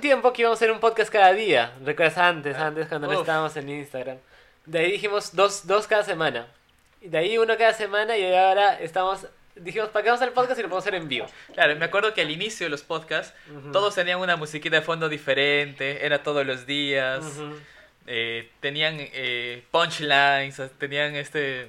un 0.00 0.02
tiempo 0.02 0.32
que 0.32 0.40
íbamos 0.42 0.56
a 0.56 0.58
hacer 0.60 0.72
un 0.72 0.80
podcast 0.80 1.12
cada 1.12 1.30
día. 1.34 1.72
¿Recuerdas 1.84 2.16
antes, 2.16 2.56
antes 2.56 2.86
cuando 2.88 3.06
no 3.06 3.12
Uf. 3.16 3.20
estábamos 3.20 3.54
en 3.56 3.68
Instagram? 3.68 4.16
De 4.64 4.78
ahí 4.78 4.92
dijimos 4.92 5.36
dos, 5.36 5.66
dos 5.66 5.86
cada 5.86 6.02
semana. 6.02 6.46
Y 7.02 7.08
de 7.08 7.18
ahí 7.18 7.36
uno 7.36 7.54
cada 7.58 7.74
semana 7.74 8.16
y 8.16 8.24
ahora 8.34 8.80
estamos... 8.80 9.26
Dijimos, 9.56 9.90
¿para 9.90 10.02
qué 10.02 10.08
vamos 10.08 10.22
a 10.22 10.24
hacer 10.24 10.28
el 10.28 10.34
podcast 10.34 10.58
y 10.58 10.62
lo 10.62 10.68
podemos 10.70 10.84
hacer 10.84 10.94
en 10.94 11.06
vivo? 11.08 11.26
Claro, 11.52 11.76
me 11.76 11.84
acuerdo 11.84 12.14
que 12.14 12.22
al 12.22 12.30
inicio 12.30 12.64
de 12.64 12.70
los 12.70 12.82
podcasts 12.82 13.34
Ujú. 13.54 13.72
todos 13.72 13.94
tenían 13.94 14.18
una 14.20 14.36
musiquita 14.36 14.76
de 14.76 14.82
fondo 14.82 15.08
diferente, 15.10 16.06
era 16.06 16.22
todos 16.22 16.46
los 16.46 16.64
días, 16.64 17.22
Ujú. 17.36 17.56
eh, 18.06 18.48
tenían 18.60 18.96
eh, 18.98 19.62
punchlines, 19.70 20.62
tenían 20.78 21.14
este 21.14 21.68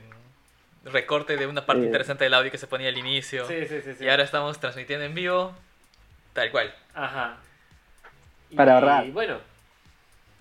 recorte 0.86 1.36
de 1.36 1.48
una 1.48 1.66
parte 1.66 1.82
Eh. 1.84 1.86
interesante 1.88 2.23
del 2.23 2.34
audio 2.34 2.50
que 2.50 2.57
se 2.57 2.68
ponía 2.68 2.88
al 2.88 2.98
inicio. 2.98 3.45
Sí, 3.45 3.66
sí, 3.68 3.82
sí, 3.84 3.93
sí. 3.98 4.05
Y 4.05 4.09
ahora 4.09 4.23
estamos 4.23 4.57
transmitiendo 4.59 5.04
en 5.05 5.13
vivo, 5.16 5.54
tal 6.34 6.50
cual. 6.52 6.73
Ajá. 6.93 7.38
Para 8.55 8.71
y, 8.71 8.75
ahorrar. 8.75 9.11
bueno, 9.11 9.38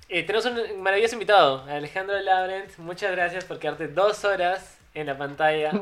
eh, 0.09 0.23
tenemos 0.25 0.45
un 0.47 0.83
maravilloso 0.83 1.15
invitado, 1.15 1.65
Alejandro 1.69 2.19
Laurent. 2.21 2.77
Muchas 2.79 3.13
gracias 3.13 3.45
por 3.45 3.59
quedarte 3.59 3.89
dos 3.89 4.25
horas 4.25 4.79
en 4.95 5.07
la 5.07 5.17
pantalla. 5.19 5.73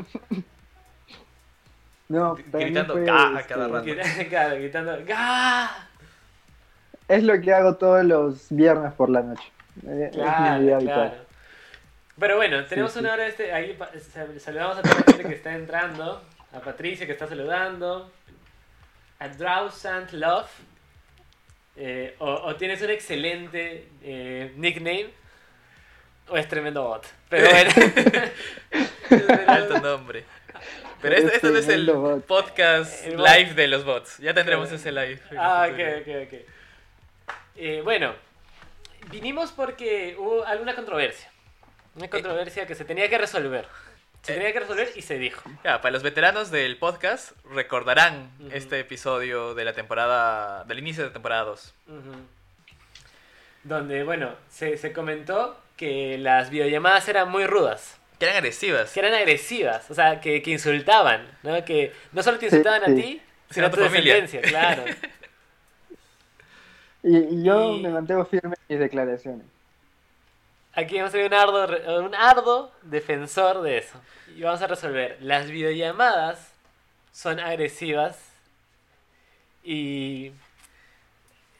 No, 2.08 2.36
Gritando 2.36 2.94
fue, 2.94 3.04
"Ga" 3.04 3.36
a 3.36 3.40
este, 3.40 3.52
cada 3.54 3.68
rato. 3.68 3.84
Grit- 3.84 4.28
claro, 4.30 4.54
gritando 4.56 4.96
¡Gah! 5.06 5.70
Es 7.06 7.22
lo 7.22 7.38
que 7.40 7.52
hago 7.52 7.76
todos 7.76 8.02
los 8.04 8.46
viernes 8.48 8.94
por 8.94 9.10
la 9.10 9.20
noche. 9.22 9.42
Eh, 9.86 10.08
es 10.10 10.16
mi 10.16 10.22
Claro, 10.22 10.78
claro. 10.80 11.14
Pero 12.18 12.36
bueno, 12.36 12.64
tenemos 12.64 12.92
sí. 12.92 12.98
una 13.00 13.12
hora 13.12 13.26
este. 13.26 13.52
Ahí 13.52 13.78
saludamos 14.38 14.78
a 14.78 14.82
toda 14.82 14.94
la 14.94 15.02
gente 15.04 15.24
que 15.24 15.34
está 15.34 15.54
entrando. 15.54 16.22
A 16.54 16.60
Patricia 16.60 17.04
que 17.04 17.12
está 17.12 17.26
saludando. 17.28 18.10
A 19.18 19.28
Drowsant 19.28 20.12
Love. 20.12 20.48
Eh, 21.80 22.16
o, 22.18 22.28
o 22.28 22.56
tienes 22.56 22.82
un 22.82 22.90
excelente 22.90 23.88
eh, 24.02 24.52
nickname. 24.56 25.10
O 26.28 26.36
es 26.36 26.46
tremendo 26.48 26.82
bot. 26.82 27.06
Pero 27.28 27.48
bueno. 27.50 27.70
Alto 29.46 29.80
nombre. 29.80 30.24
Pero 31.00 31.14
este, 31.16 31.36
este 31.36 31.50
no 31.50 31.58
es 31.58 31.68
el 31.68 31.86
bot. 31.90 32.24
podcast 32.26 33.06
El 33.06 33.16
bot. 33.16 33.26
live 33.28 33.54
de 33.54 33.68
los 33.68 33.84
bots. 33.84 34.18
Ya 34.18 34.34
tendremos 34.34 34.68
Claro. 34.68 34.80
ese 34.80 34.92
live. 34.92 35.20
Ah, 35.38 35.68
ok, 35.70 35.78
ok, 36.02 36.08
ok. 36.26 36.40
Eh, 37.56 37.80
bueno, 37.82 38.14
vinimos 39.10 39.52
porque 39.52 40.16
hubo 40.18 40.44
alguna 40.44 40.74
controversia. 40.74 41.30
Una 41.94 42.08
controversia 42.08 42.66
que 42.66 42.74
se 42.74 42.84
tenía 42.84 43.08
que 43.08 43.18
resolver. 43.18 43.66
Se 44.22 44.34
tenía 44.34 44.52
que 44.52 44.60
resolver 44.60 44.90
y 44.94 45.02
se 45.02 45.18
dijo. 45.18 45.50
Ya, 45.64 45.80
para 45.80 45.92
los 45.92 46.02
veteranos 46.02 46.50
del 46.50 46.76
podcast 46.76 47.32
recordarán 47.50 48.30
este 48.52 48.78
episodio 48.80 49.54
de 49.54 49.64
la 49.64 49.72
temporada, 49.72 50.64
del 50.64 50.78
inicio 50.80 51.04
de 51.04 51.10
temporada 51.10 51.44
2. 51.44 51.74
Ujú. 51.88 51.98
Donde, 53.64 54.04
bueno, 54.04 54.34
se, 54.50 54.76
se 54.76 54.92
comentó 54.92 55.58
que 55.76 56.18
las 56.18 56.50
videollamadas 56.50 57.08
eran 57.08 57.30
muy 57.30 57.46
rudas. 57.46 57.96
Que 58.18 58.26
eran 58.26 58.36
agresivas. 58.38 58.92
Que 58.92 59.00
eran 59.00 59.14
agresivas. 59.14 59.90
O 59.90 59.94
sea, 59.94 60.20
que, 60.20 60.42
que 60.42 60.50
insultaban. 60.50 61.26
¿no? 61.42 61.64
Que 61.64 61.92
no 62.12 62.22
solo 62.22 62.38
te 62.38 62.50
Sí, 62.50 62.56
insultaban 62.56 62.82
a 62.82 62.86
sí. 62.86 62.94
ti, 63.02 63.22
sino 63.50 63.66
a 63.66 63.70
tu 63.70 63.76
tu 63.78 63.84
familia. 63.84 64.14
descendencia, 64.20 64.42
claro. 64.50 64.84
Y, 67.02 67.16
y 67.16 67.44
yo 67.44 67.76
Y- 67.76 67.80
me 67.82 67.90
mantengo 67.90 68.24
firme 68.26 68.54
en 68.56 68.74
mis 68.74 68.78
declaraciones. 68.80 69.46
Aquí 70.80 70.96
vamos 70.96 71.10
a 71.10 71.12
tener 71.12 71.26
un 71.26 71.34
ardo, 71.34 72.04
un 72.06 72.14
ardo 72.14 72.72
defensor 72.82 73.62
de 73.62 73.78
eso. 73.78 74.00
Y 74.36 74.42
vamos 74.42 74.62
a 74.62 74.66
resolver. 74.68 75.16
Las 75.20 75.50
videollamadas 75.50 76.52
son 77.12 77.40
agresivas. 77.40 78.16
Y. 79.64 80.26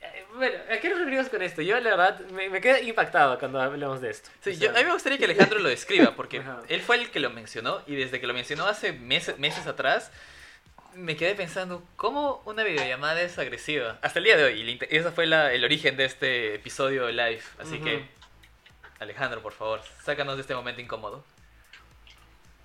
eh, 0.01 0.25
Bueno, 0.37 0.57
¿a 0.73 0.79
qué 0.79 0.89
nos 0.89 0.99
referimos 1.01 1.29
con 1.29 1.43
esto? 1.43 1.63
Yo, 1.63 1.81
la 1.81 1.91
verdad, 1.91 2.21
me, 2.31 2.49
me 2.49 2.61
quedé 2.61 2.85
impactado 2.85 3.39
cuando 3.41 3.61
hablamos 3.61 4.01
de 4.01 4.11
esto. 4.11 4.31
Sí, 4.43 4.51
O 4.51 4.53
yo- 4.53 4.59
sea, 4.61 4.71
a 4.71 4.75
mí 4.79 4.85
me 4.85 4.93
gustaría 4.93 5.19
que 5.19 5.25
Alejandro 5.25 5.59
lo 5.59 5.69
describa, 5.69 6.15
porque 6.15 6.41
él 6.69 6.81
fue 6.81 6.97
el 6.97 7.11
que 7.11 7.19
lo 7.19 7.31
mencionó 7.31 7.83
y 7.87 7.97
desde 7.97 8.21
que 8.21 8.27
lo 8.29 8.35
mencionó 8.35 8.67
hace 8.67 8.93
meses, 8.93 9.37
meses 9.39 9.67
atrás, 9.67 10.13
me 10.95 11.17
quedé 11.17 11.35
pensando, 11.35 11.83
¿cómo 11.97 12.41
una 12.45 12.63
videollamada 12.63 13.21
es 13.23 13.37
agresiva? 13.39 13.99
Hasta 14.01 14.21
el 14.21 14.27
día 14.27 14.37
de 14.37 14.45
hoy, 14.45 14.61
y 14.63 14.79
ese 14.97 15.11
fue 15.11 15.27
la- 15.27 15.53
el 15.53 15.65
origen 15.65 15.97
de 15.97 16.05
este 16.05 16.55
episodio 16.55 17.09
live. 17.11 17.43
Así 17.59 17.81
que, 17.81 18.17
Alejandro, 19.01 19.43
por 19.43 19.53
favor, 19.53 19.81
sácanos 20.03 20.37
de 20.37 20.43
este 20.43 20.55
momento 20.55 20.81
incómodo. 20.81 21.25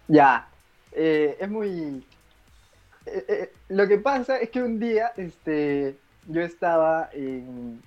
Ya, 0.07 0.47
eh, 0.91 1.37
es 1.39 1.49
muy... 1.49 2.05
eh, 3.05 3.25
eh, 3.27 3.53
lo 3.69 3.87
que 3.87 3.97
pasa 3.97 4.37
es 4.37 4.49
que 4.49 4.61
un 4.61 4.79
día 4.79 5.13
este, 5.15 5.95
yo 6.27 6.41
estaba 6.41 7.09
en, 7.13 7.81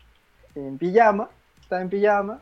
en 0.54 0.78
pijama, 0.78 1.28
estaba 1.60 1.82
en 1.82 1.90
pijama, 1.90 2.40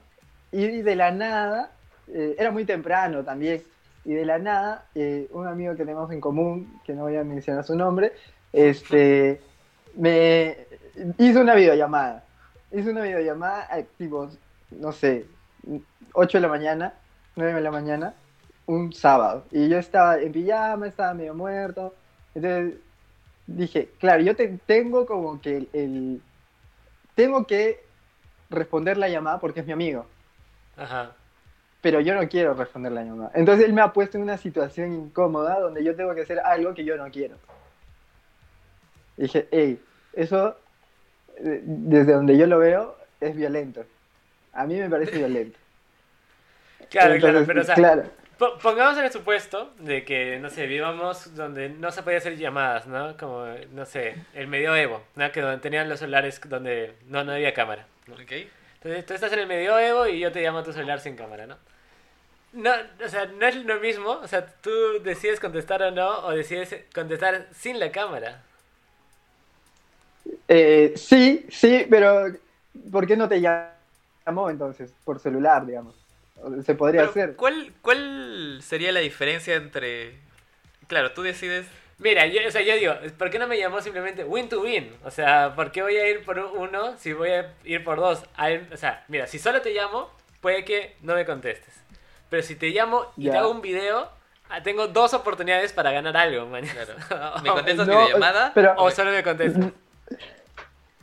y 0.52 0.82
de 0.82 0.96
la 0.96 1.10
nada, 1.10 1.72
eh, 2.08 2.36
era 2.38 2.50
muy 2.50 2.64
temprano 2.64 3.24
también, 3.24 3.62
y 4.04 4.12
de 4.12 4.26
la 4.26 4.38
nada, 4.38 4.86
un 5.30 5.46
amigo 5.48 5.72
que 5.72 5.84
tenemos 5.84 6.12
en 6.12 6.20
común, 6.20 6.80
que 6.84 6.92
no 6.92 7.04
voy 7.04 7.16
a 7.16 7.24
mencionar 7.24 7.64
su 7.64 7.74
nombre, 7.74 8.12
este, 8.52 9.40
me 9.96 10.58
hizo 11.18 11.40
una 11.40 11.54
videollamada. 11.54 12.22
Hizo 12.70 12.90
una 12.90 13.00
videollamada, 13.00 13.66
tipo, 13.96 14.28
no 14.72 14.92
sé, 14.92 15.24
8 16.12 16.38
de 16.38 16.42
la 16.42 16.48
mañana, 16.48 16.94
9 17.36 17.54
de 17.54 17.60
la 17.60 17.70
mañana, 17.70 18.14
un 18.66 18.92
sábado. 18.92 19.44
Y 19.50 19.68
yo 19.68 19.78
estaba 19.78 20.18
en 20.20 20.32
pijama, 20.32 20.86
estaba 20.86 21.14
medio 21.14 21.34
muerto. 21.34 21.94
Entonces 22.34 22.74
dije, 23.46 23.88
claro, 23.98 24.22
yo 24.22 24.34
te- 24.34 24.58
tengo 24.66 25.06
como 25.06 25.40
que 25.40 25.56
el, 25.58 25.68
el- 25.72 26.20
Tengo 27.14 27.46
que 27.46 27.78
responder 28.50 28.96
la 28.96 29.08
llamada 29.08 29.38
porque 29.38 29.60
es 29.60 29.66
mi 29.66 29.72
amigo. 29.72 30.06
Ajá. 30.76 31.12
Pero 31.80 32.00
yo 32.00 32.14
no 32.14 32.26
quiero 32.28 32.54
responder 32.54 32.92
la 32.92 33.04
llamada. 33.04 33.30
Entonces 33.34 33.66
él 33.66 33.72
me 33.72 33.82
ha 33.82 33.92
puesto 33.92 34.16
en 34.16 34.22
una 34.24 34.38
situación 34.38 34.92
incómoda 34.92 35.60
donde 35.60 35.84
yo 35.84 35.94
tengo 35.94 36.14
que 36.14 36.22
hacer 36.22 36.40
algo 36.40 36.74
que 36.74 36.84
yo 36.84 36.96
no 36.96 37.10
quiero. 37.10 37.36
Y 39.16 39.22
dije, 39.22 39.48
hey, 39.52 39.80
eso, 40.14 40.56
eh, 41.38 41.60
desde 41.64 42.14
donde 42.14 42.36
yo 42.36 42.46
lo 42.46 42.58
veo, 42.58 42.96
es 43.20 43.36
violento. 43.36 43.84
A 44.54 44.66
mí 44.66 44.76
me 44.80 44.88
parece 44.88 45.18
violento. 45.18 45.58
Claro, 46.90 47.18
claro, 47.18 47.44
pero 47.46 47.62
o 47.62 47.64
sea, 47.64 47.74
claro. 47.74 48.10
po- 48.38 48.58
pongamos 48.58 48.98
en 48.98 49.04
el 49.04 49.12
supuesto 49.12 49.72
de 49.78 50.04
que, 50.04 50.38
no 50.38 50.50
sé, 50.50 50.66
vivamos 50.66 51.34
donde 51.36 51.68
no 51.70 51.90
se 51.92 52.02
podía 52.02 52.18
hacer 52.18 52.36
llamadas, 52.36 52.86
¿no? 52.86 53.16
Como, 53.16 53.46
no 53.72 53.86
sé, 53.86 54.18
el 54.34 54.46
medioevo, 54.48 55.02
¿no? 55.16 55.32
Que 55.32 55.40
donde 55.40 55.58
tenían 55.60 55.88
los 55.88 56.00
celulares 56.00 56.40
donde 56.48 56.94
no, 57.06 57.24
no 57.24 57.32
había 57.32 57.54
cámara. 57.54 57.86
¿no? 58.06 58.14
¿Ok? 58.16 58.32
Entonces 58.76 59.06
tú 59.06 59.14
estás 59.14 59.32
en 59.32 59.40
el 59.40 59.46
medioevo 59.46 60.06
y 60.06 60.20
yo 60.20 60.30
te 60.32 60.42
llamo 60.42 60.58
a 60.58 60.64
tu 60.64 60.72
celular 60.72 61.00
sin 61.00 61.16
cámara, 61.16 61.46
¿no? 61.46 61.58
No, 62.52 62.72
o 63.04 63.08
sea, 63.08 63.26
no 63.26 63.46
es 63.46 63.56
lo 63.56 63.80
mismo, 63.80 64.10
o 64.12 64.28
sea, 64.28 64.46
tú 64.46 64.70
decides 65.02 65.40
contestar 65.40 65.82
o 65.82 65.90
no, 65.90 66.20
o 66.26 66.30
decides 66.32 66.74
contestar 66.94 67.48
sin 67.52 67.80
la 67.80 67.90
cámara. 67.92 68.42
Eh, 70.48 70.92
sí, 70.96 71.46
sí, 71.50 71.86
pero 71.90 72.26
¿por 72.90 73.06
qué 73.06 73.16
no 73.16 73.28
te 73.28 73.40
llamó 74.26 74.50
entonces? 74.50 74.92
Por 75.04 75.18
celular, 75.20 75.66
digamos. 75.66 75.94
Se 76.64 76.74
podría 76.74 77.02
Pero, 77.02 77.10
hacer. 77.10 77.36
¿cuál, 77.36 77.72
¿Cuál 77.82 78.60
sería 78.62 78.92
la 78.92 79.00
diferencia 79.00 79.54
entre... 79.54 80.18
Claro, 80.88 81.12
tú 81.12 81.22
decides... 81.22 81.66
Mira, 81.98 82.26
yo, 82.26 82.40
o 82.46 82.50
sea, 82.50 82.60
yo 82.62 82.74
digo, 82.74 82.92
¿por 83.16 83.30
qué 83.30 83.38
no 83.38 83.46
me 83.46 83.56
llamó 83.56 83.80
simplemente 83.80 84.24
win 84.24 84.48
to 84.48 84.60
win? 84.60 84.92
O 85.04 85.10
sea, 85.10 85.54
¿por 85.54 85.70
qué 85.70 85.80
voy 85.80 85.96
a 85.96 86.08
ir 86.10 86.24
por 86.24 86.38
uno 86.38 86.96
si 86.98 87.12
voy 87.12 87.30
a 87.30 87.54
ir 87.64 87.84
por 87.84 87.98
dos? 87.98 88.24
Hay- 88.36 88.68
o 88.72 88.76
sea, 88.76 89.04
mira, 89.08 89.26
si 89.28 89.38
solo 89.38 89.62
te 89.62 89.72
llamo, 89.72 90.10
puede 90.40 90.64
que 90.64 90.96
no 91.02 91.14
me 91.14 91.24
contestes. 91.24 91.72
Pero 92.30 92.42
si 92.42 92.56
te 92.56 92.70
llamo 92.70 93.06
y 93.16 93.26
te 93.26 93.32
Ya. 93.34 93.38
hago 93.40 93.50
un 93.52 93.62
video, 93.62 94.10
ah, 94.50 94.60
tengo 94.62 94.88
dos 94.88 95.14
oportunidades 95.14 95.72
para 95.72 95.92
ganar 95.92 96.16
algo, 96.16 96.46
man. 96.46 96.64
Claro. 96.66 96.94
¿Me 97.42 97.50
contestas 97.50 97.86
no, 97.86 97.96
videollamada? 98.00 98.50
pero- 98.54 98.74
O 98.76 98.90
solo 98.90 99.12
me 99.12 99.22
contestas. 99.22 99.66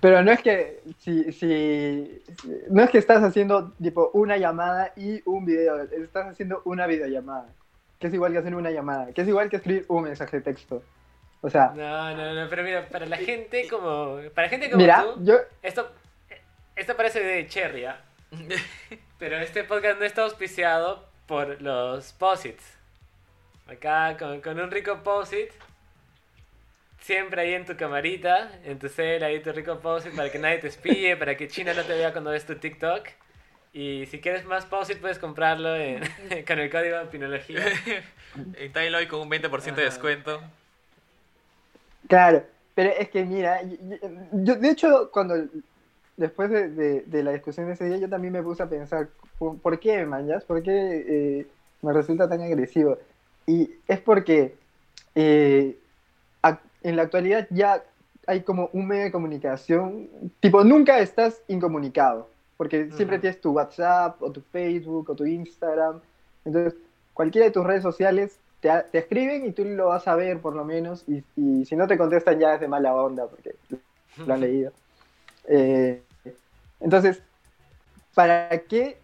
Pero 0.02 0.24
no 0.24 0.32
es 0.32 0.42
que 0.42 0.82
si, 0.98 1.32
si 1.32 2.24
no 2.70 2.84
es 2.84 2.90
que 2.90 2.98
estás 2.98 3.24
haciendo 3.24 3.72
tipo 3.82 4.10
una 4.14 4.36
llamada 4.38 4.94
y 4.96 5.22
un 5.26 5.46
video, 5.46 5.80
estás 5.84 6.28
haciendo 6.28 6.64
una 6.66 6.88
videollamada, 6.88 7.48
que 8.00 8.08
es 8.08 8.14
igual 8.14 8.32
que 8.32 8.40
hacer 8.40 8.56
una 8.56 8.72
llamada, 8.72 9.14
que 9.14 9.22
es 9.22 9.28
igual 9.28 9.50
que 9.50 9.58
escribir 9.58 9.86
un 9.88 10.04
mensaje 10.04 10.38
de 10.38 10.44
texto. 10.44 10.82
O 11.42 11.50
sea, 11.50 11.72
No, 11.76 12.16
no, 12.16 12.34
no, 12.34 12.50
pero 12.50 12.64
mira, 12.64 12.88
para 12.88 13.06
la 13.06 13.18
gente 13.18 13.68
como. 13.70 14.20
Para 14.34 14.50
gente 14.50 14.70
como 14.70 14.82
mira, 14.82 15.04
tú, 15.04 15.24
yo 15.24 15.36
esto, 15.62 15.92
esto 16.76 16.96
parece 16.96 17.20
de 17.24 17.48
cherry, 17.48 17.86
¿ah? 17.86 18.02
Pero 19.20 19.38
este 19.38 19.64
podcast 19.64 20.00
no 20.00 20.06
está 20.06 20.24
auspiciado 20.24 21.06
por 21.28 21.62
los 21.62 22.14
posits. 22.14 22.64
Acá 23.68 24.18
con, 24.18 24.42
con 24.42 24.60
un 24.60 24.72
rico 24.72 25.04
posit. 25.04 25.52
Siempre 27.02 27.42
ahí 27.42 27.54
en 27.54 27.66
tu 27.66 27.76
camarita, 27.76 28.52
en 28.64 28.78
tu 28.80 28.88
cel, 28.88 29.24
ahí 29.24 29.42
tu 29.42 29.52
rico 29.52 29.80
posit 29.80 30.14
para 30.16 30.32
que 30.32 30.38
nadie 30.40 30.60
te 30.60 30.68
espíe, 30.68 31.18
para 31.18 31.36
que 31.36 31.48
China 31.48 31.74
no 31.74 31.84
te 31.84 31.96
vea 31.96 32.12
cuando 32.12 32.32
ves 32.32 32.46
tu 32.46 32.56
TikTok. 32.56 33.08
Y 33.74 34.06
si 34.06 34.20
quieres 34.20 34.46
más 34.46 34.66
posit 34.66 35.00
puedes 35.00 35.18
comprarlo 35.18 35.76
en- 35.76 36.04
con 36.48 36.60
el 36.60 36.70
código 36.70 36.98
Pinología. 37.12 37.64
En 38.56 38.72
Timeline 38.72 39.08
con 39.10 39.20
un 39.22 39.30
20% 39.30 39.76
de 39.82 39.86
descuento. 39.88 40.42
Claro, 42.08 42.44
pero 42.76 42.92
es 42.98 43.10
que 43.10 43.26
mira, 43.26 43.62
yo 44.32 44.56
de 44.56 44.70
hecho 44.70 45.10
cuando 45.12 45.36
después 46.18 46.50
de, 46.50 46.70
de- 46.70 47.02
de 47.02 47.24
la 47.24 47.32
discusión 47.32 47.68
de 47.68 47.74
ese 47.74 47.86
día, 47.86 47.98
yo 47.98 48.10
también 48.10 48.34
me 48.34 48.44
puse 48.44 48.64
a 48.64 48.70
pensar, 48.70 49.10
¿por, 49.38 49.60
por 49.60 49.80
qué, 49.80 50.06
manjas? 50.06 50.46
¿Por 50.46 50.62
qué 50.64 50.72
eh, 50.72 51.48
me 51.82 51.94
resulta 51.94 52.30
tan 52.30 52.42
agresivo? 52.42 52.98
Y 53.48 53.70
es 53.88 54.00
porque 54.00 54.56
eh, 55.16 55.78
en 56.84 56.96
la 56.96 57.04
actualidad 57.04 57.48
ya 57.50 57.84
hay 58.28 58.42
como 58.42 58.70
un 58.74 58.88
medio 58.88 59.04
de 59.04 59.12
comunicación, 59.12 60.10
tipo, 60.40 60.64
nunca 60.64 61.00
estás 61.00 61.42
incomunicado, 61.48 62.30
porque 62.58 62.92
siempre 62.92 63.20
tienes 63.20 63.42
tu 63.42 63.52
WhatsApp 63.52 64.22
o 64.22 64.32
tu 64.32 64.42
Facebook 64.42 65.10
o 65.10 65.16
tu 65.16 65.26
Instagram, 65.26 66.00
entonces 66.46 66.76
cualquiera 67.14 67.48
de 67.48 67.52
tus 67.52 67.66
redes 67.66 67.84
sociales 67.84 68.38
te, 68.60 68.70
te 68.92 69.00
escriben 69.00 69.46
y 69.46 69.52
tú 69.52 69.66
lo 69.66 69.88
vas 69.88 70.08
a 70.08 70.16
ver 70.16 70.40
por 70.40 70.56
lo 70.56 70.64
menos, 70.64 71.04
y, 71.08 71.24
y 71.36 71.66
si 71.66 71.76
no 71.76 71.88
te 71.88 71.98
contestan 71.98 72.40
ya 72.40 72.56
es 72.56 72.62
de 72.62 72.68
mala 72.68 72.94
onda, 72.94 73.28
porque 73.28 73.56
lo 74.26 74.34
han 74.34 74.42
leído. 74.42 74.72
Eh, 75.48 76.02
entonces, 76.80 77.22
¿para 78.14 78.50
qué 78.50 78.98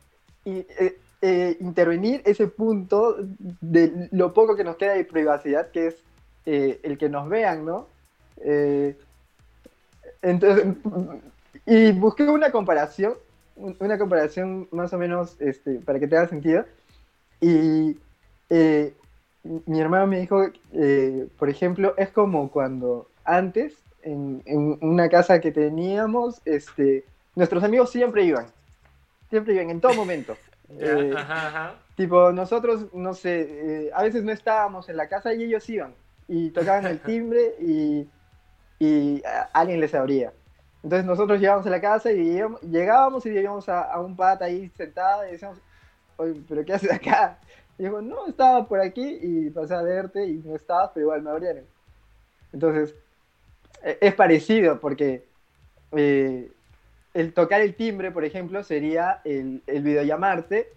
eh, 0.46 0.98
eh, 1.22 1.58
intervenir 1.60 2.22
ese 2.26 2.48
punto 2.48 3.18
de 3.20 4.08
lo 4.12 4.34
poco 4.34 4.56
que 4.56 4.64
nos 4.64 4.76
queda 4.76 4.94
de 4.94 5.04
privacidad, 5.04 5.72
que 5.72 5.88
es 5.88 5.96
eh, 6.48 6.80
el 6.84 6.98
que 6.98 7.10
nos 7.10 7.28
vean, 7.30 7.66
¿no? 7.66 7.88
Eh, 8.44 8.96
entonces, 10.22 10.66
y 11.66 11.92
busqué 11.92 12.24
una 12.24 12.52
comparación, 12.52 13.14
un- 13.56 13.76
una 13.80 13.98
comparación 13.98 14.68
más 14.72 14.94
o 14.94 14.98
menos 14.98 15.36
este, 15.40 15.76
para 15.80 16.00
que 16.00 16.08
te 16.08 16.18
haga 16.18 16.28
sentido, 16.30 16.66
y 17.42 17.98
eh, 18.50 18.94
mi 19.66 19.80
hermano 19.80 20.08
me 20.08 20.20
dijo, 20.20 20.44
eh, 20.74 21.28
por 21.38 21.50
ejemplo, 21.50 21.94
es 21.98 22.10
como 22.10 22.50
cuando 22.50 23.08
antes, 23.26 23.76
en, 24.04 24.42
en 24.46 24.78
una 24.82 25.10
casa 25.10 25.42
que 25.42 25.52
teníamos, 25.52 26.42
este, 26.46 27.04
nuestros 27.36 27.64
amigos 27.64 27.90
siempre 27.92 28.24
iban, 28.24 28.48
siempre 29.30 29.54
iban, 29.56 29.70
en 29.70 29.82
todo 29.82 29.94
momento. 29.94 30.38
Eh, 30.80 31.14
ajá, 31.16 31.48
ajá. 31.48 31.76
Tipo, 31.96 32.34
nosotros, 32.34 32.94
no 32.94 33.14
sé, 33.14 33.86
eh, 33.86 33.92
a 33.94 34.04
veces 34.04 34.22
no 34.22 34.34
estábamos 34.34 34.90
en 34.90 34.98
la 34.98 35.08
casa 35.08 35.34
y 35.34 35.44
ellos 35.46 35.68
iban, 35.70 35.94
y 36.28 36.52
tocaban 36.52 36.86
el 36.86 37.00
timbre 37.00 37.56
y, 37.60 38.08
y 38.80 39.24
alguien 39.54 39.80
les 39.80 39.94
abría. 39.96 40.34
Entonces 40.84 41.06
nosotros 41.06 41.40
llegábamos 41.40 41.68
a 41.68 41.72
la 41.72 41.82
casa 41.82 42.12
y 42.12 42.40
llegábamos 42.62 43.26
y 43.26 43.32
veíamos 43.32 43.68
a, 43.70 43.84
a 43.84 44.02
un 44.02 44.16
pata 44.16 44.46
ahí 44.46 44.70
sentado 44.78 45.28
y 45.28 45.32
decíamos, 45.32 45.60
oye, 46.18 46.42
¿pero 46.48 46.66
qué 46.66 46.74
haces 46.74 46.92
acá? 46.92 47.40
Y 47.78 47.84
dijo, 47.84 48.02
no, 48.02 48.28
estaba 48.28 48.68
por 48.68 48.80
aquí 48.80 49.20
y 49.22 49.50
pasé 49.52 49.76
a 49.76 49.82
verte 49.82 50.26
y 50.26 50.34
no 50.38 50.56
estabas, 50.56 50.92
pero 50.94 51.06
igual 51.06 51.22
me 51.22 51.30
abrieron. 51.32 51.66
Entonces, 52.54 52.96
e- 53.84 53.98
es 54.02 54.14
parecido 54.16 54.80
porque 54.80 55.26
eh, 55.92 56.52
el 57.14 57.34
tocar 57.34 57.62
el 57.62 57.76
timbre, 57.76 58.12
por 58.12 58.26
ejemplo, 58.26 58.64
sería 58.64 59.22
el, 59.26 59.64
el 59.68 59.84
videollamarte 59.84 60.68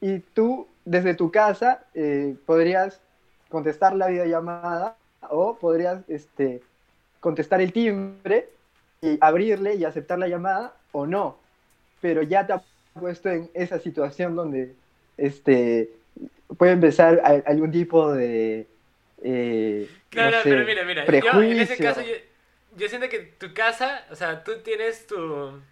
y 0.00 0.20
tú 0.20 0.68
desde 0.84 1.14
tu 1.14 1.30
casa 1.30 1.84
eh, 1.94 2.36
podrías 2.46 3.00
contestar 3.50 3.94
la 3.94 4.08
videollamada 4.08 4.99
o 5.28 5.56
podrías 5.58 6.00
este, 6.08 6.62
contestar 7.20 7.60
el 7.60 7.72
timbre 7.72 8.48
y 9.02 9.18
abrirle 9.20 9.74
y 9.74 9.84
aceptar 9.84 10.18
la 10.18 10.28
llamada 10.28 10.74
o 10.92 11.06
no. 11.06 11.36
Pero 12.00 12.22
ya 12.22 12.46
te 12.46 12.54
ha 12.54 12.62
puesto 12.98 13.28
en 13.28 13.50
esa 13.54 13.78
situación 13.78 14.34
donde 14.34 14.74
este, 15.16 15.90
puede 16.56 16.72
empezar 16.72 17.20
a- 17.22 17.48
algún 17.50 17.70
tipo 17.70 18.12
de... 18.12 18.66
eh, 19.22 19.88
No, 20.14 20.24
no 20.30 20.30
sé, 20.42 20.42
pero 20.44 20.64
mira, 20.64 20.84
mira. 20.84 21.04
Yo, 21.04 21.42
en 21.42 21.58
ese 21.60 21.76
prejuicio. 21.76 21.84
caso, 21.84 22.00
yo, 22.02 22.14
yo 22.76 22.88
siento 22.88 23.08
que 23.08 23.18
tu 23.18 23.52
casa, 23.52 24.04
o 24.10 24.16
sea, 24.16 24.42
tú 24.44 24.52
tienes 24.62 25.06
tu. 25.06 25.16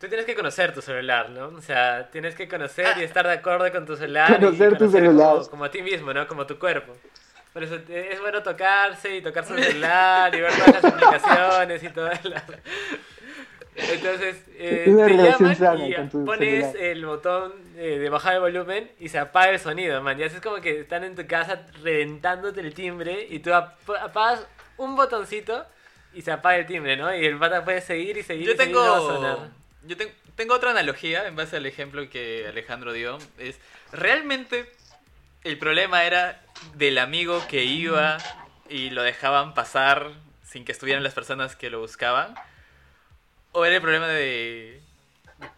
Tú 0.01 0.09
tienes 0.09 0.27
que 0.27 0.35
conocer 0.35 0.75
tu 0.75 0.83
celular, 0.83 1.31
¿no? 1.31 1.49
O 1.49 1.61
sea, 1.63 2.11
tienes 2.11 2.35
que 2.35 2.49
conocer 2.49 2.99
y 2.99 3.03
estar 3.05 3.27
de 3.27 3.35
acuerdo 3.35 3.71
con 3.73 3.87
tu 3.87 3.97
celular. 3.97 4.31
y 4.31 4.35
Conocer 4.35 4.77
tu 4.77 4.91
celular. 4.91 5.35
Como, 5.37 5.49
como 5.51 5.65
a 5.65 5.71
ti 5.71 5.81
mismo, 5.83 6.13
¿no? 6.13 6.27
Como 6.27 6.47
tu 6.47 6.59
cuerpo. 6.59 6.93
Por 7.53 7.63
eso 7.65 7.77
es 7.89 8.21
bueno 8.21 8.43
tocarse 8.43 9.17
y 9.17 9.23
tocar 9.23 9.45
su 9.47 9.57
celular 9.57 10.35
y 10.35 10.41
ver 10.41 10.53
todas 10.53 10.83
las 10.83 10.85
aplicaciones 10.85 11.83
y 11.83 11.89
todas 11.91 12.25
las. 12.25 12.45
Entonces, 13.77 14.37
eh, 14.57 14.83
te 14.87 15.09
relación 15.09 15.55
llaman 15.55 15.89
y 15.91 15.95
con 15.95 16.11
tu 16.11 16.25
pones 16.25 16.73
celular. 16.73 16.77
el 16.85 17.07
botón 17.07 17.53
eh, 17.77 17.99
de 18.01 18.09
bajar 18.11 18.35
el 18.35 18.41
volumen 18.41 18.91
y 18.99 19.09
se 19.09 19.19
apaga 19.19 19.51
el 19.51 19.61
sonido, 19.61 20.03
man. 20.03 20.19
Ya 20.19 20.27
es 20.27 20.41
como 20.41 20.57
que 20.61 20.81
están 20.81 21.05
en 21.05 21.15
tu 21.15 21.27
casa 21.29 21.65
reventándote 21.83 22.61
el 22.61 22.75
timbre 22.75 23.27
y 23.31 23.39
tú 23.39 23.55
ap- 23.55 23.79
apagas 24.01 24.45
un 24.79 24.97
botoncito 24.97 25.65
y 26.13 26.23
se 26.23 26.33
apaga 26.33 26.57
el 26.57 26.67
timbre, 26.67 26.97
¿no? 26.97 27.15
Y 27.15 27.25
el 27.25 27.39
pata 27.39 27.65
puede 27.65 27.81
seguir 27.81 28.17
y 28.17 28.25
seguir 28.25 28.47
Yo 28.49 28.55
y 28.55 28.57
seguir 28.57 28.71
y 28.73 28.75
no 28.75 28.81
va 28.81 28.89
a 28.89 28.99
tengo, 28.99 29.15
sonar. 29.15 29.39
yo 29.85 29.97
ten- 29.97 30.13
tengo 30.35 30.55
otra 30.55 30.71
analogía 30.73 31.29
en 31.29 31.37
base 31.37 31.57
al 31.57 31.67
ejemplo 31.67 32.09
que 32.11 32.47
Alejandro 32.49 32.93
dio. 32.93 33.19
Es 33.39 33.61
realmente 33.93 34.69
el 35.45 35.59
problema 35.59 36.05
era 36.05 36.43
del 36.75 36.99
amigo 36.99 37.47
que 37.49 37.65
iba 37.65 38.19
y 38.69 38.91
lo 38.91 39.03
dejaban 39.03 39.55
pasar 39.55 40.13
sin 40.43 40.65
que 40.65 40.73
estuvieran 40.73 41.03
las 41.03 41.15
personas 41.15 41.57
que 41.57 41.71
lo 41.71 41.81
buscaban. 41.81 42.35
O 43.53 43.65
era 43.65 43.77
el 43.77 43.83
problema 43.83 44.09
de, 44.09 44.81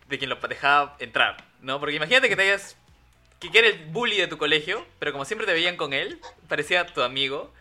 de 0.08 0.18
quien 0.18 0.30
lo 0.30 0.36
dejaba 0.36 0.96
entrar, 0.98 1.44
¿no? 1.60 1.80
Porque 1.80 1.96
imagínate 1.96 2.28
que 2.28 2.36
te 2.36 2.42
hayas... 2.42 2.76
Que 3.40 3.58
era 3.58 3.68
el 3.68 3.86
bully 3.86 4.18
de 4.18 4.26
tu 4.26 4.36
colegio, 4.36 4.86
pero 4.98 5.12
como 5.12 5.24
siempre 5.24 5.46
te 5.46 5.54
veían 5.54 5.76
con 5.76 5.94
él, 5.94 6.20
parecía 6.46 6.86
tu 6.86 7.02
amigo. 7.02 7.52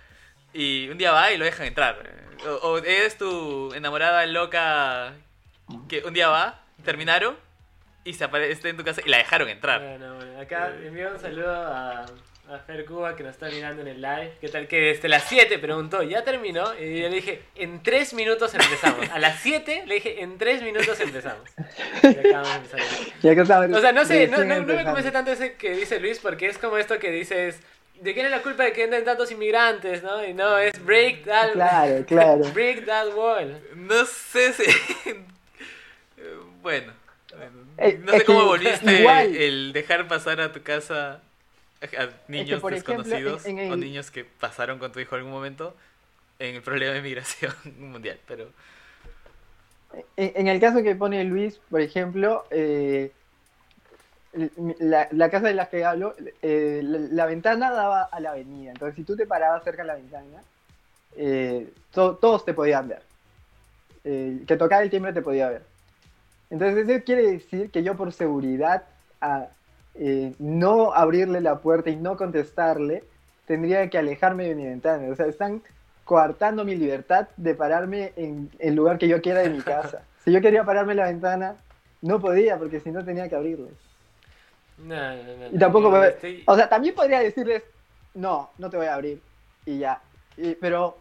Y 0.54 0.89
un 0.89 0.98
día 0.98 1.12
va 1.12 1.31
y 1.31 1.38
lo 1.38 1.45
dejan 1.45 1.68
entrar. 1.68 2.12
O, 2.45 2.68
o 2.68 2.77
eres 2.80 3.18
tu 3.18 3.74
enamorada 3.74 4.25
loca 4.25 5.13
que 5.88 6.04
un 6.04 6.13
día 6.13 6.27
va, 6.27 6.62
terminaron 6.83 7.38
y 8.04 8.13
se 8.13 8.24
aparece 8.24 8.69
en 8.69 8.78
tu 8.78 8.84
casa 8.84 9.01
y 9.06 9.10
la 9.10 9.18
dejaron 9.18 9.50
entrar. 9.50 9.81
Bueno, 9.81 10.16
bueno, 10.16 10.40
acá 10.40 10.72
envío 10.84 11.12
un 11.12 11.19
saludo 11.19 11.51
a, 11.51 12.06
a 12.50 12.57
Fer 12.66 12.86
Cuba 12.86 13.16
que 13.16 13.24
nos 13.24 13.34
está 13.34 13.50
mirando 13.50 13.81
en 13.81 13.90
el 13.90 14.01
live. 14.01 14.34
¿Qué 14.42 14.50
tal? 14.50 14.68
Que 14.68 14.80
desde 14.80 15.07
las 15.07 15.24
7 15.25 15.60
preguntó, 15.60 16.01
¿ya 16.01 16.24
terminó? 16.24 16.74
Y 16.80 17.01
yo 17.01 17.10
le 17.10 17.16
dije, 17.16 17.44
en 17.56 17.84
3 17.84 18.13
minutos 18.16 18.54
empezamos. 18.56 19.07
A 19.10 19.19
las 19.19 19.40
7 19.42 19.84
le 19.86 19.96
dije, 19.96 20.24
en 20.24 20.38
3 20.38 20.63
minutos 20.63 21.00
empezamos. 21.00 21.48
Y 22.01 22.07
acabamos 22.07 22.50
de 22.50 22.56
empezar. 22.56 22.80
Ya 23.22 23.36
que 23.36 23.42
O 23.42 23.46
sea, 23.81 23.92
no 23.92 24.06
sé, 24.06 24.28
no, 24.28 24.44
no, 24.44 24.60
no 24.62 24.74
me 24.74 24.84
convence 24.84 25.12
tanto 25.12 25.31
ese 25.31 25.54
que 25.54 25.72
dice 25.75 26.00
Luis, 26.00 26.19
porque 26.19 26.48
es 26.48 26.57
como 26.57 26.78
esto 26.78 26.98
que 26.98 27.12
dices, 27.12 27.60
¿de 28.02 28.13
quién 28.13 28.25
es 28.25 28.31
la 28.31 28.42
culpa 28.42 28.63
de 28.63 28.72
que 28.74 28.84
entren 28.86 29.04
tantos 29.04 29.30
inmigrantes, 29.31 30.02
no? 30.02 30.25
Y 30.25 30.34
no, 30.34 30.57
es 30.57 30.84
break 30.84 31.25
that, 31.25 31.52
Claro, 31.52 32.06
claro. 32.06 32.44
break 32.54 32.86
that 32.86 33.13
wall. 33.13 33.62
No 33.75 34.06
sé 34.06 34.54
si... 34.54 34.63
bueno. 36.62 36.99
Eh, 37.78 38.00
No 38.04 38.12
sé 38.14 38.26
cómo 38.26 38.46
volviste 38.46 39.00
igual. 39.00 39.36
el 39.36 39.74
dejar 39.74 40.08
pasar 40.08 40.42
a 40.42 40.52
tu 40.52 40.62
casa 40.62 41.22
a 41.81 42.10
niños 42.28 42.62
desconocidos 42.62 43.46
en- 43.46 43.60
en 43.60 43.72
o 43.72 43.76
niños 43.78 44.12
que 44.12 44.26
pasaron 44.26 44.80
con 44.80 44.92
tu 44.92 45.00
hijo 45.00 45.16
en 45.16 45.19
algún 45.19 45.34
momento 45.34 45.76
en 46.40 46.56
el 46.56 46.62
problema 46.62 46.94
de 46.94 47.02
migración 47.02 47.54
mundial. 47.80 48.19
Pero 48.28 48.50
En, 50.18 50.31
en 50.36 50.48
el 50.48 50.60
caso 50.60 50.84
que 50.84 50.96
pone 50.96 51.24
Luis, 51.24 51.60
por 51.69 51.81
ejemplo, 51.81 52.46
eh, 52.52 53.12
la, 54.80 55.08
la 55.12 55.30
casa 55.31 55.48
de 55.48 55.54
la 55.56 55.69
que 55.69 55.84
hablo, 55.84 56.16
eh, 56.42 56.81
la, 56.84 57.00
la 57.00 57.26
ventana 57.26 57.72
daba 57.72 58.04
a 58.04 58.19
la 58.19 58.31
avenida. 58.31 58.72
Entonces, 58.72 58.96
si 58.96 59.04
tú 59.04 59.16
te 59.16 59.26
parabas 59.26 59.64
cerca 59.64 59.81
de 59.81 59.88
la 59.88 59.96
ventana, 59.96 60.42
eh, 61.16 61.68
to- 61.92 62.16
todos 62.18 62.46
te 62.46 62.54
podían 62.54 62.88
ver. 62.88 63.02
Eh, 64.04 64.44
que 64.48 64.56
tocaba 64.56 64.84
el 64.84 64.90
timbre 64.90 65.12
te 65.14 65.22
podía 65.22 65.50
ver. 65.50 65.64
Entonces, 66.50 66.88
eso 66.90 67.04
quiere 67.06 67.32
decir 67.32 67.70
que 67.72 67.84
yo, 67.84 67.96
por 67.96 68.12
seguridad, 68.12 68.84
a 69.22 69.48
eh, 69.96 70.34
no 70.40 70.94
abrirle 70.94 71.42
la 71.42 71.60
puerta 71.60 71.90
y 71.90 71.96
no 71.96 72.16
contestarle, 72.18 73.04
tendría 73.46 73.90
que 73.90 73.98
alejarme 73.98 74.46
de 74.48 74.56
mi 74.56 74.66
ventana. 74.66 75.12
O 75.12 75.16
sea, 75.16 75.26
están 75.28 75.62
coartando 76.06 76.66
mi 76.66 76.76
libertad 76.76 77.28
de 77.38 77.54
pararme 77.54 78.14
en 78.16 78.50
el 78.60 78.76
lugar 78.76 78.98
que 78.98 79.08
yo 79.08 79.22
quiera 79.22 79.42
de 79.42 79.50
mi 79.50 79.62
casa. 79.62 80.04
Si 80.26 80.34
yo 80.34 80.42
quería 80.42 80.66
pararme 80.66 80.92
en 80.92 80.98
la 80.98 81.06
ventana, 81.06 81.56
no 82.02 82.20
podía, 82.20 82.58
porque 82.60 82.82
si 82.82 82.92
no 82.92 83.06
tenía 83.06 83.30
que 83.30 83.36
abrirle. 83.36 83.70
No, 84.78 84.96
no, 84.96 85.24
no. 85.38 85.48
Y 85.56 85.58
tampoco, 85.58 85.90
no, 85.90 86.02
me- 86.02 86.08
estoy- 86.10 86.44
o 86.46 86.56
sea, 86.58 86.68
también 86.68 86.94
podría 86.94 87.20
decirles, 87.22 87.64
no, 88.14 88.50
no 88.58 88.70
te 88.70 88.76
voy 88.76 88.88
a 88.88 88.96
abrir, 88.96 89.22
y 89.66 89.80
ya. 89.80 90.02
Y- 90.36 90.56
pero 90.56 90.98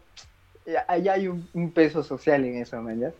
ahí 0.87 1.09
hay 1.09 1.27
un, 1.27 1.47
un 1.53 1.69
peso 1.71 2.01
social 2.01 2.45
en 2.45 2.55
eso, 2.61 2.81
man, 2.81 2.99
¿ya? 2.99 3.11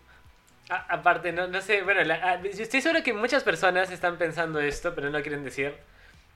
A- 0.69 0.85
aparte, 0.89 1.31
no, 1.31 1.47
no 1.47 1.61
sé, 1.61 1.81
bueno, 1.81 2.03
la- 2.03 2.41
yo 2.41 2.63
estoy 2.63 2.81
seguro 2.81 3.03
que 3.03 3.13
muchas 3.13 3.43
personas 3.43 3.91
están 3.91 4.17
pensando 4.17 4.59
esto, 4.59 4.93
pero 4.95 5.09
no 5.09 5.17
lo 5.17 5.23
quieren 5.23 5.43
decir. 5.43 5.73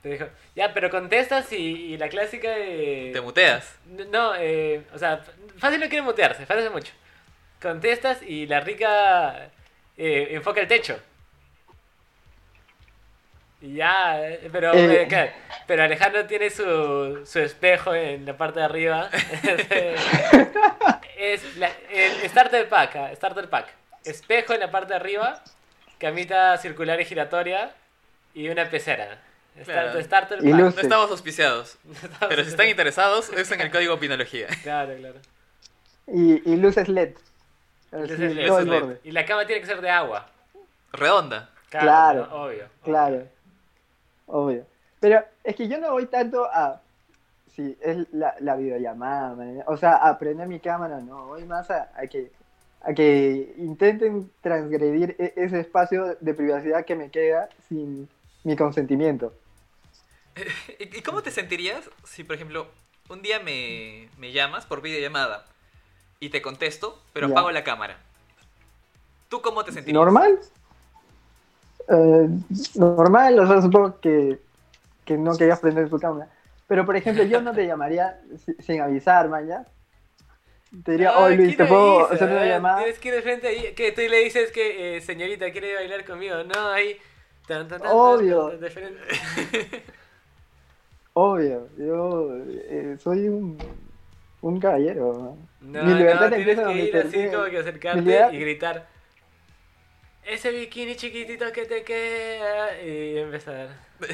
Te 0.02 0.10
dijo, 0.10 0.26
ya, 0.56 0.74
pero 0.74 0.90
contestas 0.90 1.52
y, 1.54 1.94
y 1.94 1.98
la 1.98 2.10
clásica 2.10 2.50
de... 2.50 3.12
te 3.14 3.22
muteas. 3.22 3.78
No, 4.12 4.34
eh, 4.36 4.84
o 4.94 4.98
sea, 4.98 5.22
fácil 5.60 5.80
no 5.80 5.88
quiere 5.88 6.02
mutearse, 6.02 6.46
fácil 6.46 6.70
mucho. 6.72 6.92
Contestas 7.62 8.22
y 8.22 8.46
la 8.48 8.60
rica 8.60 9.50
eh, 9.98 10.28
enfoca 10.32 10.60
el 10.60 10.68
techo. 10.68 11.00
Y 13.62 13.76
ya, 13.76 14.20
eh, 14.28 14.50
pero, 14.52 14.74
Eh. 14.74 15.04
eh, 15.04 15.08
claro, 15.08 15.32
pero 15.68 15.84
Alejandro 15.84 16.26
tiene 16.26 16.50
su, 16.50 17.22
su 17.26 17.40
espejo 17.40 17.96
en 17.96 18.26
la 18.26 18.36
parte 18.36 18.60
de 18.60 18.66
arriba. 18.66 19.10
es 21.18 21.56
la, 21.58 21.72
el 21.90 22.30
starter 22.30 22.68
pack, 22.68 22.96
ah, 22.98 23.12
starter 23.16 23.50
pack. 23.50 23.68
Espejo 24.06 24.54
en 24.54 24.60
la 24.60 24.72
parte 24.72 24.90
de 24.94 24.96
arriba, 24.96 25.42
camita 26.00 26.58
circular 26.58 27.00
y 27.02 27.06
giratoria 27.06 27.72
y 28.34 28.50
una 28.50 28.70
pecera. 28.70 29.20
Claro. 29.66 29.94
No 30.42 30.70
estamos 30.70 31.12
auspiciados, 31.12 31.78
Estamos- 31.94 32.18
pero 32.28 32.44
si 32.44 32.50
están 32.50 32.68
interesados, 32.68 33.30
usen 33.30 33.62
el 33.62 33.72
código 33.72 34.00
Pinología. 34.00 34.48
Claro, 34.64 34.96
claro. 34.98 35.20
Y, 36.08 36.52
y 36.52 36.56
luces 36.58 36.90
LED. 36.90 37.16
Luces 37.92 38.20
LED. 38.20 38.48
Luces. 38.48 39.00
Y 39.04 39.12
la 39.12 39.26
cama 39.26 39.46
tiene 39.46 39.62
que 39.62 39.68
ser 39.68 39.80
de 39.82 39.90
agua. 39.90 40.28
Redonda. 40.92 41.50
Claro, 41.70 41.86
Claro. 41.86 42.28
¿no? 42.28 42.44
obvio. 42.44 42.66
Claro. 42.84 43.28
Obvio. 44.28 44.66
Pero 45.00 45.24
es 45.44 45.56
que 45.56 45.68
yo 45.68 45.78
no 45.80 45.92
voy 45.92 46.06
tanto 46.08 46.46
a. 46.46 46.82
Sí, 47.56 47.78
es 47.82 48.08
la, 48.12 48.34
la 48.40 48.56
videollamada, 48.56 49.36
man. 49.36 49.64
o 49.68 49.78
sea, 49.78 49.98
a 49.98 50.18
prender 50.18 50.48
mi 50.48 50.60
cámara, 50.60 51.00
no. 51.00 51.28
Voy 51.28 51.44
más 51.46 51.70
a, 51.70 51.92
a 51.96 52.08
que 52.08 52.32
a 52.84 52.94
que 52.94 53.54
intenten 53.58 54.30
transgredir 54.42 55.16
e- 55.18 55.34
ese 55.38 55.60
espacio 55.60 56.18
de 56.20 56.34
privacidad 56.34 56.86
que 56.86 56.96
me 56.96 57.10
queda 57.10 57.50
sin 57.70 58.08
mi 58.44 58.56
consentimiento. 58.56 59.34
¿Y 60.80 61.02
cómo 61.02 61.22
te 61.22 61.32
sentirías 61.32 61.90
si, 62.04 62.24
por 62.24 62.36
ejemplo, 62.36 62.68
un 63.10 63.22
día 63.22 63.40
me, 63.40 64.10
me 64.18 64.32
llamas 64.32 64.66
por 64.66 64.82
videollamada 64.82 65.46
y 66.20 66.30
te 66.30 66.42
contesto, 66.42 67.00
pero 67.14 67.28
Ya. 67.28 67.34
apago 67.34 67.52
la 67.52 67.64
cámara? 67.64 67.98
¿Tú 69.30 69.42
cómo 69.42 69.64
te 69.64 69.72
sentirías? 69.72 69.96
¿Normal? 69.96 70.40
Eh, 71.90 72.30
normal, 72.76 73.40
o 73.40 73.48
sea, 73.48 73.62
supongo 73.62 74.00
que, 74.00 74.40
que 75.06 75.18
no 75.18 75.36
querías 75.38 75.60
prender 75.60 75.90
tu 75.90 76.00
cámara. 76.00 76.30
Pero, 76.68 76.86
por 76.86 76.96
ejemplo, 76.96 77.24
yo 77.24 77.42
no 77.42 77.54
te 77.54 77.66
llamaría 77.68 78.22
si- 78.46 78.54
sin 78.62 78.80
avisar, 78.82 79.28
man, 79.30 79.48
¿ya? 79.48 79.66
Te 80.84 80.94
diría, 80.94 81.16
oye 81.20 81.36
Luis, 81.36 81.56
¿quién 81.56 81.58
¿te 81.58 81.66
puedo 81.66 82.12
hacer 82.12 82.32
una 82.32 82.46
llamada? 82.46 82.78
Tienes 82.80 82.98
que 82.98 83.10
ir 83.10 83.14
de 83.14 83.22
frente 83.22 83.48
ahí. 83.48 83.74
Que 83.76 83.92
tú 83.92 84.02
le 84.02 84.24
dices 84.24 84.52
que, 84.52 84.98
eh, 84.98 85.02
señorita, 85.02 85.52
quiere 85.52 85.76
bailar 85.76 86.04
conmigo. 86.04 86.44
No, 86.44 86.70
ahí. 86.70 86.98
tan, 87.48 87.68
tan, 87.68 87.80
Obvio. 87.86 88.50
tan, 88.50 88.60
de 88.60 88.70
frente. 88.72 89.00
Obvio, 91.14 91.70
yo 91.78 92.38
eh, 92.48 92.98
soy 93.00 93.30
un, 93.30 93.56
un 94.42 94.60
caballero. 94.60 95.38
No, 95.62 95.84
Mi 95.84 95.94
libertad 95.94 96.32
no, 96.32 96.38
tienes 96.38 96.60
que 96.60 96.74
ir 96.74 96.98
así 96.98 97.28
como 97.32 97.46
que 97.46 97.60
acercarte 97.60 98.28
y 98.32 98.40
gritar. 98.40 98.88
Ese 100.26 100.52
bikini 100.52 100.96
chiquitito 100.96 101.52
que 101.52 101.66
te 101.66 101.84
queda. 101.84 102.82
Y 102.82 103.20
empezar. 103.20 103.68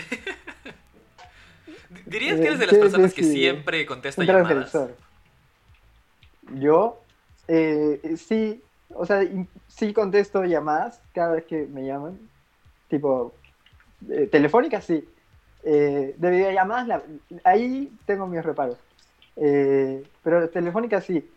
¿Dirías 2.05 2.37
que 2.39 2.47
eres 2.47 2.59
de 2.59 2.65
las 2.65 2.75
¿Qué 2.75 2.81
personas 2.81 3.13
que 3.13 3.23
siempre 3.23 3.85
contesta 3.85 4.25
llamadas? 4.25 4.75
Yo, 6.55 7.01
eh, 7.47 8.15
sí, 8.17 8.61
o 8.89 9.05
sea, 9.05 9.21
sí 9.67 9.93
contesto 9.93 10.43
llamadas 10.43 11.01
cada 11.13 11.33
vez 11.35 11.45
que 11.45 11.65
me 11.67 11.85
llaman. 11.85 12.17
Tipo, 12.89 13.33
eh, 14.09 14.27
telefónicas 14.27 14.83
sí. 14.85 15.07
Eh, 15.63 16.15
de 16.17 16.29
videollamadas, 16.31 16.87
la- 16.87 17.03
ahí 17.43 17.91
tengo 18.05 18.25
mis 18.27 18.43
reparos. 18.43 18.77
Eh, 19.35 20.03
pero 20.23 20.49
telefónicas 20.49 21.03
sí. 21.05 21.29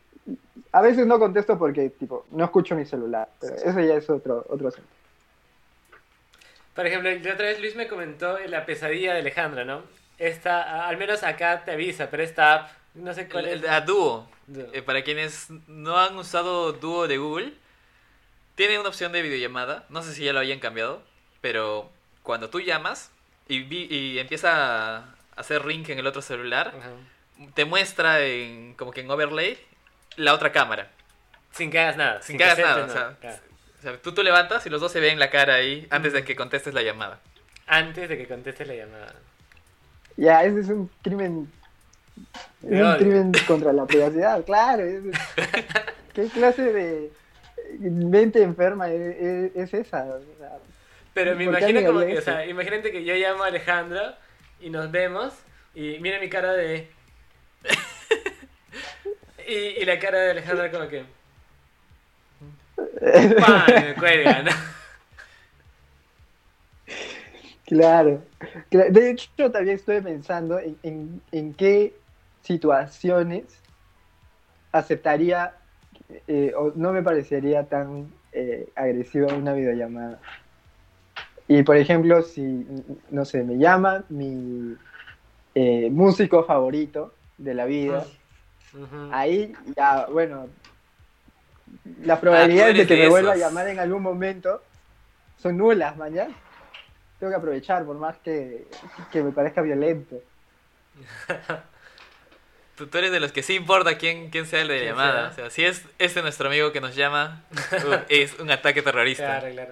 A 0.73 0.81
veces 0.81 1.07
no 1.07 1.19
contesto 1.19 1.59
porque, 1.59 1.91
tipo, 1.91 2.25
no 2.31 2.45
escucho 2.45 2.75
mi 2.75 2.85
celular. 2.85 3.29
Pero 3.41 3.57
eso 3.57 3.81
ya 3.81 3.95
es 3.95 4.09
otro, 4.09 4.45
otro 4.49 4.69
asunto. 4.69 4.89
Por 6.75 6.87
ejemplo, 6.87 7.11
la 7.11 7.35
otra 7.35 7.47
vez 7.47 7.61
Luis 7.61 7.77
me 7.77 7.87
comentó 7.87 8.39
la 8.47 8.65
pesadilla 8.65 9.13
de 9.13 9.21
Alejandra, 9.21 9.65
¿no? 9.65 9.83
Esta, 10.19 10.87
al 10.89 10.97
menos 10.97 11.23
acá 11.23 11.65
te 11.65 11.73
avisa, 11.73 12.09
pero 12.11 12.23
esta 12.23 12.55
app, 12.55 12.71
no 12.95 13.15
sé 13.15 13.29
cuál 13.29 13.47
El- 13.47 13.59
es. 13.59 13.65
el- 13.65 13.71
A 13.71 13.81
Duo. 13.83 14.29
Duo. 14.47 14.67
Eh, 14.73 14.83
para 14.83 15.03
quienes 15.03 15.49
no 15.69 15.99
han 15.99 16.17
usado 16.17 16.73
Duo 16.73 17.09
de 17.09 17.19
Google, 17.19 17.53
tiene 18.55 18.79
una 18.79 18.89
opción 18.89 19.13
de 19.13 19.23
videollamada. 19.23 19.85
No 19.89 20.03
sé 20.03 20.13
si 20.15 20.25
ya 20.25 20.33
lo 20.33 20.41
hayan 20.41 20.59
cambiado, 20.61 21.03
pero 21.41 21.91
cuando 22.23 22.51
tú 22.51 22.61
llamas 22.61 23.11
y, 23.49 23.63
vi- 23.63 23.87
y 23.91 24.19
empieza 24.19 24.97
a 24.99 25.15
hacer 25.37 25.65
ring 25.65 25.89
en 25.89 25.99
el 25.99 26.07
otro 26.07 26.23
celular, 26.23 26.75
Ajá. 26.79 26.91
te 27.55 27.65
muestra 27.65 28.21
en, 28.21 28.75
como 28.75 28.91
que 28.93 29.01
en 29.01 29.11
overlay 29.11 29.59
la 30.17 30.35
otra 30.35 30.53
cámara. 30.53 30.91
Sin 31.53 31.71
que 31.71 31.79
hagas 31.79 31.97
nada. 31.97 32.23
Sin 32.23 32.37
que 32.39 32.45
hagas 32.45 32.59
nada, 32.59 32.85
aceptes 32.85 32.95
o 32.95 32.99
sea, 32.99 33.17
Claro. 33.21 33.43
O 33.79 33.83
sea, 33.83 33.97
tú 34.01 34.13
te 34.13 34.23
levantas 34.23 34.65
y 34.67 34.71
los 34.71 34.81
dos 34.81 34.93
se 34.93 35.01
ven 35.01 35.19
la 35.19 35.29
cara 35.31 35.55
ahí 35.55 35.87
antes 35.91 36.13
de 36.13 36.25
que 36.25 36.37
contestes 36.37 36.73
la 36.73 36.83
llamada. 36.83 37.19
Antes 37.67 38.09
de 38.09 38.17
que 38.17 38.29
contestes 38.29 38.69
la 38.69 38.75
llamada. 38.75 39.15
Ya, 40.17 40.45
ese 40.45 40.61
es 40.61 40.69
un 40.69 40.89
crimen. 41.03 41.51
Es 42.69 42.81
un 42.83 42.97
crimen 42.97 43.33
contra 43.47 43.73
la 43.73 43.87
privacidad, 43.87 44.45
claro. 44.45 44.85
es- 44.85 45.03
¿Qué 46.15 46.27
clase 46.27 46.73
de 46.73 47.11
mente 47.81 48.43
enferma 48.43 48.91
es, 48.91 49.17
es- 49.17 49.57
es 49.57 49.75
esa? 49.75 50.05
O 50.05 50.21
sea, 50.39 50.59
Pero 51.15 51.35
me 51.37 51.45
¿Por 51.47 51.59
qué 51.59 51.69
imagino 51.71 51.87
como 51.93 52.07
que, 52.07 52.19
o 52.19 52.23
sea, 52.23 52.47
imagínate 52.47 52.93
que 52.93 53.05
yo 53.05 53.15
llamo 53.15 53.43
a 53.45 53.47
Alejandra 53.49 54.19
y 54.61 54.71
nos 54.71 54.91
vemos 54.93 55.33
y 55.75 55.99
mira 56.01 56.21
mi 56.21 56.29
cara 56.29 56.53
de... 56.53 56.89
y, 59.49 59.55
y 59.55 59.85
la 59.85 59.99
cara 59.99 60.19
de 60.21 60.31
Alejandra 60.33 60.71
como 60.71 60.89
que... 60.89 61.05
¡Pam! 63.41 63.65
Me 63.69 63.95
cuelga, 63.95 64.43
¿no? 64.43 64.51
Claro. 67.67 68.23
Cla- 68.71 68.91
De 68.91 69.11
hecho, 69.11 69.31
yo 69.39 69.51
también 69.51 69.77
estoy 69.77 70.01
pensando 70.01 70.59
en, 70.59 70.77
en- 70.83 71.23
en 71.33 71.55
qué 71.55 71.95
situaciones 72.43 73.45
aceptaría 74.73 75.55
eh, 76.27 76.53
o 76.57 76.73
no 76.75 76.93
me 76.93 77.03
parecería 77.03 77.65
tan 77.65 78.13
eh, 78.33 78.69
agresiva 78.75 79.33
una 79.35 79.53
videollamada. 79.53 80.19
Y 81.49 81.63
por 81.63 81.77
ejemplo, 81.77 82.23
si, 82.23 82.67
no 83.11 83.25
sé, 83.25 83.45
me 83.45 83.59
llama 83.59 84.05
mi 84.09 84.77
eh, 85.55 85.91
músico 85.91 86.45
favorito 86.45 87.15
de 87.37 87.55
la 87.55 87.67
vida, 87.67 88.07
ahí 89.11 89.53
ya, 89.77 90.07
bueno, 90.07 90.49
las 92.03 92.19
probabilidades 92.21 92.75
de 92.75 92.81
eres 92.83 92.89
que 92.89 92.95
de 92.95 93.03
me 93.03 93.09
vuelva 93.09 93.33
a 93.33 93.37
llamar 93.37 93.69
en 93.69 93.79
algún 93.79 94.03
momento 94.03 94.63
son 95.39 95.57
nulas, 95.57 95.97
mañana. 95.97 96.33
Tengo 97.19 97.33
que 97.33 97.37
aprovechar, 97.37 97.85
por 97.85 97.97
más 97.99 98.17
que, 98.19 98.67
que 99.11 99.23
me 99.23 99.33
parezca 99.33 99.61
violento. 99.61 100.17
Tú, 102.77 102.87
tú 102.87 102.99
eres 102.99 103.13
de 103.13 103.21
los 103.21 103.33
que 103.33 103.43
sí 103.43 103.55
importa 103.55 103.99
quién, 103.99 104.31
quién 104.31 104.47
sea 104.47 104.63
el 104.63 104.69
de 104.69 104.79
¿Quién 104.79 104.89
llamada. 104.91 105.33
sea? 105.33 105.47
O 105.47 105.51
sea, 105.51 105.51
si 105.51 105.65
es 105.65 105.85
este 105.99 106.23
nuestro 106.23 106.49
amigo 106.49 106.73
que 106.73 106.81
nos 106.81 106.95
llama, 106.97 107.45
uh, 107.87 107.97
es 108.09 108.39
un 108.41 108.51
ataque 108.51 108.83
terrorista. 108.83 109.41
Claro, 109.41 109.53
claro. 109.55 109.71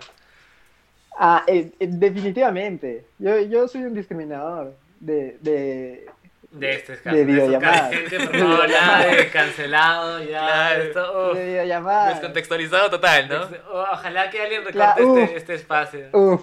Ah, 1.18 1.44
eh, 1.46 1.70
eh, 1.80 1.86
definitivamente. 1.88 3.04
Yo, 3.18 3.38
yo 3.40 3.68
soy 3.68 3.82
un 3.82 3.94
discriminador 3.94 4.74
de, 5.00 5.36
de, 5.40 6.06
De 6.50 6.72
este 6.74 6.98
caso. 6.98 7.16
De 7.16 7.24
videollamada. 7.24 7.90
Ya, 8.68 9.06
de 9.16 9.30
cancelado, 9.30 10.22
ya. 10.22 10.28
Claro. 10.46 10.82
Esto, 10.82 11.28
uf. 11.30 11.36
de 11.36 11.44
videollamadas. 11.46 12.08
Descontextualizado 12.14 12.90
total, 12.90 13.28
¿no? 13.28 13.42
Este- 13.44 13.60
o- 13.70 13.82
Ojalá 13.92 14.30
que 14.30 14.40
alguien 14.42 14.60
recorte 14.64 14.72
Claro, 14.78 15.18
este, 15.18 15.36
este 15.36 15.54
espacio. 15.54 16.08
Uf, 16.12 16.42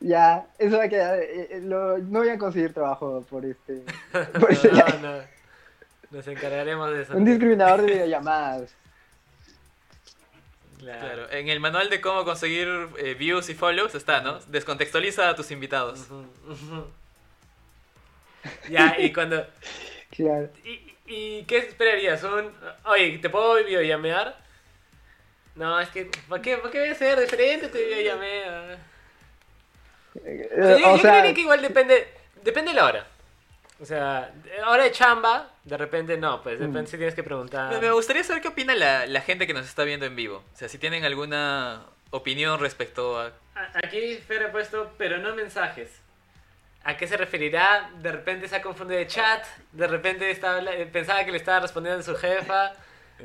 ya, 0.00 0.46
eso 0.58 0.76
va 0.78 0.84
a 0.84 0.88
quedar. 0.88 1.18
eh, 1.18 1.48
eh, 1.50 1.60
lo- 1.62 1.98
no 1.98 2.20
voy 2.20 2.28
a 2.30 2.38
conseguir 2.38 2.72
trabajo 2.74 3.24
por 3.28 3.44
este. 3.44 3.82
Por 4.38 4.52
no, 4.64 4.72
lado. 4.72 4.98
no. 5.02 5.37
Nos 6.10 6.26
encargaremos 6.26 6.90
de 6.90 7.02
eso. 7.02 7.16
Un 7.16 7.24
discriminador 7.24 7.82
de 7.82 7.92
videollamadas. 7.92 8.74
Claro. 10.78 11.00
Claro, 11.00 11.30
en 11.32 11.48
el 11.48 11.58
manual 11.60 11.90
de 11.90 12.00
cómo 12.00 12.24
conseguir 12.24 12.68
eh, 12.98 13.14
views 13.14 13.48
y 13.48 13.54
follows 13.54 13.94
está, 13.96 14.20
¿no? 14.20 14.38
Descontextualiza 14.46 15.28
a 15.28 15.34
tus 15.34 15.50
invitados. 15.50 16.06
Ya, 18.68 18.96
y 18.98 19.12
cuando. 19.12 19.46
Claro. 20.10 20.48
¿Y, 20.64 20.94
y 21.06 21.44
qué 21.44 21.58
esperarías? 21.58 22.22
Un, 22.24 22.50
oye, 22.86 23.18
¿te 23.18 23.28
puedo 23.28 23.56
videollamear? 23.56 24.36
No, 25.54 25.78
es 25.78 25.90
que. 25.90 26.10
¿Para 26.28 26.40
qué, 26.40 26.56
¿para 26.56 26.70
qué 26.70 26.80
voy 26.80 26.88
a 26.88 26.94
ser 26.94 27.20
diferente? 27.20 27.68
Te 27.68 27.84
videollameo. 27.84 28.78
Eh, 30.24 30.48
O 30.50 30.64
sea, 30.64 30.78
yo, 30.78 30.88
o 30.92 30.96
yo 30.96 31.02
sea, 31.02 31.10
creería 31.10 31.34
que 31.34 31.40
igual 31.42 31.60
depende. 31.60 32.08
Depende 32.42 32.70
de 32.70 32.76
la 32.76 32.84
hora. 32.86 33.06
O 33.80 33.84
sea, 33.84 34.32
hora 34.66 34.84
de 34.84 34.92
chamba, 34.92 35.50
de 35.68 35.76
repente 35.76 36.16
no, 36.16 36.42
pues 36.42 36.58
depende 36.58 36.82
Mm. 36.82 36.86
si 36.86 36.96
tienes 36.96 37.14
que 37.14 37.22
preguntar. 37.22 37.80
Me- 37.80 37.90
gustaría 37.90 38.24
saber 38.24 38.42
qué 38.42 38.48
opina 38.48 38.74
la, 38.74 39.06
la 39.06 39.20
gente 39.20 39.46
que 39.46 39.54
nos 39.54 39.66
está 39.66 39.84
viendo 39.84 40.06
en 40.06 40.16
vivo. 40.16 40.42
O 40.52 40.56
sea, 40.56 40.68
si 40.68 40.78
tienen 40.78 41.04
alguna 41.04 41.82
opinión 42.10 42.58
respecto 42.60 43.20
a... 43.20 43.32
Aquí 43.74 44.16
Fer 44.26 44.44
ha 44.44 44.52
puesto, 44.52 44.92
pero 44.98 45.18
no 45.18 45.34
mensajes. 45.34 45.90
¿A 46.84 46.96
qué 46.96 47.06
se 47.06 47.16
referirá? 47.16 47.90
De 48.00 48.10
repente 48.12 48.48
se 48.48 48.56
ha 48.56 48.62
confundido 48.62 48.98
de 48.98 49.06
chat, 49.06 49.44
de 49.72 49.86
repente 49.86 50.30
estaba, 50.30 50.60
eh, 50.72 50.86
pensaba 50.86 51.24
que 51.24 51.32
le 51.32 51.36
estaba 51.38 51.60
respondiendo 51.60 52.00
a 52.00 52.02
su 52.02 52.16
jefa. 52.16 52.72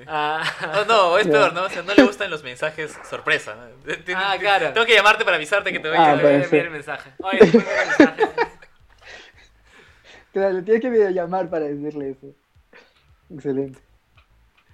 Ah, 0.07 0.41
Oh, 0.81 0.85
no, 0.85 1.17
es 1.19 1.27
peor, 1.27 1.53
¿no? 1.53 1.65
O 1.65 1.69
sea, 1.69 1.83
no 1.83 1.93
le 1.93 2.01
gustan 2.01 2.31
los 2.31 2.41
mensajes 2.41 2.97
sorpresa. 3.07 3.53
¿no? 3.53 3.93
Ah, 4.17 4.35
claro. 4.39 4.73
Tengo 4.73 4.87
que 4.87 4.95
llamarte 4.95 5.23
para 5.23 5.35
avisarte 5.37 5.71
que 5.71 5.79
te 5.79 5.87
voy 5.87 5.95
Ah, 5.99 6.13
a... 6.13 6.13
enviar 6.13 6.65
el 6.65 6.71
mensaje. 6.71 7.11
Oye, 7.19 7.37
del 7.37 7.53
mensaje. 7.53 8.23
Claro, 10.33 10.63
tienes 10.63 10.81
que 10.81 10.89
videollamar 10.89 11.49
para 11.49 11.65
decirle 11.65 12.09
eso. 12.11 12.35
Excelente. 13.33 13.79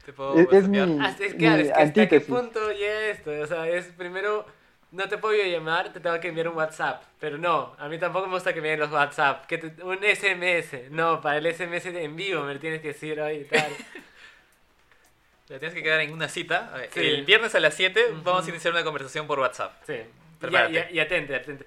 Te 0.06 0.14
puedo 0.14 0.34
Es- 0.40 0.68
mi- 0.68 0.80
Hasta, 0.80 1.24
es, 1.26 1.36
claro, 1.36 1.58
Mi 1.58 1.62
es 1.64 1.68
que 1.72 1.82
hasta 1.84 2.08
qué 2.10 2.22
punto 2.22 2.72
llega 2.72 3.08
esto. 3.10 3.32
O 3.42 3.46
sea, 3.46 3.68
es 3.68 3.86
primero 3.88 4.46
no 4.92 5.08
te 5.08 5.20
puedo 5.20 5.36
llamar, 5.44 5.94
te 5.94 6.00
tengo 6.00 6.20
que 6.20 6.30
enviar 6.30 6.48
un 6.48 6.56
WhatsApp. 6.58 7.04
Pero 7.20 7.38
no, 7.38 7.76
a 7.78 7.88
mí 7.88 8.00
tampoco 8.00 8.26
me 8.26 8.34
gusta 8.34 8.54
que 8.54 8.62
me 8.62 8.70
den 8.70 8.80
los 8.80 8.92
WhatsApp. 8.92 9.46
Que 9.46 9.60
te- 9.60 9.84
un 9.84 10.00
SMS. 10.04 10.90
No, 10.90 11.22
para 11.22 11.38
el 11.38 11.46
SMS 11.46 11.86
en 11.90 12.16
vivo 12.16 12.42
me 12.44 12.56
lo 12.56 12.60
tienes 12.60 12.82
que 12.82 12.88
decir 12.90 13.20
hoy 13.22 13.36
y 13.42 13.44
tal. 13.46 13.68
Te 15.48 15.58
tienes 15.58 15.74
que 15.76 15.82
quedar 15.84 16.00
en 16.02 16.14
una 16.14 16.28
cita. 16.28 16.72
Ver, 16.76 16.90
Sí. 16.94 17.00
El 17.00 17.26
viernes 17.26 17.56
a 17.56 17.60
las 17.60 17.74
7 17.74 18.04
Ujú. 18.12 18.22
vamos 18.24 18.46
a 18.46 18.50
iniciar 18.50 18.72
una 18.74 18.84
conversación 18.84 19.26
por 19.28 19.40
WhatsApp. 19.40 19.74
Sí. 19.86 19.94
Y, 19.94 20.40
Prepárate. 20.40 20.88
y- 20.92 20.96
y 20.96 21.00
atente, 21.00 21.36
atente. 21.36 21.66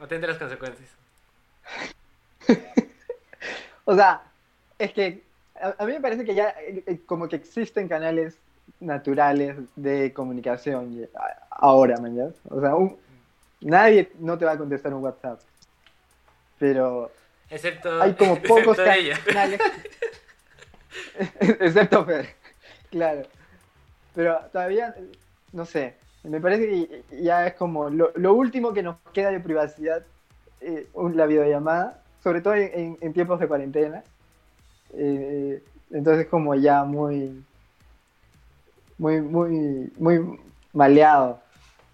Atente 0.00 0.26
a 0.26 0.28
las 0.30 0.38
consecuencias. 0.38 0.88
O 3.90 3.94
sea, 3.96 4.22
es 4.78 4.92
que 4.92 5.24
a, 5.60 5.74
a 5.82 5.84
mí 5.84 5.92
me 5.94 6.00
parece 6.00 6.24
que 6.24 6.32
ya 6.34 6.54
eh, 6.60 7.00
como 7.06 7.28
que 7.28 7.34
existen 7.34 7.88
canales 7.88 8.38
naturales 8.78 9.56
de 9.74 10.12
comunicación 10.12 11.08
ahora, 11.50 11.96
man, 11.98 12.14
¿ya? 12.14 12.28
O 12.48 12.60
sea, 12.60 12.76
un- 12.76 12.96
nadie 13.60 14.12
no 14.20 14.38
te 14.38 14.44
va 14.44 14.52
a 14.52 14.58
contestar 14.58 14.94
un 14.94 15.02
WhatsApp. 15.02 15.40
Pero 16.60 17.10
Excepto. 17.50 18.00
hay 18.00 18.14
como 18.14 18.40
pocos 18.42 18.78
ella. 18.78 19.18
canales. 19.26 19.60
Excepto 21.40 22.04
Fer, 22.04 22.28
claro. 22.90 23.22
Pero 24.14 24.38
todavía, 24.52 24.94
no 25.52 25.64
sé, 25.64 25.94
me 26.22 26.40
parece 26.40 26.66
que 26.68 27.04
ya 27.22 27.46
es 27.48 27.54
como 27.54 27.90
lo, 27.90 28.12
lo 28.14 28.34
último 28.34 28.72
que 28.72 28.82
nos 28.84 28.96
queda 29.12 29.30
de 29.32 29.40
privacidad, 29.40 30.04
eh, 30.60 30.86
un- 30.94 31.16
la 31.16 31.26
videollamada, 31.26 31.99
sobre 32.22 32.40
todo 32.40 32.54
en, 32.54 32.96
en- 33.00 33.12
tiempos 33.12 33.40
de 33.40 33.48
cuarentena. 33.48 34.02
Eh, 34.94 35.62
entonces 35.92 36.26
como 36.26 36.54
ya 36.54 36.84
muy, 36.84 37.42
muy, 38.98 39.20
muy, 39.20 39.90
muy 39.96 40.40
maleado. 40.72 41.42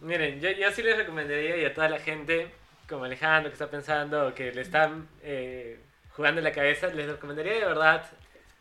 Miren, 0.01 0.41
yo, 0.41 0.51
yo 0.51 0.71
sí 0.73 0.83
les 0.83 0.97
recomendaría 0.97 1.57
y 1.57 1.65
a 1.65 1.73
toda 1.75 1.89
la 1.89 1.99
gente, 1.99 2.49
como 2.89 3.05
Alejandro, 3.05 3.51
que 3.51 3.55
está 3.55 3.71
pensando, 3.71 4.35
que 4.35 4.53
le 4.53 4.61
están 4.63 5.09
eh, 5.23 5.79
jugando 6.11 6.41
en 6.41 6.45
la 6.45 6.53
cabeza, 6.53 6.89
les 6.89 7.09
recomendaría 7.09 7.55
de 7.55 7.65
verdad 7.65 8.05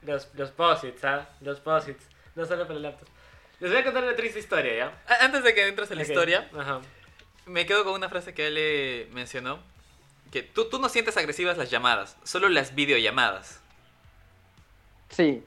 los, 0.03 0.34
los 0.36 0.51
posits, 0.51 1.03
¿ah? 1.03 1.27
Los 1.41 1.60
posits, 1.60 2.05
no 2.36 2.45
solo 2.45 2.63
para 2.63 2.75
el 2.77 2.84
laptop. 2.84 3.07
Les 3.60 3.72
voy 3.72 3.79
a 3.79 3.84
contar 3.84 4.03
una 4.03 4.15
triste 4.15 4.39
historia, 4.39 4.75
¿ya? 4.75 5.03
Antes 5.22 5.43
de 5.43 5.53
que 5.53 5.67
entres 5.67 5.89
en 5.91 5.98
la 5.98 6.03
historia, 6.03 6.50
Ajá. 6.57 6.81
me 7.45 7.65
quedo 7.65 7.84
con 7.84 7.93
una 7.93 8.10
frase 8.10 8.34
que 8.34 8.48
él 8.48 8.55
eh, 8.57 9.10
mencionó. 9.13 9.60
Que 10.32 10.44
tú, 10.44 10.65
tú 10.70 10.79
no 10.79 10.89
sientes 10.89 11.15
agresivas 11.17 11.58
las 11.58 11.70
llamadas, 11.70 12.17
solo 12.24 12.50
las 12.50 12.75
videollamadas. 12.75 13.60
Sí, 15.10 15.44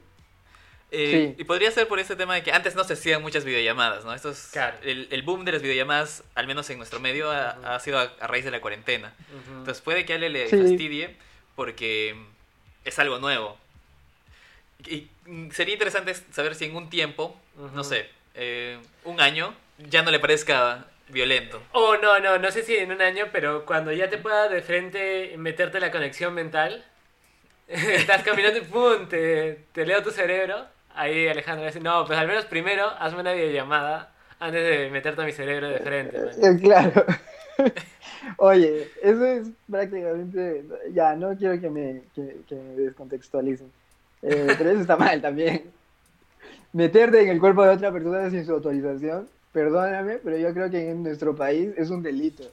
Eh, 0.91 1.33
Sí. 1.37 1.41
Y 1.41 1.43
podría 1.43 1.69
ser 1.69 1.87
por 1.87 1.99
ese 1.99 2.15
tema 2.15 2.33
de 2.33 2.41
que 2.41 2.51
antes 2.51 2.73
no 2.75 2.83
se 2.83 2.93
hacían 2.93 3.21
muchas 3.21 3.45
videollamadas, 3.45 4.05
¿no? 4.05 4.13
Esto 4.13 4.31
es, 4.31 4.49
Claro. 4.51 4.75
el, 4.81 5.07
el 5.11 5.21
boom 5.21 5.45
de 5.45 5.51
las 5.51 5.61
videollamadas, 5.61 6.23
al 6.33 6.47
menos 6.47 6.67
en 6.71 6.77
nuestro 6.79 6.99
medio, 6.99 7.29
ha, 7.29 7.75
ha 7.75 7.79
sido 7.79 7.99
a, 7.99 8.11
a 8.19 8.25
raíz 8.25 8.43
de 8.43 8.49
la 8.49 8.59
cuarentena. 8.59 9.13
Entonces 9.49 9.81
puede 9.81 10.03
que 10.05 10.13
a 10.13 10.15
él 10.15 10.33
le 10.33 10.49
Sí. 10.49 10.57
fastidie 10.57 11.15
porque 11.55 12.15
es 12.85 12.97
algo 12.97 13.19
nuevo. 13.19 13.55
Y 14.87 15.07
mm, 15.27 15.51
sería 15.51 15.73
interesante 15.73 16.15
saber 16.31 16.55
si 16.55 16.65
en 16.65 16.75
un 16.75 16.89
tiempo, 16.89 17.39
no 17.75 17.83
sé, 17.83 18.09
eh, 18.33 18.79
un 19.03 19.21
año, 19.21 19.53
ya 19.77 20.01
no 20.01 20.09
le 20.09 20.19
parezca 20.19 20.87
violento. 21.09 21.61
Oh, 21.73 21.95
no, 22.01 22.19
no, 22.19 22.37
no 22.37 22.51
sé 22.51 22.63
si 22.63 22.75
en 22.75 22.91
un 22.91 23.01
año, 23.01 23.25
pero 23.31 23.65
cuando 23.65 23.91
ya 23.91 24.09
te 24.09 24.17
pueda 24.17 24.47
de 24.49 24.61
frente 24.61 25.35
meterte 25.37 25.79
la 25.79 25.91
conexión 25.91 26.33
mental, 26.33 26.83
estás 27.67 28.23
caminando 28.23 28.59
y 28.59 28.61
¡pum! 28.63 29.07
Te, 29.09 29.65
te 29.73 29.85
leo 29.85 30.01
tu 30.03 30.11
cerebro. 30.11 30.65
Ahí 30.95 31.27
Alejandro 31.27 31.65
dice, 31.65 31.79
no, 31.79 32.05
pues 32.05 32.17
al 32.19 32.27
menos 32.27 32.45
primero 32.45 32.87
hazme 32.99 33.21
una 33.21 33.33
videollamada 33.33 34.11
antes 34.39 34.63
de 34.63 34.89
meterte 34.89 35.21
a 35.21 35.25
mi 35.25 35.31
cerebro 35.31 35.69
de 35.69 35.79
frente. 35.79 36.17
man". 36.19 36.29
Eh, 36.57 36.59
Claro. 36.61 37.05
Oye, 38.37 38.87
eso 39.01 39.25
es 39.25 39.47
prácticamente. 39.69 40.63
Ya, 40.93 41.15
no 41.15 41.35
quiero 41.37 41.59
que 41.59 41.69
me, 41.69 42.01
que, 42.15 42.37
que 42.47 42.55
me 42.55 42.73
descontextualicen. 42.83 43.71
Eh, 44.21 44.53
pero 44.57 44.71
eso 44.71 44.81
está 44.81 44.97
mal 44.97 45.21
también. 45.21 45.63
Meterte 46.73 47.21
en 47.21 47.29
el 47.29 47.39
cuerpo 47.39 47.63
de 47.63 47.69
otra 47.71 47.91
persona 47.91 48.29
sin 48.29 48.45
su 48.45 48.53
autorización, 48.53 49.27
perdóname, 49.53 50.19
pero 50.23 50.37
yo 50.37 50.53
creo 50.53 50.69
que 50.69 50.89
en 50.91 51.03
nuestro 51.03 51.35
país 51.35 51.71
es 51.77 51.89
un 51.89 52.01
delito. 52.03 52.43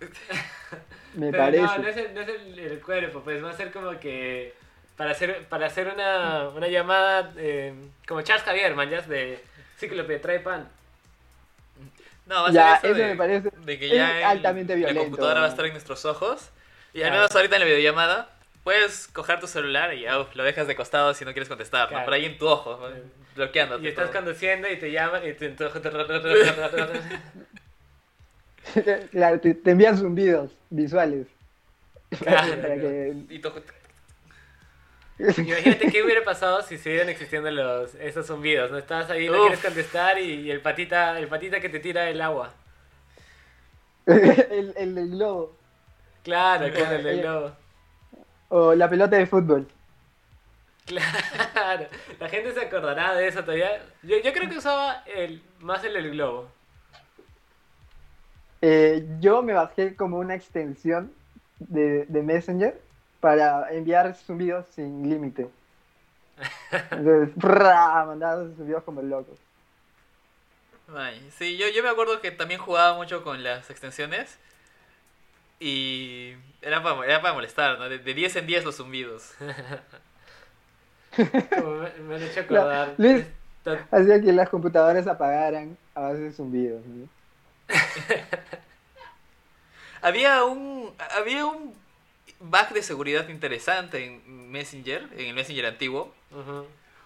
Me 1.14 1.30
Pero 1.32 1.38
parece. 1.42 1.62
no, 1.62 1.78
no 1.78 1.88
es, 1.88 1.96
el, 1.96 2.14
no 2.14 2.20
es 2.20 2.28
el- 2.28 2.58
el 2.58 2.80
cuerpo, 2.80 3.20
pues 3.22 3.42
va 3.44 3.50
a 3.50 3.56
ser 3.56 3.72
como 3.72 3.98
que 3.98 4.54
para 4.96 5.10
hacer, 5.10 5.44
para 5.48 5.66
hacer 5.66 5.88
una, 5.88 6.48
una 6.50 6.68
llamada 6.68 7.32
eh, 7.36 7.74
como 8.06 8.22
Charles 8.22 8.44
Javier, 8.44 8.74
man, 8.76 8.88
ya 8.90 9.00
de 9.02 9.42
Cíclope, 9.78 10.18
trae 10.20 10.40
pan. 10.40 10.68
No, 12.26 12.42
va 12.44 12.48
a 12.48 12.52
Ya, 12.52 12.80
ser 12.80 12.90
eso, 12.92 12.98
eso 12.98 13.06
de, 13.08 13.14
me 13.14 13.16
parece- 13.16 13.50
de 13.64 13.78
que 13.78 13.86
es 13.86 13.92
ya 13.92 14.18
el- 14.18 14.24
altamente 14.24 14.72
la 14.74 14.76
violento. 14.76 15.02
computadora 15.02 15.40
va 15.40 15.46
a 15.46 15.48
estar 15.48 15.64
en 15.66 15.72
nuestros 15.72 16.04
ojos. 16.04 16.50
Y 16.94 17.02
al 17.02 17.10
menos 17.10 17.34
ahorita 17.34 17.56
en 17.56 17.60
la 17.60 17.66
videollamada 17.66 18.30
puedes 18.64 19.08
coger 19.08 19.40
tu 19.40 19.46
celular 19.46 19.94
y 19.94 20.04
lo 20.06 20.44
dejas 20.44 20.66
de 20.66 20.76
costado 20.76 21.14
si 21.14 21.24
no 21.24 21.32
quieres 21.32 21.48
contestar. 21.48 21.88
Pero 21.88 22.12
ahí 22.12 22.24
en 22.26 22.38
tu 22.38 22.46
ojo, 22.48 22.78
¿no? 22.88 22.94
bloqueándote. 23.36 23.84
Y 23.84 23.88
estás 23.88 24.10
todo. 24.10 24.20
conduciendo 24.20 24.68
y 24.70 24.76
te 24.78 24.90
llaman 24.90 25.22
y 25.26 25.32
te... 25.32 25.54
Claro, 29.10 29.40
te, 29.40 29.54
te 29.54 29.70
envían 29.70 29.96
zumbidos 29.96 30.52
visuales. 30.68 31.26
Claro, 32.18 32.54
Para 32.62 32.74
que- 32.76 33.14
Y 33.28 33.38
tu- 33.38 33.52
Imagínate 35.18 35.90
qué 35.92 36.02
hubiera 36.02 36.24
pasado 36.24 36.62
si 36.62 36.78
siguieran 36.78 37.10
existiendo 37.10 37.50
los, 37.50 37.94
esos 37.96 38.26
zumbidos. 38.26 38.70
No 38.70 38.78
estás 38.78 39.10
ahí, 39.10 39.26
no 39.28 39.34
Uf. 39.34 39.40
quieres 39.42 39.60
contestar 39.60 40.18
y, 40.18 40.46
y 40.46 40.50
el 40.50 40.60
patita 40.62 41.18
el 41.18 41.28
patita 41.28 41.60
que 41.60 41.68
te 41.68 41.78
tira 41.78 42.08
el 42.08 42.20
agua. 42.22 42.54
el, 44.06 44.72
el 44.76 44.94
del 44.94 45.10
globo. 45.10 45.54
Claro, 46.24 46.72
claro, 46.72 46.96
el 46.96 47.02
del 47.04 47.20
globo. 47.20 47.52
O 48.50 48.74
la 48.74 48.88
pelota 48.90 49.16
de 49.16 49.26
fútbol. 49.26 49.66
Claro, 50.86 51.86
la 52.18 52.28
gente 52.28 52.52
se 52.52 52.60
acordará 52.60 53.14
de 53.14 53.28
eso 53.28 53.42
todavía. 53.42 53.80
Yo, 54.02 54.18
yo 54.18 54.32
creo 54.32 54.50
que 54.50 54.58
usaba 54.58 55.04
el, 55.06 55.42
más 55.60 55.82
el 55.84 55.94
del 55.94 56.10
globo. 56.10 56.50
Eh, 58.62 59.06
yo 59.20 59.42
me 59.42 59.54
bajé 59.54 59.96
como 59.96 60.18
una 60.18 60.34
extensión 60.34 61.12
de, 61.58 62.04
de 62.06 62.22
Messenger 62.22 62.80
para 63.20 63.72
enviar 63.72 64.14
zumbidos 64.14 64.66
sin 64.74 65.08
límite. 65.08 65.48
Entonces, 66.90 67.34
¡prrra! 67.40 68.04
mandaba 68.04 68.42
zumbidos 68.56 68.82
como 68.82 69.02
locos. 69.02 69.38
Ay, 70.94 71.30
sí, 71.38 71.56
yo, 71.56 71.68
yo 71.68 71.82
me 71.82 71.88
acuerdo 71.88 72.20
que 72.20 72.32
también 72.32 72.60
jugaba 72.60 72.96
mucho 72.96 73.22
con 73.22 73.44
las 73.44 73.70
extensiones. 73.70 74.38
Y 75.60 76.34
era 76.62 76.82
para, 76.82 77.04
era 77.04 77.20
para 77.22 77.34
molestar, 77.34 77.78
¿no? 77.78 77.88
De, 77.88 77.98
de 77.98 78.14
10 78.14 78.36
en 78.36 78.46
10 78.46 78.64
los 78.64 78.76
zumbidos. 78.76 79.32
Como 81.54 81.74
me, 81.76 81.90
me 82.00 82.14
han 82.16 82.22
hecho 82.22 82.40
acordar. 82.44 82.94
Luis. 82.98 83.24
Esto- 83.58 83.78
Hacía 83.90 84.20
que 84.22 84.32
las 84.32 84.48
computadoras 84.48 85.06
apagaran 85.06 85.76
a 85.94 86.00
base 86.00 86.18
de 86.20 86.32
zumbidos. 86.32 86.82
¿no? 86.86 87.06
Había 90.02 90.44
un, 90.44 90.92
había 91.18 91.44
un 91.44 91.74
bug 92.40 92.70
de 92.72 92.82
seguridad 92.82 93.28
interesante 93.28 94.06
en 94.06 94.50
Messenger, 94.50 95.06
en 95.14 95.26
el 95.26 95.34
Messenger 95.34 95.66
antiguo, 95.66 96.14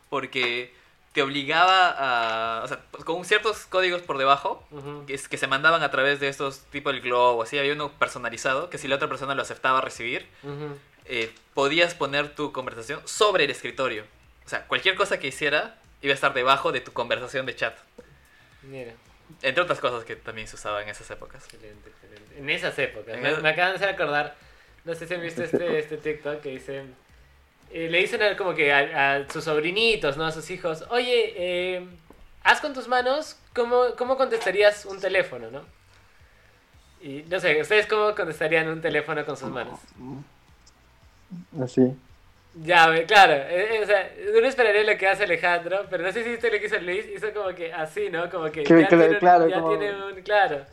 porque 0.09 0.73
te 1.15 1.23
obligaba 1.23 1.95
a... 1.97 2.65
O 2.65 2.69
sea, 2.69 2.81
con 3.05 3.25
ciertos 3.25 3.67
códigos 3.67 4.03
por 4.03 4.19
debajo, 4.19 4.67
que, 5.07 5.17
se 5.17 5.47
mandaban 5.47 5.83
a 5.85 5.91
través 5.93 6.19
de 6.19 6.29
estos 6.29 6.61
tipo 6.73 6.91
el 6.91 7.01
globo, 7.01 7.45
así 7.45 7.57
había 7.57 7.73
uno 7.73 7.93
personalizado, 7.93 8.69
que 8.69 8.79
si 8.79 8.89
la 8.89 8.97
otra 8.97 9.09
persona 9.09 9.37
lo 9.37 9.43
aceptaba 9.43 9.81
recibir, 9.81 10.27
eh, 11.05 11.33
podías 11.55 11.95
poner 11.95 12.35
tu 12.35 12.53
conversación 12.53 13.01
sobre 13.05 13.45
el 13.45 13.51
escritorio. 13.51 14.05
O 14.45 14.49
sea, 14.49 14.67
cualquier 14.67 14.97
cosa 14.97 15.21
que 15.21 15.29
hiciera 15.29 15.77
iba 16.03 16.11
a 16.11 16.15
estar 16.17 16.35
debajo 16.35 16.73
de 16.73 16.81
tu 16.81 16.93
conversación 16.93 17.47
de 17.47 17.55
chat. 17.55 17.79
Mira, 18.63 18.93
Entre 19.43 19.63
otras 19.63 19.79
cosas 19.79 20.05
que 20.05 20.17
también 20.17 20.49
se 20.49 20.57
usaban 20.57 20.83
en 20.83 20.89
esas 20.89 21.09
épocas. 21.13 21.45
excelente, 21.45 21.91
excelente. 21.91 22.39
En 22.39 22.51
esas 22.51 22.77
épocas. 22.81 23.15
En 23.15 23.23
Me, 23.23 23.49
acaban 23.49 23.71
de 23.71 23.77
hacer 23.77 23.89
acordar. 23.89 24.35
No 24.85 24.95
sé 24.97 25.07
si 25.07 25.15
han 25.15 25.23
visto 25.23 25.45
este, 25.45 25.79
este 25.79 25.97
TikTok 25.97 26.41
que 26.41 26.49
dice. 26.51 26.85
Eh, 27.75 27.89
le 27.91 27.99
dicen 27.99 28.23
a- 28.23 28.37
como 28.37 28.55
que 28.55 28.73
a, 28.73 29.17
a 29.17 29.29
sus 29.31 29.45
sobrinitos, 29.45 30.17
¿no? 30.17 30.25
A 30.25 30.31
sus 30.33 30.49
hijos. 30.51 30.85
Oye, 30.91 31.35
eh, 31.37 31.87
haz 32.45 32.61
con 32.61 32.73
tus 32.73 32.87
manos 32.89 33.37
cómo, 33.55 33.95
cómo 33.99 34.17
contestarías 34.17 34.85
un 34.87 35.01
teléfono, 35.01 35.51
¿no? 35.51 35.63
Y 37.03 37.23
no 37.29 37.39
sé, 37.41 37.61
¿ustedes 37.61 37.87
cómo 37.87 38.15
contestarían 38.15 38.69
un 38.69 38.81
teléfono 38.81 39.27
con 39.27 39.37
sus 39.37 39.51
manos? 39.51 39.79
Así. 41.63 41.95
Ya, 42.63 43.05
claro. 43.07 43.33
eh, 43.33 43.77
eh, 43.77 43.81
o 43.83 43.87
sea, 43.87 44.11
uno 44.39 44.47
esperaría 44.47 44.85
lo 44.85 44.97
que 44.97 45.09
hace 45.09 45.25
Alejandro, 45.25 45.87
pero 45.91 46.05
no 46.05 46.13
sé 46.13 46.23
si 46.23 46.31
viste 46.31 46.51
lo 46.53 46.59
que 46.61 46.67
hizo 46.67 46.79
Luis. 46.79 47.05
Hizo 47.15 47.33
como 47.35 47.49
que 47.55 47.73
así, 47.73 48.09
¿no? 48.11 48.31
Como 48.31 48.45
que 48.53 48.63
Que- 48.63 48.81
ya, 48.83 48.89
que- 48.89 48.97
tiene, 48.97 49.09
un- 49.15 49.19
claro, 49.19 49.49
ya 49.49 49.61
como- 49.61 49.77
tiene 49.77 50.05
un... 50.05 50.23
Claro. 50.23 50.65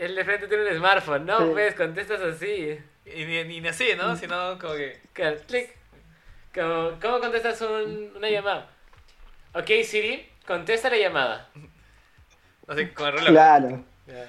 El 0.00 0.14
de 0.16 0.24
frente 0.24 0.48
tiene 0.48 0.66
un 0.70 0.76
smartphone, 0.78 1.26
¿no? 1.26 1.38
Sí. 1.38 1.44
Pues 1.52 1.74
contestas 1.74 2.20
así. 2.22 2.78
Y 3.04 3.24
ni, 3.24 3.60
ni 3.60 3.68
así, 3.68 3.90
¿no? 3.96 4.16
Sino 4.16 4.58
como 4.58 4.74
que... 4.74 4.98
Claro, 5.12 5.36
clic. 5.46 5.70
Como, 6.54 6.98
¿Cómo 7.00 7.20
contestas 7.20 7.60
un- 7.60 8.12
una 8.16 8.30
llamada? 8.30 8.68
Ok, 9.52 9.66
Siri, 9.84 10.26
contesta 10.46 10.88
la 10.90 10.96
llamada. 10.96 11.48
Así 12.66 12.86
con 12.88 13.08
el 13.08 13.12
reloj. 13.12 13.28
Claro. 13.28 13.84
Ya. 14.06 14.26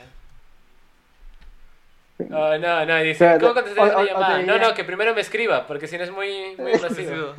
Oh, 2.29 2.57
no, 2.57 2.85
no, 2.85 3.01
dice, 3.01 3.25
Pero 3.25 3.39
¿cómo 3.39 3.53
contestar 3.55 3.83
o- 3.83 3.87
una 3.87 3.97
o- 3.99 4.05
llamada? 4.05 4.41
No, 4.43 4.57
no, 4.59 4.73
que 4.73 4.83
primero 4.83 5.15
me 5.15 5.21
escriba, 5.21 5.65
porque 5.67 5.87
si 5.87 5.97
no 5.97 6.03
es 6.03 6.11
muy, 6.11 6.55
muy 6.57 6.73
invasivo. 6.73 7.33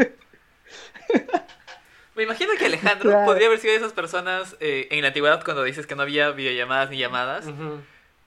Me 2.15 2.25
imagino 2.25 2.53
que 2.59 2.67
Alejandro 2.67 3.11
Claro. 3.11 3.27
podría 3.27 3.47
haber 3.47 3.59
sido 3.59 3.73
de 3.73 3.79
esas 3.79 3.93
personas 3.93 4.57
eh, 4.61 4.89
en 4.91 5.01
la 5.03 5.09
antigüedad 5.09 5.43
cuando 5.45 5.63
dices 5.65 5.87
que 5.87 5.95
no 5.95 6.03
había 6.03 6.31
videollamadas 6.31 6.91
ni 6.91 6.99
llamadas, 6.99 7.47
Ujú. 7.47 7.81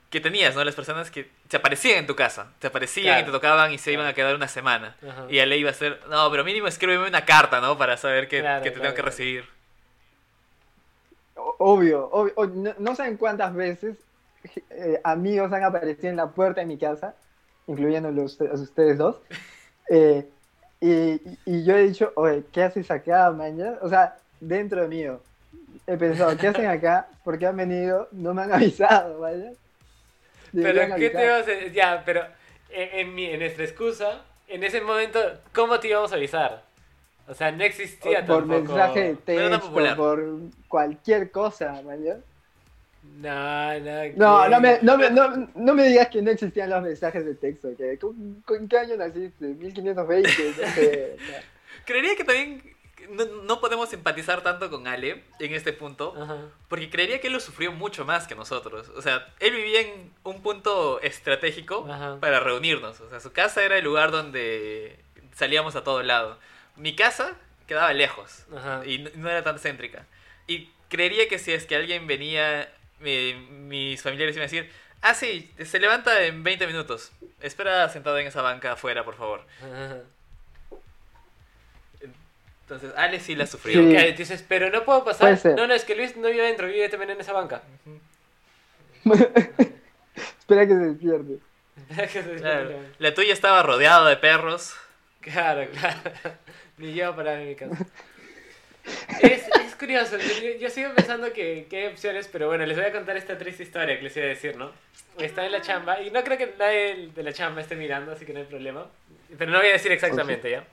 Que 0.10 0.22
tenías, 0.22 0.56
¿no? 0.56 0.64
Las 0.64 0.76
personas 0.76 1.12
que 1.12 1.30
se 1.50 1.58
aparecían 1.58 2.00
en 2.00 2.08
tu 2.08 2.16
casa, 2.16 2.54
te 2.60 2.68
aparecían 2.68 3.20
y 3.22 3.24
Claro. 3.24 3.26
te 3.26 3.32
tocaban 3.32 3.72
y 3.74 3.78
se 3.78 3.92
Claro. 3.92 4.02
iban 4.02 4.08
a 4.08 4.14
quedar 4.14 4.36
una 4.36 4.48
semana. 4.48 4.96
Ajá. 5.08 5.26
Y 5.30 5.40
a 5.40 5.46
ley 5.46 5.60
iba 5.62 5.72
a 5.72 5.74
ser, 5.74 6.00
no, 6.10 6.30
pero 6.32 6.44
mínimo 6.44 6.68
escríbeme 6.68 7.08
una 7.08 7.26
carta, 7.26 7.62
¿no? 7.62 7.78
Para 7.78 7.98
saber 7.98 8.28
que, 8.28 8.40
Claro, 8.42 8.64
que 8.64 8.72
te 8.72 8.76
claro, 8.76 8.84
tengo 8.90 8.96
que 8.96 9.02
recibir. 9.02 9.46
Obvio, 11.36 12.10
obvio. 12.12 12.34
No, 12.56 12.74
no 12.80 12.96
saben 12.96 13.18
cuántas 13.18 13.54
veces 13.54 13.98
eh, 14.70 15.00
amigos 15.04 15.52
han 15.52 15.64
aparecido 15.64 16.10
en 16.10 16.16
la 16.18 16.34
puerta 16.34 16.62
de 16.62 16.68
mi 16.68 16.78
casa, 16.78 17.16
incluyendo 17.68 18.12
los, 18.12 18.40
a 18.42 18.54
ustedes 18.54 18.98
dos. 18.98 19.22
eh, 19.90 20.30
y, 20.80 20.92
y- 20.92 21.40
y 21.46 21.66
yo 21.66 21.76
he 21.76 21.88
dicho, 21.88 22.14
oye, 22.16 22.46
¿qué 22.52 22.64
haces 22.64 22.90
acá, 22.92 23.32
mañana? 23.32 23.80
O 23.82 23.90
sea, 23.90 24.22
dentro 24.40 24.82
de 24.82 24.88
mío. 24.88 25.22
He 25.88 25.98
pensado, 25.98 26.38
¿qué 26.38 26.48
hacen 26.48 26.68
acá? 26.68 27.10
¿Por 27.24 27.38
qué 27.40 27.48
han 27.48 27.58
venido? 27.58 28.08
No 28.12 28.34
me 28.34 28.44
han 28.44 28.52
avisado, 28.54 29.20
vaya. 29.20 29.52
Pero, 30.56 30.96
¿qué 30.96 31.10
te 31.10 31.24
ibas 31.24 31.48
a 31.48 31.68
Ya, 31.72 32.04
pero 32.06 32.26
en, 32.70 33.00
en, 33.00 33.16
mi, 33.16 33.26
en 33.26 33.40
nuestra 33.40 33.64
excusa, 33.64 34.24
en 34.48 34.64
ese 34.64 34.82
momento, 34.82 35.20
¿cómo 35.54 35.80
te 35.80 35.90
íbamos 35.90 36.12
a 36.12 36.16
avisar? 36.16 36.64
O 37.28 37.34
sea, 37.34 37.52
no 37.52 37.64
existía 37.64 38.26
por 38.26 38.48
tampoco... 38.48 38.74
mensaje 38.74 39.04
de 39.04 39.16
texto, 39.16 39.62
popular. 39.62 39.96
por 39.96 40.24
cualquier 40.68 41.32
cosa, 41.32 41.82
mañana. 41.84 42.20
No, 43.18 43.80
no, 43.80 44.14
No, 44.16 44.50
no 44.50 44.62
me, 44.62 44.80
no, 44.82 44.98
me, 44.98 45.10
no, 45.10 45.50
no 45.56 45.74
me 45.74 45.88
digas 45.88 46.10
que 46.10 46.22
no 46.22 46.32
existían 46.32 46.70
los 46.70 46.84
mensajes 46.84 47.26
de 47.26 47.36
texto. 47.36 47.70
Que, 47.78 47.98
¿con, 47.98 48.44
con 48.46 48.68
qué 48.68 48.78
año 48.78 48.98
naciste? 48.98 49.46
1520. 49.46 50.30
No 50.30 50.68
sé. 50.74 51.16
no. 51.18 51.56
Creería 51.86 52.16
que 52.16 52.24
también 52.24 52.75
no, 53.10 53.26
no 53.26 53.60
podemos 53.60 53.92
empatizar 53.94 54.42
tanto 54.42 54.70
con 54.70 54.88
Ale 54.88 55.24
en 55.40 55.54
este 55.54 55.74
punto, 55.74 56.14
Ajá. 56.22 56.38
porque 56.68 56.90
creería 56.90 57.20
que 57.22 57.28
él 57.28 57.34
lo 57.34 57.40
sufrió 57.40 57.72
mucho 57.72 58.06
más 58.06 58.28
que 58.28 58.36
nosotros. 58.36 58.90
O 58.96 59.02
sea, 59.02 59.28
él 59.40 59.54
vivía 59.56 59.82
en 59.82 60.14
un 60.24 60.42
punto 60.42 61.00
estratégico 61.02 61.88
Ajá. 61.90 62.18
para 62.20 62.40
reunirnos. 62.40 63.00
O 63.02 63.10
sea, 63.10 63.20
su 63.20 63.32
casa 63.32 63.64
era 63.64 63.78
el 63.78 63.84
lugar 63.84 64.12
donde 64.12 64.98
salíamos 65.34 65.76
a 65.76 65.84
todo 65.84 66.02
lado. 66.04 66.38
Mi 66.76 66.96
casa 66.96 67.34
quedaba 67.68 67.92
lejos 67.94 68.46
Ajá. 68.56 68.82
y 68.86 69.00
no, 69.00 69.10
no 69.16 69.30
era 69.30 69.44
tan 69.44 69.60
céntrica. 69.60 70.06
Y 70.48 70.70
creería 70.90 71.28
que 71.28 71.40
si 71.40 71.52
es 71.54 71.66
que 71.66 71.76
alguien 71.76 72.08
venía, 72.08 72.70
eh, 73.02 73.36
mis 73.50 74.02
familiares 74.02 74.36
iban 74.36 74.44
a 74.48 74.52
decir, 74.52 74.72
ah, 75.02 75.14
sí, 75.14 75.52
se 75.66 75.80
levanta 75.80 76.24
en 76.24 76.44
20 76.44 76.68
minutos. 76.68 77.12
Espera 77.42 77.88
sentado 77.90 78.18
en 78.18 78.28
esa 78.28 78.42
banca 78.42 78.74
afuera, 78.74 79.04
por 79.04 79.16
favor. 79.16 79.46
Entonces, 82.66 82.94
Ale 82.98 83.20
sí 83.20 83.36
la 83.36 83.46
sufrió. 83.46 83.80
Sí. 83.80 83.96
Ok, 83.96 84.18
dices, 84.18 84.44
pero 84.48 84.72
no 84.72 84.84
puedo 84.86 85.04
pasar. 85.04 85.28
Puede 85.28 85.38
ser. 85.38 85.56
No, 85.56 85.68
no, 85.68 85.76
es 85.76 85.86
que 85.86 85.94
Luis 85.96 86.18
no 86.18 86.30
vive 86.30 86.42
adentro, 86.42 86.66
vive 86.66 86.90
también 86.90 87.12
en 87.12 87.22
esa 87.22 87.32
banca. 87.32 87.62
Espera 90.40 90.68
que 90.68 90.74
se 90.74 90.80
despierte. 90.80 91.38
Claro, 92.40 92.72
la 92.98 93.14
tuya 93.14 93.34
estaba 93.34 93.62
rodeada 93.62 94.10
de 94.10 94.18
perros. 94.18 94.74
Claro, 95.22 95.70
claro. 95.72 96.00
Ni 96.78 96.96
yo 96.96 97.16
para 97.16 97.40
en 97.40 97.50
mi 97.50 97.56
casa. 97.56 97.78
Es, 99.20 99.48
es 99.48 99.76
curioso, 99.80 100.16
yo, 100.20 100.60
yo 100.60 100.70
sigo 100.70 100.94
pensando 100.94 101.34
que, 101.34 101.66
que 101.68 101.78
hay 101.78 101.88
opciones, 101.88 102.30
pero 102.32 102.48
bueno, 102.48 102.68
les 102.68 102.78
voy 102.78 102.86
a 102.86 102.92
contar 102.92 103.18
esta 103.18 103.36
triste 103.36 103.64
historia 103.64 103.98
que 103.98 104.04
les 104.04 104.16
iba 104.16 104.28
a 104.28 104.30
decir, 104.30 104.56
¿no? 104.58 104.72
Estaba 105.18 105.48
en 105.48 105.54
la 105.54 105.62
chamba, 105.62 106.04
y 106.04 106.12
no 106.12 106.24
creo 106.24 106.38
que 106.38 106.54
nadie 106.60 107.10
de 107.16 107.24
la 107.24 107.34
chamba 107.34 107.62
esté 107.62 107.76
mirando, 107.76 108.12
así 108.12 108.26
que 108.26 108.34
no 108.34 108.42
hay 108.42 108.46
problema. 108.46 108.86
Pero 109.36 109.50
no 109.50 109.58
voy 109.58 109.70
a 109.70 109.72
decir 109.72 109.92
exactamente, 109.92 110.52
¿ya? 110.52 110.64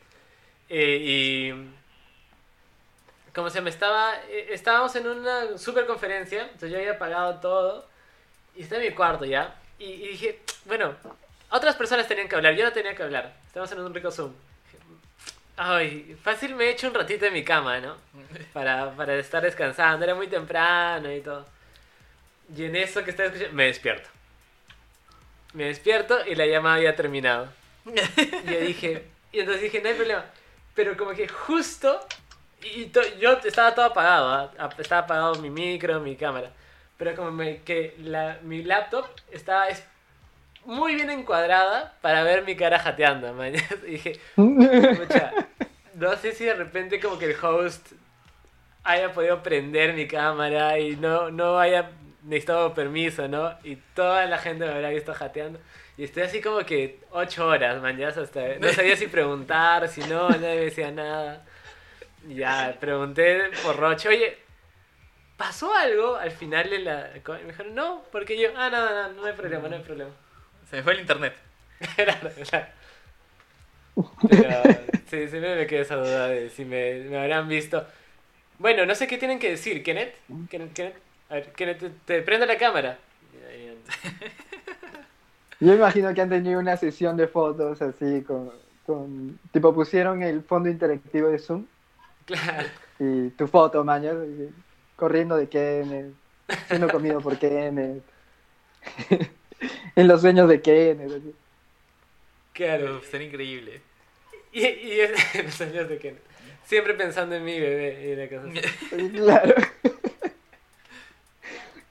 Eh, 0.69 0.99
y... 1.01 1.53
Como 3.35 3.51
se 3.51 3.61
me 3.61 3.71
estaba... 3.71 4.15
eh, 4.29 4.49
Estábamos 4.51 4.95
en 4.97 5.09
una 5.09 5.57
super 5.59 5.87
conferencia, 5.87 6.43
entonces 6.43 6.71
yo 6.71 6.79
había 6.79 6.99
pagado 6.99 7.37
todo, 7.41 7.89
y 8.55 8.63
estaba 8.63 8.83
en 8.83 8.89
mi 8.89 8.95
cuarto, 8.95 9.25
¿ya? 9.25 9.55
Y, 9.79 9.85
y 9.85 10.09
dije, 10.09 10.41
bueno, 10.67 10.95
otras 11.51 11.75
personas 11.77 12.07
tenían 12.09 12.29
que 12.29 12.37
hablar, 12.37 12.55
yo 12.55 12.65
no 12.65 12.73
tenía 12.73 12.95
que 12.95 13.03
hablar. 13.03 13.33
Estábamos 13.47 13.73
en 13.73 13.81
un 13.81 13.95
rico 13.95 14.11
Zoom. 14.11 14.33
Ay, 15.57 16.17
fácil 16.23 16.55
me 16.55 16.65
he 16.65 16.71
hecho 16.71 16.89
un 16.89 16.95
ratito 16.95 17.27
en 17.27 17.33
mi 17.35 17.45
cama, 17.45 17.79
¿no? 17.81 17.97
Para, 18.53 18.91
para 18.93 19.15
estar 19.17 19.43
descansando, 19.43 20.05
era 20.05 20.15
muy 20.15 20.27
temprano 20.27 21.13
y 21.13 21.21
todo. 21.21 21.47
Y 22.57 22.65
en 22.65 22.77
eso 22.77 23.03
que 23.05 23.11
estaba 23.11 23.29
escuchando, 23.29 23.55
me 23.55 23.67
despierto. 23.67 24.09
Me 25.55 25.65
despierto 25.65 26.19
y 26.27 26.35
la 26.35 26.47
llamada 26.47 26.77
había 26.77 26.97
terminado. 26.97 27.49
Y 27.85 28.53
yo 28.53 28.61
dije, 28.61 29.05
y 29.33 29.41
entonces 29.41 29.63
dije, 29.63 29.81
no 29.83 29.89
hay 29.89 29.95
problema. 29.95 30.25
Pero 30.75 30.97
como 30.97 31.13
que 31.13 31.29
justo, 31.29 32.01
y 32.65 32.91
yo 33.21 33.33
estaba 33.45 33.75
todo 33.75 33.87
apagado. 33.87 34.51
Ap- 34.59 34.79
estaba 34.81 35.03
apagado 35.03 35.35
mi 35.37 35.51
micro, 35.51 36.01
mi 36.01 36.17
cámara. 36.17 36.51
Pero 36.97 37.17
como 37.17 37.31
me- 37.33 37.63
que 37.63 37.95
la, 37.99 38.39
mi 38.43 38.63
laptop 38.63 39.07
estaba 39.31 39.69
es- 39.69 39.85
muy 40.65 40.95
bien 40.95 41.11
encuadrada 41.11 41.95
para 42.01 42.23
ver 42.23 42.45
mi 42.45 42.55
cara 42.57 42.79
jateando, 42.79 43.33
man. 43.35 43.53
Y 43.87 43.91
dije, 43.91 44.21
Pucha, 44.97 45.33
no 45.95 46.17
sé 46.17 46.33
si 46.33 46.45
de 46.45 46.55
repente 46.55 47.01
como 47.01 47.19
que 47.19 47.27
el 47.27 47.37
host 47.45 47.93
haya 48.85 49.13
podido 49.13 49.43
prender 49.43 49.93
mi 49.95 50.07
cámara 50.07 50.79
y 50.79 50.97
no, 50.97 51.31
no 51.31 51.59
haya 51.59 51.91
necesitado 52.25 52.75
permiso, 52.75 53.29
¿no? 53.29 53.53
Y 53.65 53.77
toda 53.95 54.27
la 54.27 54.39
gente 54.39 54.65
me 54.67 54.73
habrá 54.73 54.91
visto 54.91 55.13
jateando. 55.15 55.59
Y 55.97 56.05
estoy 56.05 56.23
así 56.25 56.41
como 56.41 56.61
que 56.61 57.01
ocho 57.11 57.47
horas, 57.47 57.81
man, 57.83 57.97
ya 57.99 58.09
hasta... 58.09 58.41
No 58.59 58.69
sabía 58.73 58.97
si 58.97 59.07
preguntar, 59.09 59.89
si 59.89 60.01
no, 60.03 60.29
nadie 60.31 60.55
me 60.57 60.61
decía 60.63 60.91
nada. 60.91 61.45
Ya, 62.29 62.77
pregunté 62.81 63.51
por 63.63 63.77
Roche, 63.77 64.09
oye, 64.09 64.39
¿pasó 65.37 65.75
algo 65.75 66.17
al 66.17 66.31
final 66.31 66.71
de 66.71 66.79
la... 66.81 67.11
co-?" 67.25 67.37
Y 67.37 67.43
me 67.43 67.49
dijeron, 67.49 67.75
no, 67.75 68.05
porque 68.13 68.39
yo, 68.41 68.51
ah, 68.57 68.71
no, 68.71 68.91
no, 68.91 69.13
no 69.15 69.25
hay 69.27 69.33
problema, 69.35 69.69
no 69.69 69.77
hay 69.77 69.83
problema. 69.83 70.11
Se 70.71 70.77
me 70.77 70.83
fue 70.83 70.95
el 70.95 71.01
internet. 71.01 71.35
Claro, 71.97 72.31
claro. 72.49 72.67
Pero 74.29 74.63
sí, 75.11 75.29
siempre 75.29 75.57
me 75.57 75.67
queda 75.67 75.83
esa 75.83 75.97
duda 75.97 76.29
de 76.29 76.49
si 76.51 76.65
me, 76.65 77.01
me 77.01 77.19
habrán 77.19 77.49
visto. 77.49 77.85
Bueno, 78.59 78.87
no 78.87 78.95
sé 78.95 79.07
qué 79.07 79.19
tienen 79.19 79.39
que 79.39 79.51
decir, 79.51 79.83
Kenneth. 79.83 80.15
Kenneth, 80.51 80.73
Kenneth. 80.75 80.97
A 81.31 81.35
ver, 81.35 81.53
Kenneth, 81.53 81.79
te, 81.81 81.91
te 82.07 82.23
prende 82.23 82.47
la 82.47 82.59
cámara. 82.59 82.99
Yo 85.61 85.75
imagino 85.75 86.13
que 86.15 86.21
han 86.21 86.29
tenido 86.29 86.59
una 86.59 86.77
sesión 86.77 87.17
de 87.17 87.29
fotos 87.29 87.81
así 87.83 88.23
con, 88.23 88.53
con 88.85 89.39
tipo 89.53 89.73
pusieron 89.75 90.23
el 90.23 90.43
fondo 90.43 90.69
interactivo 90.69 91.29
de 91.29 91.39
Zoom 91.39 91.67
Claro. 92.33 92.69
y 92.99 93.31
tu 93.31 93.47
foto, 93.47 93.85
mañana, 93.85 94.21
corriendo 94.97 95.37
de 95.37 95.49
Kenneth, 95.49 96.15
siendo 96.69 96.89
comido 96.89 97.21
por 97.21 97.39
Kenneth, 97.39 98.03
en 99.97 100.09
los 100.09 100.21
sueños 100.21 100.49
de 100.49 100.61
Kenneth. 100.61 101.11
así. 101.13 101.35
Claro. 102.53 103.03
Sería 103.03 103.29
increíble. 103.29 103.81
Y, 104.53 104.67
y 104.67 105.01
en 105.35 105.47
los 105.47 105.61
años 105.61 105.89
de 105.89 105.99
Kenneth. 105.99 106.23
Siempre 106.65 106.95
pensando 106.95 107.35
en 107.35 107.45
mi 107.45 107.59
bebé 107.59 108.13
y 108.13 108.17
la 108.17 108.29
cosa 108.29 108.49
así. 108.49 109.11
Claro. 109.11 109.55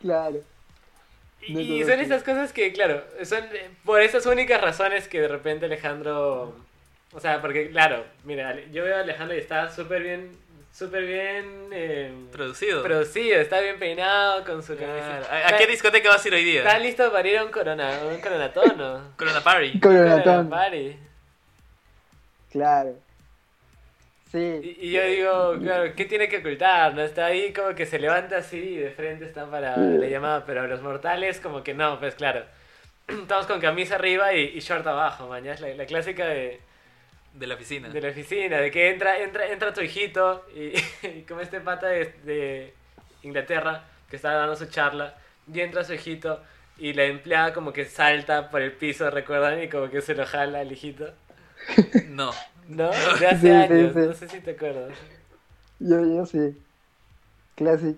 claro. 0.01 0.41
Y, 1.41 1.54
No 1.54 1.60
y 1.60 1.80
todo 1.80 1.89
son 1.89 1.99
esas 1.99 2.23
cosas 2.23 2.54
que, 2.54 2.71
claro, 2.71 3.04
son 3.23 3.43
eh, 3.54 3.69
por 3.84 4.01
esas 4.01 4.25
únicas 4.25 4.62
razones 4.62 5.08
que 5.08 5.21
de 5.21 5.27
repente 5.27 5.65
Alejandro. 5.65 6.56
O 7.13 7.19
sea, 7.19 7.41
porque, 7.41 7.69
claro, 7.71 8.06
mira, 8.24 8.56
yo 8.71 8.84
veo 8.84 8.95
a 8.97 9.02
Alejandro 9.02 9.36
y 9.36 9.39
está 9.39 9.69
súper 9.69 10.02
bien. 10.04 10.32
Súper 10.74 11.06
bien. 11.06 11.67
eh, 11.74 12.10
Producido. 12.32 12.82
producido, 12.82 13.41
está 13.41 13.60
bien 13.60 13.78
peinado 13.78 14.45
con 14.45 14.63
su 14.63 14.78
Claro. 14.78 14.93
camisa. 14.97 15.30
¿A, 15.30 15.50
a 15.50 15.58
qué 15.58 15.67
discoteca 15.67 16.08
vas 16.08 16.24
a 16.24 16.28
ir 16.30 16.34
hoy 16.34 16.43
día? 16.45 16.60
¿Está 16.62 16.80
listo 16.80 17.12
para 17.12 17.28
ir 17.28 17.38
a 17.39 17.43
un, 17.43 17.52
corona, 17.52 18.00
un 18.10 18.21
coronatono? 18.21 19.13
Corona 19.17 19.41
Party. 19.41 19.80
Coronatón. 19.82 20.50
Party. 20.50 20.95
Claro. 22.52 22.95
Sí. 24.32 24.78
Y, 24.80 24.88
y 24.88 24.91
yo 24.91 25.04
digo, 25.04 25.58
claro, 25.62 25.93
¿qué 25.93 26.06
tiene 26.06 26.30
que 26.30 26.38
ocultar? 26.38 26.93
¿No? 26.93 27.02
Está 27.02 27.26
ahí 27.26 27.52
como 27.52 27.76
que 27.76 27.86
se 27.86 28.00
levanta 28.00 28.38
así 28.38 28.58
y 28.58 28.78
de 28.78 28.91
frente 28.91 29.26
está 29.26 29.45
para 29.52 29.76
la 29.76 30.08
llamada, 30.08 30.45
pero 30.45 30.67
los 30.67 30.82
mortales 30.82 31.41
como 31.41 31.63
que 31.63 31.74
no, 31.74 32.00
pues 32.00 32.15
claro. 32.15 32.45
Estamos 33.10 33.45
con 33.45 33.60
camisa 33.60 33.95
arriba 33.95 34.34
y, 34.34 34.54
y 34.56 34.60
short 34.62 34.88
abajo, 34.88 35.36
es 35.36 35.60
la, 35.60 35.67
la 35.76 35.86
clásica 35.86 36.26
de, 36.28 36.62
De 37.34 37.48
la 37.48 37.56
oficina. 37.56 37.89
de 37.89 38.02
la 38.02 38.10
oficina, 38.10 38.58
de 38.58 38.70
que 38.72 38.89
entra, 38.89 39.20
entra, 39.22 39.48
entra 39.52 39.74
tu 39.74 39.82
hijito 39.82 40.46
y, 40.56 40.74
y 41.08 41.22
como 41.28 41.41
este 41.41 41.62
pata 41.62 41.88
de, 41.88 42.06
de 42.26 42.74
Inglaterra 43.24 43.86
que 44.10 44.17
está 44.17 44.34
dando 44.34 44.56
su 44.58 44.65
charla, 44.65 45.15
y 45.52 45.60
entra 45.62 45.84
su 45.86 45.94
hijito 45.94 46.41
y 46.78 46.94
la 46.94 47.06
empleada 47.06 47.54
como 47.54 47.72
que 47.72 47.86
salta 47.86 48.50
por 48.50 48.62
el 48.62 48.74
piso, 48.74 49.10
¿recuerdan? 49.10 49.62
Y 49.63 49.70
como 49.70 49.89
que 49.89 50.02
se 50.02 50.13
lo 50.15 50.26
jala 50.26 50.60
al 50.60 50.72
hijito. 50.72 51.10
No. 52.10 52.32
¿No? 52.67 52.89
De 53.20 53.28
hace 53.28 53.38
Sí, 53.39 53.50
años, 53.50 53.94
sí. 53.94 54.00
no 54.00 54.13
sé 54.13 54.28
si 54.28 54.39
te 54.41 54.52
acuerdas. 54.52 54.91
Yo, 55.80 56.00
yo 56.06 56.26
sí. 56.26 56.58
Classic. 57.56 57.98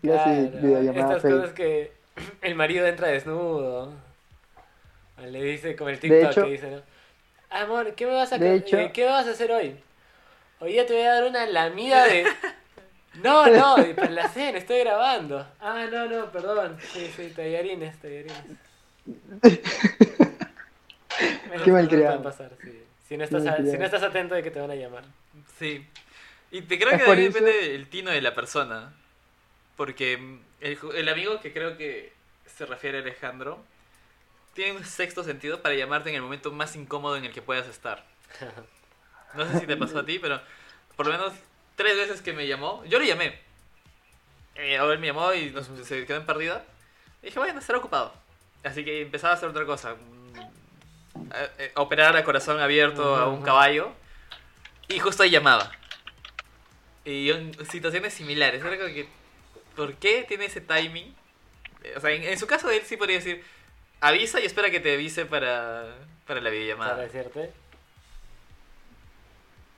Clase 0.00 0.48
Claro, 0.50 0.62
videollamada 0.66 1.16
estas 1.16 1.22
fake. 1.22 1.34
cosas 1.34 1.52
que 1.54 1.92
el 2.42 2.54
marido 2.54 2.86
entra 2.86 3.08
desnudo. 3.08 3.92
Le 5.26 5.42
dice 5.42 5.76
como 5.76 5.90
el 5.90 5.96
De 6.00 6.00
TikTok 6.08 6.30
hecho- 6.30 6.44
que 6.44 6.50
dice, 6.50 6.70
¿no? 6.70 6.82
Amor, 7.52 7.94
¿qué 7.94 8.06
me 8.06 8.12
vas 8.12 8.32
a 8.32 8.38
De 8.38 8.54
hecho- 8.56 8.90
¿qué 8.92 9.04
vas 9.04 9.26
a 9.26 9.30
hacer 9.30 9.50
hoy? 9.52 9.76
Hoy 10.60 10.72
día 10.72 10.86
te 10.86 10.94
voy 10.94 11.02
a 11.02 11.14
dar 11.14 11.24
una 11.24 11.46
lamida 11.46 12.04
de. 12.06 12.26
No, 13.22 13.46
no, 13.46 13.76
de 13.76 13.94
para 13.94 14.08
la 14.08 14.26
cena, 14.26 14.56
estoy 14.56 14.78
grabando. 14.78 15.46
Ah, 15.60 15.86
no, 15.92 16.06
no, 16.08 16.32
perdón. 16.32 16.78
Sí, 16.94 17.12
sí, 17.14 17.30
tallarines, 17.36 17.94
tallarines. 18.00 18.42
Qué 21.62 21.70
malcriado. 21.70 22.06
pueden 22.06 22.22
pasar, 22.22 22.52
sí. 22.62 22.82
Si 23.06 23.18
no, 23.18 23.24
estás 23.24 23.42
Qué 23.42 23.48
a- 23.50 23.56
si 23.56 23.58
malcriado. 23.64 23.78
no 23.80 23.84
estás 23.84 24.02
atento 24.02 24.34
de 24.34 24.42
que 24.42 24.50
te 24.50 24.60
van 24.60 24.70
a 24.70 24.74
llamar. 24.76 25.04
Sí. 25.58 25.86
Y 26.52 26.62
te 26.62 26.78
creo 26.78 26.92
que 26.92 27.04
por 27.04 27.08
también 27.08 27.28
eso- 27.32 27.44
depende 27.44 27.68
del 27.72 27.86
tino 27.90 28.10
de 28.10 28.22
la 28.22 28.34
persona. 28.34 28.94
Porque 29.76 30.16
mm, 30.16 30.40
el, 30.62 30.80
ju- 30.80 30.94
el 30.94 31.06
amigo 31.10 31.38
que 31.42 31.52
creo 31.52 31.76
que 31.76 32.14
se 32.46 32.64
refiere 32.64 32.96
a 32.98 33.00
Alejandro 33.02 33.62
tiene 34.54 34.72
un 34.78 34.84
sexto 34.84 35.24
sentido 35.24 35.62
para 35.62 35.74
llamarte 35.74 36.10
en 36.10 36.16
el 36.16 36.22
momento 36.22 36.52
más 36.52 36.74
incómodo 36.76 37.16
en 37.16 37.24
el 37.24 37.32
que 37.32 37.42
puedas 37.42 37.66
estar. 37.66 38.04
No 39.34 39.50
sé 39.50 39.60
si 39.60 39.66
te 39.66 39.78
pasó 39.78 40.00
a 40.00 40.04
ti, 40.04 40.18
pero 40.18 40.42
por 40.94 41.06
lo 41.06 41.12
menos 41.12 41.32
tres 41.74 41.96
veces 41.96 42.20
que 42.20 42.34
me 42.34 42.46
llamó, 42.46 42.84
yo 42.84 42.98
le 42.98 43.06
llamé. 43.06 43.38
Eh, 44.56 44.78
o 44.78 44.92
él 44.92 44.98
me 44.98 45.06
llamó 45.06 45.32
y 45.32 45.48
nos- 45.48 45.70
se 45.86 46.04
quedó 46.04 46.18
en 46.18 46.26
perdida. 46.26 46.62
Y 47.22 47.26
dije, 47.26 47.38
bueno, 47.38 47.58
estará 47.58 47.78
ocupado. 47.78 48.12
Así 48.62 48.84
que 48.84 49.00
empezaba 49.00 49.32
a 49.32 49.36
hacer 49.38 49.48
otra 49.48 49.64
cosa. 49.64 49.94
mm, 49.94 50.38
a- 51.32 51.44
eh, 51.62 51.72
a 51.74 51.80
operar 51.80 52.14
a 52.14 52.24
corazón 52.24 52.60
abierto 52.60 53.16
a 53.16 53.26
un 53.28 53.40
caballo. 53.40 53.92
Y 54.88 54.98
justo 54.98 55.22
ahí 55.22 55.30
llamaba. 55.30 55.70
Y 57.06 57.30
en 57.30 57.54
situaciones 57.70 58.12
similares. 58.12 58.62
Era 58.62 58.76
como 58.76 58.88
que, 58.92 59.08
¿por 59.74 59.94
qué 59.94 60.24
tiene 60.28 60.44
ese 60.44 60.60
timing? 60.60 61.14
Eh, 61.84 61.94
O 61.96 62.00
sea, 62.00 62.10
en, 62.10 62.22
en 62.24 62.38
su 62.38 62.46
caso 62.46 62.70
él 62.70 62.82
sí 62.84 62.98
podría 62.98 63.16
decir, 63.16 63.42
avisa 64.02 64.38
y 64.40 64.44
espera 64.44 64.70
que 64.70 64.80
te 64.80 64.92
avise 64.94 65.24
para, 65.24 65.84
para 66.26 66.40
la 66.42 66.50
videollamada. 66.50 66.90
para 66.92 67.02
decirte. 67.04 67.50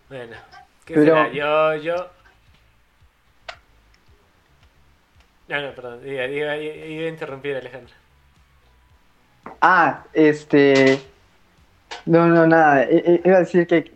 Bueno, 0.08 0.36
¿qué 0.84 0.94
Pero- 0.94 1.04
será? 1.14 1.32
Yo, 1.32 1.76
yo. 1.76 2.10
No, 5.48 5.60
no, 5.60 5.74
perdón, 5.74 6.00
iba, 6.08 6.24
iba- 6.24 6.56
iba 6.56 7.06
a 7.06 7.08
interrumpir 7.08 7.54
a 7.54 7.58
Alejandro. 7.58 7.94
Ah, 9.60 10.04
este. 10.14 10.98
No, 12.06 12.26
no, 12.28 12.46
nada. 12.46 12.84
I- 12.90 13.20
Iba 13.24 13.36
a 13.36 13.40
decir 13.40 13.66
que 13.66 13.92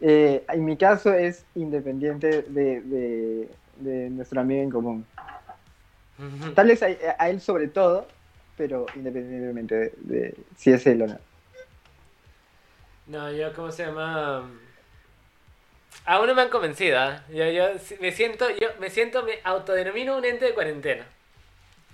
eh, 0.00 0.44
en 0.48 0.64
mi 0.64 0.76
caso 0.76 1.12
es 1.12 1.44
independiente 1.54 2.42
de, 2.42 2.80
de- 2.80 3.48
de 3.76 4.10
nuestro 4.10 4.40
amigo 4.40 4.62
en 4.62 4.70
común. 4.70 5.06
Tal 6.54 6.66
vez 6.68 6.82
a, 6.82 6.86
a 7.18 7.28
él 7.28 7.42
sobre 7.42 7.68
todo, 7.68 8.08
pero 8.56 8.86
independientemente 8.94 9.74
de, 9.74 9.92
de 9.96 10.34
si 10.56 10.72
es 10.72 10.86
él 10.86 11.02
o 11.02 11.06
no. 11.06 11.18
No, 13.06 13.30
yo, 13.32 13.52
¿cómo 13.52 13.70
se 13.70 13.86
llama? 13.86 14.48
Aún 16.04 16.26
no 16.26 16.34
me 16.34 16.42
han 16.42 16.48
convencido, 16.48 16.98
¿ah? 16.98 17.22
Yo, 17.30 17.48
yo 17.50 17.68
me 18.00 18.12
siento, 18.12 18.48
yo 18.50 18.68
me 18.80 18.90
siento, 18.90 19.22
me 19.22 19.38
autodenomino 19.44 20.16
un 20.16 20.24
ente 20.24 20.44
de 20.46 20.54
cuarentena. 20.54 21.04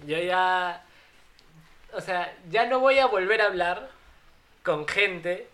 Yo 0.06 0.18
ya, 0.18 0.82
o 1.92 2.00
sea, 2.00 2.34
ya 2.50 2.66
no 2.66 2.80
voy 2.80 2.98
a 2.98 3.06
volver 3.06 3.40
a 3.40 3.46
hablar 3.46 3.88
con 4.62 4.86
gente 4.88 5.46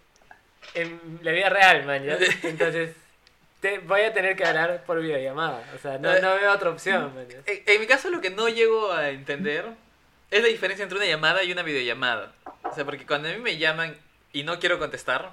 en 0.74 1.20
la 1.22 1.32
vida 1.32 1.48
real, 1.50 1.84
man, 1.86 2.02
¿ya? 2.04 2.18
Entonces, 2.42 2.94
te- 3.60 3.78
voy 3.80 4.02
a 4.02 4.12
tener 4.12 4.36
que 4.36 4.44
hablar 4.44 4.84
por 4.84 5.00
videollamada. 5.00 5.62
O 5.74 5.78
sea, 5.78 5.98
no, 5.98 6.18
no 6.20 6.34
veo 6.36 6.52
otra 6.52 6.70
opción, 6.70 7.14
man, 7.14 7.26
¿ya? 7.28 7.38
En, 7.46 7.62
en 7.66 7.80
mi 7.80 7.86
caso 7.86 8.10
lo 8.10 8.20
que 8.20 8.30
no 8.30 8.48
llego 8.48 8.92
a 8.92 9.10
entender 9.10 9.66
es 10.30 10.42
la 10.42 10.48
diferencia 10.48 10.82
entre 10.82 10.98
una 10.98 11.06
llamada 11.06 11.42
y 11.44 11.52
una 11.52 11.62
videollamada. 11.62 12.32
O 12.64 12.74
sea, 12.74 12.84
porque 12.84 13.06
cuando 13.06 13.28
a 13.28 13.32
mí 13.32 13.38
me 13.38 13.56
llaman 13.58 13.96
y 14.32 14.42
no 14.42 14.58
quiero 14.58 14.78
contestar, 14.78 15.32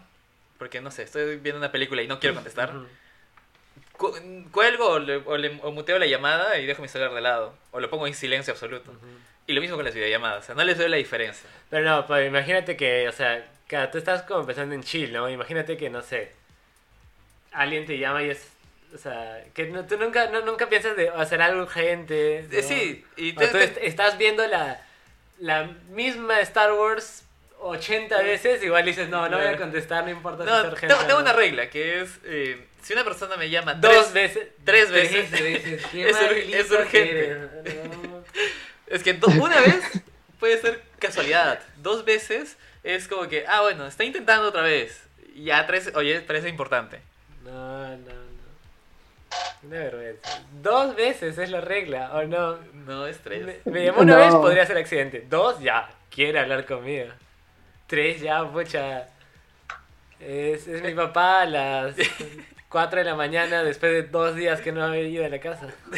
porque 0.57 0.79
no 0.81 0.91
sé, 0.91 1.03
estoy 1.03 1.37
viendo 1.37 1.59
una 1.59 1.71
película 1.71 2.01
y 2.01 2.07
no 2.07 2.19
quiero 2.19 2.35
contestar, 2.35 2.71
cu- 3.97 4.15
cuelgo 4.51 4.85
o, 4.91 4.99
le- 4.99 5.17
o 5.25 5.37
le- 5.37 5.59
o 5.63 5.71
muteo 5.71 5.99
la 5.99 6.05
llamada 6.05 6.57
y 6.59 6.65
dejo 6.65 6.81
mi 6.81 6.87
celular 6.87 7.13
de 7.13 7.21
lado. 7.21 7.55
O 7.71 7.79
lo 7.79 7.89
pongo 7.89 8.07
en 8.07 8.13
silencio 8.13 8.53
absoluto. 8.53 8.91
Ujú. 8.91 9.07
Y 9.47 9.53
lo 9.53 9.61
mismo 9.61 9.75
con 9.75 9.85
las 9.85 9.93
videollamadas, 9.93 10.43
o 10.43 10.45
sea, 10.47 10.55
no 10.55 10.63
les 10.63 10.77
doy 10.77 10.89
la 10.89 10.97
diferencia. 10.97 11.47
Pero 11.69 11.85
no, 11.87 12.07
pues 12.07 12.27
imagínate 12.27 12.75
que, 12.75 13.07
o 13.07 13.11
sea, 13.11 13.47
claro, 13.67 13.91
tú 13.91 13.97
estás 13.99 14.23
como 14.23 14.45
pensando 14.45 14.73
en 14.73 14.83
chill, 14.83 15.13
¿no? 15.13 15.29
Imagínate 15.29 15.77
que, 15.77 15.89
no 15.89 16.01
sé, 16.01 16.31
alguien 17.51 17.85
te 17.85 17.97
llama 17.97 18.23
y 18.23 18.29
es, 18.31 18.47
o 18.95 18.97
sea, 18.97 19.43
que 19.53 19.65
no- 19.67 19.85
tú 19.85 19.97
nunca, 19.97 20.27
no- 20.29 20.41
nunca 20.41 20.67
piensas 20.69 20.95
de 20.95 21.09
hacer 21.09 21.41
algo 21.41 21.61
urgente. 21.63 22.47
¿no? 22.51 22.61
Sí, 22.61 23.05
y 23.17 23.33
te- 23.33 23.47
tú 23.49 23.57
est- 23.57 23.77
estás 23.81 24.17
viendo 24.17 24.45
la, 24.47 24.81
la 25.39 25.65
misma 25.89 26.39
Star 26.41 26.73
Wars 26.73 27.23
80 27.59 28.21
veces, 28.21 28.63
igual 28.63 28.85
dices, 28.85 29.09
no, 29.09 29.27
no 29.29 29.37
voy 29.37 29.47
a 29.47 29.57
contestar, 29.57 30.03
no 30.03 30.11
importa 30.11 30.43
si 30.43 30.49
no, 30.49 30.59
es 30.61 30.65
urgente. 30.67 30.87
tengo, 30.87 30.99
tengo 31.07 31.19
o 31.19 31.23
no". 31.23 31.29
una 31.29 31.33
regla 31.33 31.69
que 31.69 32.01
es, 32.01 32.09
eh, 32.25 32.65
si 32.83 32.93
una 32.93 33.03
persona 33.03 33.37
me 33.37 33.49
llama 33.49 33.73
Dos 33.75 34.11
tres- 34.11 34.13
veces. 34.13 34.47
tres 34.63 34.91
veces. 34.91 35.31
veces. 35.31 35.85
Qué 35.91 36.09
Es 36.09 36.17
es 36.65 36.71
urgente. 36.71 37.37
No. 37.89 38.23
Es 38.87 39.01
que 39.01 39.13
do- 39.13 39.27
una 39.41 39.59
vez 39.61 39.83
puede 40.39 40.61
ser 40.61 40.79
casualidad. 40.99 41.59
Dos 41.77 42.05
veces 42.05 42.55
es 42.83 43.07
como 43.07 43.27
que, 43.27 43.43
ah, 43.47 43.61
bueno, 43.61 43.87
está 43.87 44.03
intentando 44.03 44.47
otra 44.49 44.61
vez. 44.61 45.01
Ya 45.35 45.65
tres, 45.65 45.91
oye, 45.95 46.21
parece 46.21 46.49
importante. 46.49 46.99
No, 47.43 47.87
no, 47.89 47.97
no. 47.97 48.14
Una 49.63 49.77
vergüenza. 49.79 50.41
Dos 50.61 50.95
veces 50.95 51.37
es 51.37 51.49
la 51.49 51.61
regla, 51.61 52.11
¿o 52.13 52.23
no? 52.23 52.57
No, 52.85 53.07
es 53.07 53.17
tres. 53.19 53.45
Me, 53.65 53.71
me 53.71 53.83
llamó 53.85 54.01
una 54.01 54.13
No. 54.13 54.19
vez, 54.19 54.35
podría 54.35 54.65
ser 54.65 54.77
accidente. 54.77 55.25
Dos, 55.29 55.59
ya, 55.59 55.89
quiere 56.09 56.39
hablar 56.39 56.65
conmigo. 56.65 57.07
Tres, 57.87 58.21
ya, 58.21 58.47
pucha. 58.51 59.07
Es, 60.19 60.67
es 60.67 60.81
mi 60.83 60.93
papá 60.93 61.41
a 61.41 61.45
las 61.45 61.95
4 62.69 62.99
de 62.99 63.05
la 63.05 63.15
mañana 63.15 63.63
después 63.63 63.91
de 63.91 64.03
dos 64.03 64.35
días 64.35 64.61
que 64.61 64.71
no 64.71 64.83
había 64.83 65.01
ido 65.03 65.25
a 65.25 65.29
la 65.29 65.39
casa. 65.39 65.67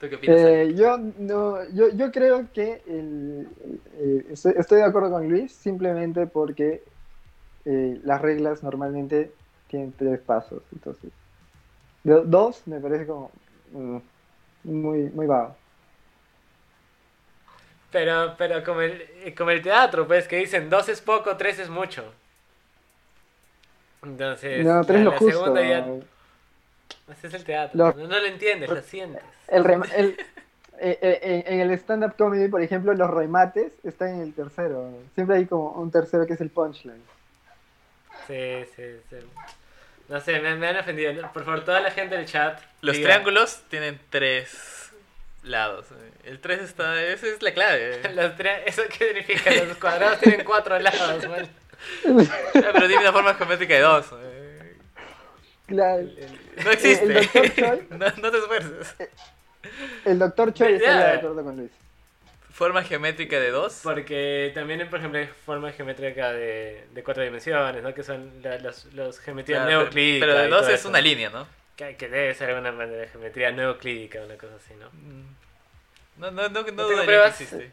¿Tú 0.00 0.08
qué 0.08 0.16
opinas? 0.16 0.36
Eh, 0.40 0.72
yo, 0.74 0.98
no, 1.18 1.58
yo, 1.72 1.90
yo 1.94 2.10
creo 2.10 2.52
que 2.52 2.82
el- 2.88 3.46
eh, 3.94 4.26
estoy, 4.30 4.54
estoy 4.56 4.78
de 4.78 4.84
acuerdo 4.84 5.10
con 5.10 5.28
Luis 5.28 5.52
simplemente 5.52 6.26
porque 6.26 6.82
eh, 7.64 8.00
las 8.02 8.20
reglas 8.20 8.62
normalmente 8.64 9.32
tienen 9.72 9.92
tres 9.98 10.20
pasos. 10.20 10.62
Entonces, 10.72 11.10
do- 12.04 12.22
dos 12.24 12.62
me 12.68 12.78
parece 12.78 13.06
como 13.06 13.32
mm, 13.72 13.98
muy, 14.64 14.98
muy 15.10 15.26
vago. 15.26 15.56
Pero, 17.90 18.34
pero 18.38 18.62
como 18.64 18.80
el, 18.82 19.34
como 19.36 19.50
el 19.50 19.60
teatro, 19.62 20.06
pues, 20.06 20.28
que 20.28 20.36
dicen 20.36 20.70
dos 20.70 20.88
es 20.88 21.00
poco, 21.00 21.36
tres 21.36 21.58
es 21.58 21.68
mucho. 21.68 22.04
Entonces, 24.02 24.64
No, 24.64 24.82
tres 24.84 24.98
la, 24.98 25.04
lo 25.04 25.10
la 25.10 25.18
justo. 25.18 25.54
segunda 25.54 25.62
ya... 25.62 25.86
Ese 27.12 27.26
es 27.26 27.34
el 27.34 27.44
teatro. 27.44 27.78
No, 27.78 27.92
no 27.92 28.18
lo 28.18 28.26
entiendes, 28.26 28.70
lo 28.70 28.82
sientes. 28.82 29.22
El 29.48 29.66
el- 29.96 30.16
eh, 30.80 30.98
eh, 31.02 31.44
en, 31.46 31.54
en 31.54 31.60
el 31.60 31.70
stand-up 31.78 32.16
comedy, 32.16 32.48
por 32.48 32.62
ejemplo, 32.62 32.94
los 32.94 33.10
remates 33.10 33.72
están 33.84 34.08
en 34.14 34.20
el 34.22 34.32
tercero. 34.32 34.90
Siempre 35.14 35.36
hay 35.36 35.46
como 35.46 35.70
un 35.72 35.90
tercero 35.90 36.26
que 36.26 36.32
es 36.32 36.40
el 36.40 36.50
punchline. 36.50 37.02
Sí, 38.26 38.64
sí, 38.74 38.84
sí. 39.10 39.16
No 40.08 40.20
sé, 40.20 40.40
me, 40.40 40.54
me 40.56 40.68
han 40.68 40.76
ofendido. 40.76 41.12
Por 41.32 41.44
favor, 41.44 41.64
toda 41.64 41.80
la 41.80 41.90
gente 41.90 42.16
del 42.16 42.26
chat. 42.26 42.60
Los 42.82 42.96
diga- 42.96 43.04
triángulos 43.04 43.62
tienen 43.70 43.98
tres 44.10 44.90
lados. 45.42 45.86
El 46.24 46.38
tres 46.40 46.60
está, 46.62 47.02
esa 47.02 47.26
es 47.26 47.42
la 47.42 47.52
clave. 47.52 48.00
Los 48.14 48.32
tri- 48.36 48.62
¿Eso 48.66 48.82
qué 48.96 49.08
significa? 49.08 49.50
Los 49.64 49.76
cuadrados 49.78 50.20
tienen 50.20 50.44
cuatro 50.44 50.78
lados, 50.78 51.28
man. 51.28 51.48
Pero 52.52 52.72
tiene 52.86 52.98
una 52.98 53.12
forma 53.12 53.34
geométrica 53.34 53.74
de 53.74 53.80
dos. 53.80 54.06
Eh, 54.22 54.38
Claro. 55.66 56.06
No 56.64 56.70
existe. 56.70 57.04
El 57.06 57.14
doctor 57.14 57.54
Choi. 57.54 57.86
no, 57.90 58.06
no 58.20 58.30
te 58.30 58.38
esfuerces. 58.38 58.94
El 60.04 60.18
doctor 60.18 60.52
Choi 60.52 60.74
está 60.74 60.98
de 60.98 61.12
acuerdo 61.18 61.42
con 61.44 61.56
Luis. 61.56 61.70
Forma 62.52 62.82
geométrica 62.82 63.40
de 63.40 63.50
dos. 63.50 63.80
Porque 63.82 64.52
también, 64.54 64.88
por 64.90 64.98
ejemplo, 64.98 65.18
hay 65.18 65.26
forma 65.26 65.72
geométrica 65.72 66.32
de, 66.32 66.86
de 66.92 67.02
cuatro 67.02 67.22
dimensiones, 67.22 67.82
¿no? 67.82 67.94
Que 67.94 68.02
son 68.02 68.30
la- 68.42 68.58
los, 68.58 68.84
los 68.92 69.18
geometrías 69.20 69.60
Claro, 69.64 69.70
pero, 69.70 69.82
neoclídicas. 69.84 70.28
pero 70.28 70.38
de 70.42 70.48
dos 70.48 70.68
es 70.68 70.80
eso. 70.80 70.88
una 70.90 71.00
línea, 71.00 71.30
¿no? 71.30 71.46
Que, 71.76 71.96
que 71.96 72.08
debe 72.08 72.34
ser 72.34 72.50
alguna 72.50 72.70
manera 72.72 72.98
de 72.98 73.08
geometría 73.08 73.50
neoclídica, 73.52 74.20
una 74.22 74.36
cosa 74.36 74.52
así, 74.56 74.74
¿no? 74.74 74.86
No, 76.18 76.30
no, 76.30 76.48
no, 76.50 76.62
no, 76.62 77.06
que 77.06 77.26
existe. 77.26 77.72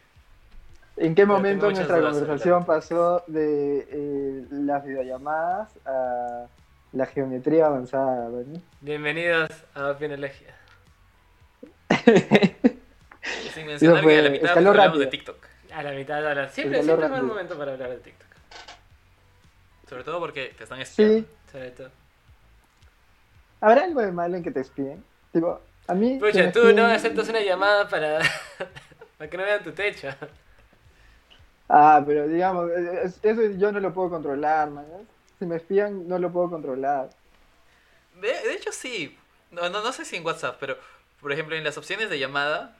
¿En 0.96 1.14
qué 1.14 1.24
momento 1.26 1.70
nuestra 1.70 2.00
conversación 2.00 2.64
pasó 2.64 3.22
de 3.26 3.86
eh, 3.90 4.44
las 4.50 4.84
videollamadas 4.84 5.70
a 5.84 6.46
la 6.92 7.06
geometría 7.06 7.66
avanzada? 7.66 8.30
Dani? 8.30 8.62
Bienvenidos 8.80 9.50
a 9.74 9.90
Opionología. 9.90 10.54
Sin 13.54 13.66
mencionar 13.66 14.02
fue- 14.02 14.12
que 14.14 14.18
a 14.18 14.22
la 14.22 14.30
mitad 14.30 14.58
hablamos 14.66 14.98
de. 14.98 15.06
TikTok. 15.06 15.46
A 15.72 15.82
la 15.82 15.92
mitad 15.92 16.20
de 16.20 16.28
ahora. 16.28 16.48
Siempre, 16.48 16.82
siempre 16.82 17.06
es 17.06 17.10
buen 17.12 17.26
momento 17.26 17.56
para 17.56 17.72
hablar 17.72 17.90
de 17.90 17.96
TikTok. 17.98 18.26
Sobre 19.88 20.04
todo 20.04 20.18
porque 20.20 20.54
te 20.56 20.64
están 20.64 20.80
espiando. 20.80 21.14
Sí. 21.20 21.26
Sobre 21.50 21.70
todo. 21.70 21.90
¿Habrá 23.60 23.84
algo 23.84 24.00
de 24.00 24.12
malo 24.12 24.36
en 24.36 24.42
que 24.42 24.50
te 24.50 24.60
espíen? 24.60 25.04
Tipo, 25.32 25.60
A 25.88 25.94
mí. 25.94 26.18
Pucha, 26.18 26.50
tú 26.52 26.72
no 26.72 26.86
aceptas 26.86 27.28
una 27.28 27.40
llamada 27.40 27.88
para, 27.88 28.18
para 29.18 29.30
que 29.30 29.36
no 29.36 29.42
vean 29.44 29.62
tu 29.62 29.72
techo. 29.72 30.08
Ah, 31.68 32.02
pero 32.04 32.26
digamos, 32.26 32.70
es- 32.70 33.20
eso 33.22 33.42
yo 33.58 33.70
no 33.72 33.80
lo 33.80 33.92
puedo 33.92 34.10
controlar, 34.10 34.70
man. 34.70 34.86
Si 35.38 35.46
me 35.46 35.56
espían, 35.56 36.08
no 36.08 36.18
lo 36.18 36.30
puedo 36.32 36.50
controlar. 36.50 37.10
De, 38.20 38.28
de 38.28 38.52
hecho, 38.54 38.72
sí. 38.72 39.16
No, 39.50 39.68
no, 39.68 39.82
no 39.82 39.92
sé 39.92 40.04
si 40.04 40.16
en 40.16 40.24
WhatsApp, 40.26 40.56
pero 40.60 40.76
por 41.20 41.32
ejemplo, 41.32 41.54
en 41.56 41.64
las 41.64 41.76
opciones 41.78 42.08
de 42.10 42.18
llamada, 42.18 42.76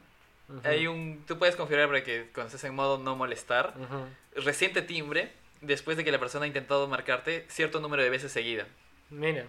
hay 0.65 0.87
un. 0.87 1.25
Tú 1.27 1.39
puedes 1.39 1.57
configurar 1.57 1.89
para 1.89 2.03
que 2.03 2.29
cuando 2.35 2.49
estés 2.49 2.65
en 2.65 2.75
modo 2.75 2.99
no 2.99 3.17
molestar, 3.17 3.75
reciente 4.35 4.83
timbre, 4.83 5.33
después 5.61 5.97
de 5.97 6.05
que 6.05 6.13
la 6.13 6.19
persona 6.19 6.45
ha 6.45 6.49
intentado 6.49 6.87
marcarte 6.89 7.45
cierto 7.49 7.81
número 7.81 8.03
de 8.03 8.11
veces 8.11 8.33
seguida. 8.33 8.67
Mira. 9.11 9.45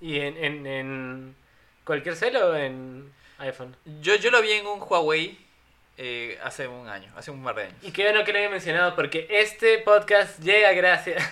¿Y 0.00 0.20
en, 0.20 0.36
en, 0.36 0.66
en 0.66 1.36
cualquier 1.84 2.16
celo 2.16 2.50
o 2.50 2.56
en 2.56 3.12
iPhone? 3.38 3.76
Yo, 4.00 4.14
yo 4.16 4.30
lo 4.30 4.40
vi 4.40 4.52
en 4.52 4.66
un 4.66 4.80
Huawei 4.80 5.38
eh, 5.98 6.38
hace 6.42 6.66
un 6.66 6.88
año, 6.88 7.12
hace 7.14 7.30
un 7.30 7.44
par 7.44 7.56
de 7.56 7.64
años. 7.64 7.76
Y 7.82 7.92
qué 7.92 8.04
bueno 8.04 8.24
que 8.24 8.32
lo 8.32 8.38
haya 8.38 8.48
mencionado 8.48 8.96
porque 8.96 9.26
este 9.28 9.78
podcast 9.80 10.40
llega 10.40 10.72
gracias. 10.72 11.22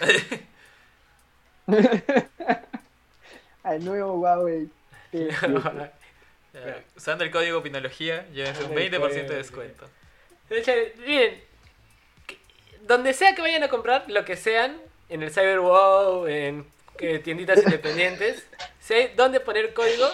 Al 3.62 3.84
nuevo 3.84 4.14
Huawei. 4.14 4.68
P7. 6.64 6.68
Eh, 6.68 6.82
Usando 6.96 7.24
el 7.24 7.30
código 7.30 7.62
Pinología, 7.62 8.26
llévense 8.32 8.60
un 8.64 8.70
Usando 8.70 8.80
el 8.80 8.92
20% 8.92 9.00
código, 9.00 9.28
de 9.28 9.36
descuento. 9.36 9.86
De 10.48 10.58
hecho, 10.60 10.72
miren, 11.06 11.40
donde 12.82 13.12
sea 13.12 13.34
que 13.34 13.42
vayan 13.42 13.62
a 13.62 13.68
comprar, 13.68 14.04
lo 14.08 14.24
que 14.24 14.36
sean, 14.36 14.76
en 15.08 15.22
el 15.22 15.30
CyberWow, 15.30 16.26
en 16.26 16.66
eh, 17.00 17.18
tienditas 17.18 17.62
independientes, 17.62 18.46
si 18.80 18.94
hay 18.94 19.12
dónde 19.16 19.40
poner 19.40 19.74
código, 19.74 20.08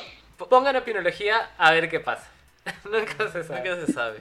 pongan 0.49 0.77
opinología 0.77 1.51
a 1.57 1.71
ver 1.73 1.89
qué 1.89 2.01
pasa. 2.01 2.29
Nunca 2.85 3.31
se 3.31 3.45
sabe. 3.45 3.61
Nunca 3.71 3.87
se 3.87 3.93
sabe. 3.93 4.19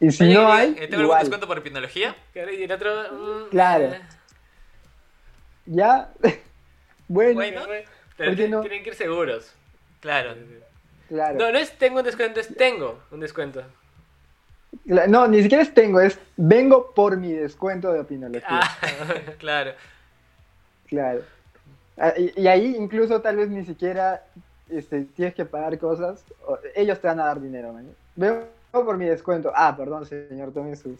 Y 0.00 0.10
si 0.10 0.24
Oye, 0.24 0.34
no 0.34 0.52
hay, 0.52 0.74
eh, 0.78 0.88
¿Tengo 0.88 1.02
algún 1.02 1.18
descuento 1.18 1.46
por 1.46 1.62
Pinología? 1.62 2.14
Claro, 2.32 2.52
Y 2.52 2.62
el 2.64 2.72
otro... 2.72 3.12
mm, 3.12 3.48
Claro. 3.50 3.84
eh, 3.92 4.00
Ya. 5.66 6.10
bueno, 7.08 7.34
Bueno. 7.34 7.62
Pero 8.16 8.30
¿Por 8.30 8.36
qué 8.36 8.44
ti- 8.44 8.50
no? 8.50 8.60
tienen 8.60 8.82
que 8.82 8.90
ir 8.90 8.94
seguros. 8.96 9.52
Claro. 10.00 10.34
Claro. 11.08 11.38
No, 11.38 11.52
no 11.52 11.58
es 11.58 11.76
tengo 11.78 11.98
un 11.98 12.04
descuento, 12.04 12.40
es 12.40 12.54
tengo 12.56 13.00
un 13.10 13.20
descuento. 13.20 13.62
No, 14.84 15.26
ni 15.28 15.42
siquiera 15.42 15.62
es 15.62 15.72
tengo, 15.72 16.00
es 16.00 16.18
vengo 16.36 16.92
por 16.94 17.16
mi 17.16 17.32
descuento 17.32 17.92
de 17.92 18.00
opinología. 18.00 18.46
Ah, 18.60 18.78
Claro. 19.38 19.72
Claro. 20.86 21.22
Ah, 21.96 22.12
Y, 22.16 22.40
y 22.42 22.46
ahí 22.48 22.74
incluso 22.76 23.20
tal 23.20 23.36
vez 23.36 23.48
ni 23.48 23.64
siquiera 23.64 24.24
este, 24.68 25.04
tienes 25.04 25.34
que 25.34 25.44
pagar 25.44 25.78
cosas. 25.78 26.24
o- 26.46 26.58
ellos 26.74 27.00
te 27.00 27.06
van 27.06 27.20
a 27.20 27.26
dar 27.26 27.40
dinero, 27.40 27.72
man. 27.72 27.88
Vengo 28.16 28.46
por 28.72 28.96
mi 28.98 29.06
descuento. 29.06 29.52
Ah, 29.54 29.74
perdón, 29.76 30.04
señor, 30.06 30.52
tome 30.52 30.74
sus 30.76 30.98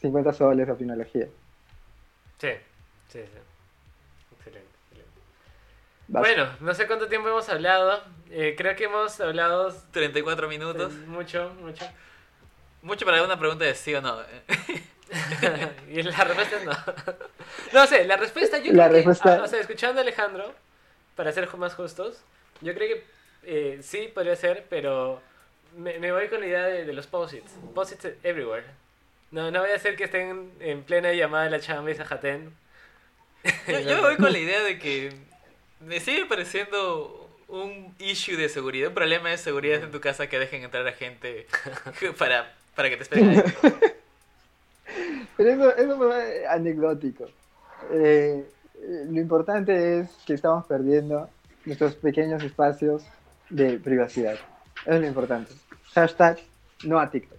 50 0.00 0.32
soles 0.32 0.66
de 0.66 0.72
opinología. 0.72 1.26
sí, 2.38 2.48
sí, 3.08 3.20
sí. 3.22 3.38
Vas. 6.08 6.20
Bueno, 6.22 6.48
no 6.60 6.72
sé 6.74 6.86
cuánto 6.86 7.08
tiempo 7.08 7.28
hemos 7.28 7.48
hablado. 7.48 8.02
Eh, 8.30 8.54
creo 8.56 8.76
que 8.76 8.84
hemos 8.84 9.20
hablado 9.20 9.74
34 9.92 10.48
minutos. 10.48 10.92
eh, 10.92 10.96
mucho, 11.06 11.52
mucho. 11.60 11.84
Mucho 12.82 13.04
para 13.04 13.22
una 13.22 13.38
pregunta 13.38 13.64
de 13.64 13.74
sí 13.74 13.94
o 13.94 14.00
no. 14.00 14.18
y 15.88 16.02
la 16.02 16.24
respuesta 16.24 16.56
es 16.56 16.64
no. 16.64 16.72
no 17.72 17.86
sé, 17.86 18.04
la 18.04 18.16
respuesta 18.16 18.58
yo 18.58 18.72
La 18.72 18.88
creo 18.88 19.02
que, 19.02 19.08
respuesta- 19.08 19.36
ah, 19.40 19.44
o 19.44 19.48
sea, 19.48 19.60
escuchando 19.60 20.00
a 20.00 20.02
Alejandro, 20.02 20.54
para 21.16 21.32
ser 21.32 21.48
más 21.56 21.74
justos, 21.74 22.20
yo 22.60 22.74
creo 22.74 22.96
que 22.96 23.04
eh, 23.44 23.78
sí 23.82 24.10
podría 24.14 24.36
ser, 24.36 24.66
pero 24.68 25.20
me, 25.76 25.98
me 25.98 26.12
voy 26.12 26.28
con 26.28 26.40
la 26.40 26.46
idea 26.46 26.64
de, 26.64 26.84
de 26.84 26.92
los 26.92 27.06
posits. 27.06 27.52
Posits 27.74 28.06
everywhere. 28.22 28.64
No, 29.30 29.50
no 29.50 29.60
voy 29.60 29.70
a 29.70 29.76
hacer 29.76 29.96
que 29.96 30.04
estén 30.04 30.52
en 30.60 30.82
plena 30.84 31.12
llamada 31.12 31.44
de 31.44 31.50
la 31.50 31.60
chamba 31.60 31.90
y 31.90 31.94
se 31.94 32.04
jaten. 32.04 32.54
Yo, 33.68 33.80
yo 33.80 33.96
me 33.96 34.00
voy 34.02 34.16
con 34.16 34.32
la 34.32 34.38
idea 34.38 34.62
de 34.62 34.78
que 34.78 35.12
me 35.80 36.00
sigue 36.00 36.26
pareciendo 36.26 37.28
un 37.48 37.94
issue 37.98 38.36
de 38.36 38.48
seguridad, 38.48 38.88
un 38.88 38.94
problema 38.94 39.30
de 39.30 39.38
seguridad 39.38 39.82
en 39.82 39.90
tu 39.90 40.00
casa 40.00 40.28
que 40.28 40.38
dejen 40.38 40.64
entrar 40.64 40.86
a 40.86 40.92
gente 40.92 41.46
para, 42.18 42.52
para 42.74 42.90
que 42.90 42.96
te 42.96 43.02
esperen 43.02 43.30
ahí. 43.30 43.42
Pero 45.36 45.50
eso, 45.50 45.76
eso 45.76 45.96
fue 45.96 46.46
anecdótico. 46.48 47.26
Eh, 47.92 48.44
eh, 48.74 49.06
lo 49.10 49.20
importante 49.20 50.00
es 50.00 50.10
que 50.26 50.34
estamos 50.34 50.64
perdiendo 50.66 51.28
nuestros 51.64 51.94
pequeños 51.94 52.42
espacios 52.42 53.04
de 53.50 53.78
privacidad. 53.78 54.34
Eso 54.34 54.92
es 54.92 55.00
lo 55.00 55.06
importante. 55.06 55.52
Hashtag 55.94 56.38
no 56.84 56.98
a 56.98 57.10
TikTok. 57.10 57.38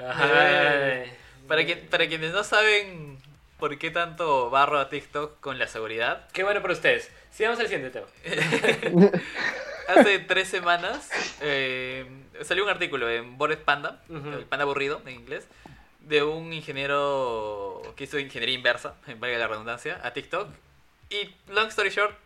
Ay. 0.00 1.10
Para, 1.46 1.64
que, 1.64 1.76
para 1.76 2.08
quienes 2.08 2.32
no 2.32 2.44
saben 2.44 3.18
por 3.58 3.78
qué 3.78 3.90
tanto 3.90 4.50
barro 4.50 4.78
a 4.78 4.88
TikTok 4.88 5.40
con 5.40 5.58
la 5.58 5.66
seguridad, 5.66 6.28
Qué 6.32 6.44
bueno 6.44 6.62
para 6.62 6.74
ustedes. 6.74 7.10
Sigamos 7.38 7.60
al 7.60 7.68
siguiente 7.68 7.90
tema. 7.90 8.08
hace 9.86 10.18
tres 10.18 10.48
semanas 10.48 11.08
eh, 11.40 12.04
salió 12.42 12.64
un 12.64 12.68
artículo 12.68 13.08
en 13.08 13.38
Bored 13.38 13.60
Panda, 13.60 14.02
el 14.08 14.44
panda 14.46 14.64
aburrido 14.64 15.00
en 15.06 15.14
inglés, 15.14 15.46
de 16.00 16.24
un 16.24 16.52
ingeniero 16.52 17.80
que 17.94 18.04
hizo 18.04 18.18
ingeniería 18.18 18.56
inversa, 18.56 18.96
en 19.06 19.20
valga 19.20 19.38
la 19.38 19.46
redundancia, 19.46 20.00
a 20.02 20.12
TikTok. 20.12 20.48
Y, 21.10 21.32
long 21.52 21.68
story 21.68 21.90
short, 21.90 22.18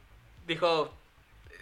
dijo, 0.46 0.96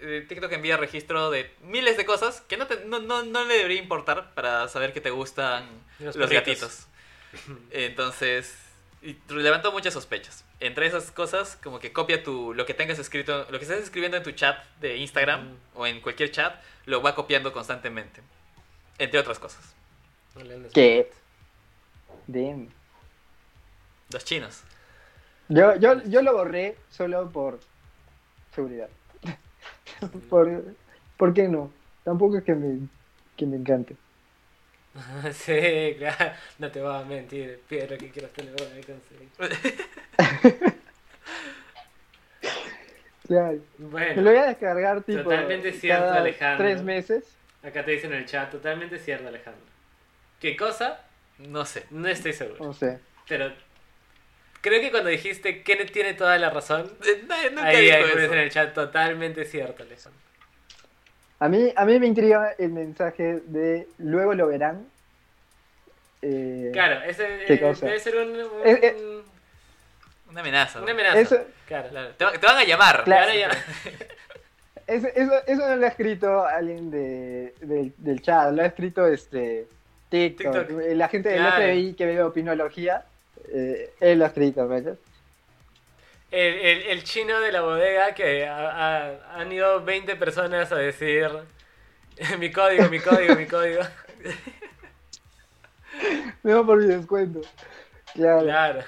eh, 0.00 0.24
TikTok 0.28 0.52
envía 0.52 0.76
registro 0.76 1.32
de 1.32 1.52
miles 1.64 1.96
de 1.96 2.04
cosas 2.04 2.42
que 2.42 2.56
no, 2.56 2.68
te- 2.68 2.84
no, 2.84 3.00
no, 3.00 3.24
no 3.24 3.44
le 3.46 3.54
debería 3.54 3.82
importar 3.82 4.32
para 4.34 4.68
saber 4.68 4.92
que 4.92 5.00
te 5.00 5.10
gustan 5.10 5.66
Los 5.98 6.14
los, 6.14 6.30
gatitos. 6.30 6.86
Entonces, 7.72 8.54
y 9.02 9.16
levantó 9.28 9.72
muchas 9.72 9.92
sospechas. 9.92 10.44
Entre 10.60 10.86
esas 10.86 11.10
cosas, 11.10 11.56
como 11.62 11.80
que 11.80 11.92
copia 11.92 12.22
tu, 12.22 12.52
lo 12.52 12.66
que 12.66 12.74
tengas 12.74 12.98
escrito, 12.98 13.46
lo 13.50 13.58
que 13.58 13.64
estés 13.64 13.82
escribiendo 13.82 14.18
en 14.18 14.22
tu 14.22 14.32
chat 14.32 14.62
de 14.80 14.98
Instagram 14.98 15.56
o 15.74 15.86
en 15.86 16.00
cualquier 16.00 16.30
chat, 16.30 16.54
lo 16.84 17.02
va 17.02 17.14
copiando 17.14 17.52
constantemente. 17.52 18.20
Entre 18.98 19.18
otras 19.18 19.38
cosas. 19.38 19.74
¿Qué? 20.74 21.10
Damn. 22.26 22.68
Los 24.12 24.24
chinos. 24.24 24.62
Yo, 25.48 25.76
yo, 25.76 26.02
yo 26.04 26.22
lo 26.22 26.34
borré 26.34 26.76
solo 26.90 27.30
por 27.30 27.58
seguridad. 28.54 28.88
por, 30.30 30.76
¿Por 31.16 31.34
qué 31.34 31.48
no? 31.48 31.72
Tampoco 32.04 32.36
es 32.36 32.44
que 32.44 32.54
me, 32.54 32.86
que 33.36 33.46
me 33.46 33.56
encante. 33.56 33.96
Sí, 35.32 35.94
claro. 35.98 36.32
No 36.58 36.70
te 36.70 36.80
voy 36.80 36.94
a 36.94 37.04
mentir. 37.04 37.60
Piedra 37.68 37.96
que 37.96 38.10
quieras 38.10 38.32
tener 38.32 38.52
voy 38.52 38.80
a 38.80 38.86
conseguir. 38.86 39.28
Claro. 43.26 43.58
Me 43.78 43.84
lo 43.84 43.88
Bueno, 43.90 44.22
voy 44.22 44.36
a 44.36 44.46
descargar 44.48 45.02
tipo 45.02 45.22
Totalmente 45.22 45.72
cierto, 45.72 46.04
cada 46.06 46.16
Alejandro. 46.20 46.66
tres 46.66 46.82
meses. 46.82 47.24
acá 47.62 47.84
te 47.84 47.92
dicen 47.92 48.12
en 48.12 48.18
el 48.20 48.26
chat, 48.26 48.50
totalmente 48.50 48.98
cierto, 48.98 49.28
Alejandro. 49.28 49.62
¿Qué 50.40 50.56
cosa? 50.56 51.00
No 51.38 51.64
sé. 51.64 51.84
No 51.90 52.08
estoy 52.08 52.32
seguro. 52.32 52.64
No 52.64 52.72
sé. 52.74 52.98
Pero 53.28 53.52
creo 54.62 54.80
que 54.80 54.90
cuando 54.90 55.10
dijiste 55.10 55.62
que 55.62 55.76
tiene 55.86 56.14
toda 56.14 56.38
la 56.38 56.50
razón, 56.50 56.90
nadie- 57.28 57.50
nunca 57.50 57.66
ahí 57.68 57.88
eso. 58.24 58.32
en 58.34 58.38
el 58.40 58.50
chat, 58.50 58.74
totalmente 58.74 59.44
cierto, 59.44 59.82
Alejandro. 59.84 60.20
A 61.40 61.48
mí, 61.48 61.72
a 61.74 61.84
mí 61.86 61.98
me 61.98 62.06
intriga 62.06 62.54
el 62.58 62.70
mensaje 62.70 63.40
de 63.46 63.88
luego 63.98 64.34
lo 64.34 64.46
verán. 64.48 64.86
Eh, 66.22 66.70
Claro, 66.72 67.02
ese 67.02 67.26
¿Qué 67.46 67.54
eh, 67.54 67.60
cosa? 67.60 67.86
debe 67.86 67.98
ser 68.00 68.16
un, 68.16 68.28
un- 68.30 68.46
Eh. 68.64 69.22
Una 70.30 70.40
amenaza. 70.42 70.80
una 70.82 70.92
amenaza. 70.92 71.18
Eso- 71.18 71.44
Claro. 71.66 71.88
Claro, 71.88 72.10
Te, 72.16 72.24
va- 72.24 72.32
te 72.32 72.46
van 72.46 72.56
a 72.58 72.64
llamar. 72.64 73.04
Claro. 73.04 73.22
Ahora 73.22 73.34
ya- 73.40 73.64
Eso, 74.86 75.06
eso, 75.14 75.32
eso 75.46 75.68
no 75.68 75.76
lo 75.76 75.86
ha 75.86 75.88
escrito 75.88 76.44
alguien 76.44 76.90
de, 76.90 77.54
del- 77.60 77.92
del 77.96 78.20
chat, 78.22 78.52
lo 78.52 78.62
ha 78.62 78.66
escrito 78.66 79.06
este 79.06 79.66
TikTok, 80.08 80.66
TikTok. 80.66 80.82
la 80.94 81.08
gente 81.08 81.28
del 81.28 81.38
Claro. 81.38 81.56
FBI 81.64 81.94
que 81.94 82.06
ve 82.06 82.22
opinología, 82.22 83.04
eh, 83.52 83.92
él 84.00 84.18
lo 84.18 84.24
ha 84.24 84.28
escrito, 84.28 84.66
¿verdad? 84.66 84.96
El, 86.30 86.54
el, 86.54 86.82
el 86.82 87.04
chino 87.04 87.40
de 87.40 87.50
la 87.52 87.60
bodega 87.62 88.14
que 88.14 88.46
ha- 88.46 88.70
ha- 88.70 89.40
han 89.40 89.50
ido 89.52 89.82
20 89.84 90.14
personas 90.16 90.70
a 90.72 90.76
decir 90.76 91.28
mi 92.38 92.52
código, 92.52 92.88
mi 92.88 93.00
código, 93.00 93.34
mi 93.34 93.46
código. 93.46 93.82
Me 96.42 96.54
va 96.54 96.64
por 96.64 96.78
mi 96.78 96.86
descuento. 96.86 97.40
Claro. 98.14 98.42
Claro. 98.42 98.82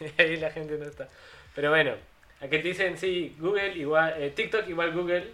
Y 0.00 0.04
ahí 0.22 0.36
la 0.36 0.50
gente 0.50 0.76
no 0.78 0.86
está. 0.86 1.08
Pero 1.54 1.70
bueno, 1.70 1.92
aquí 2.40 2.50
te 2.50 2.62
dicen, 2.62 2.98
sí, 2.98 3.36
Google 3.38 3.74
igual, 3.76 4.14
eh, 4.20 4.30
TikTok 4.30 4.66
igual 4.68 4.92
Google, 4.92 5.32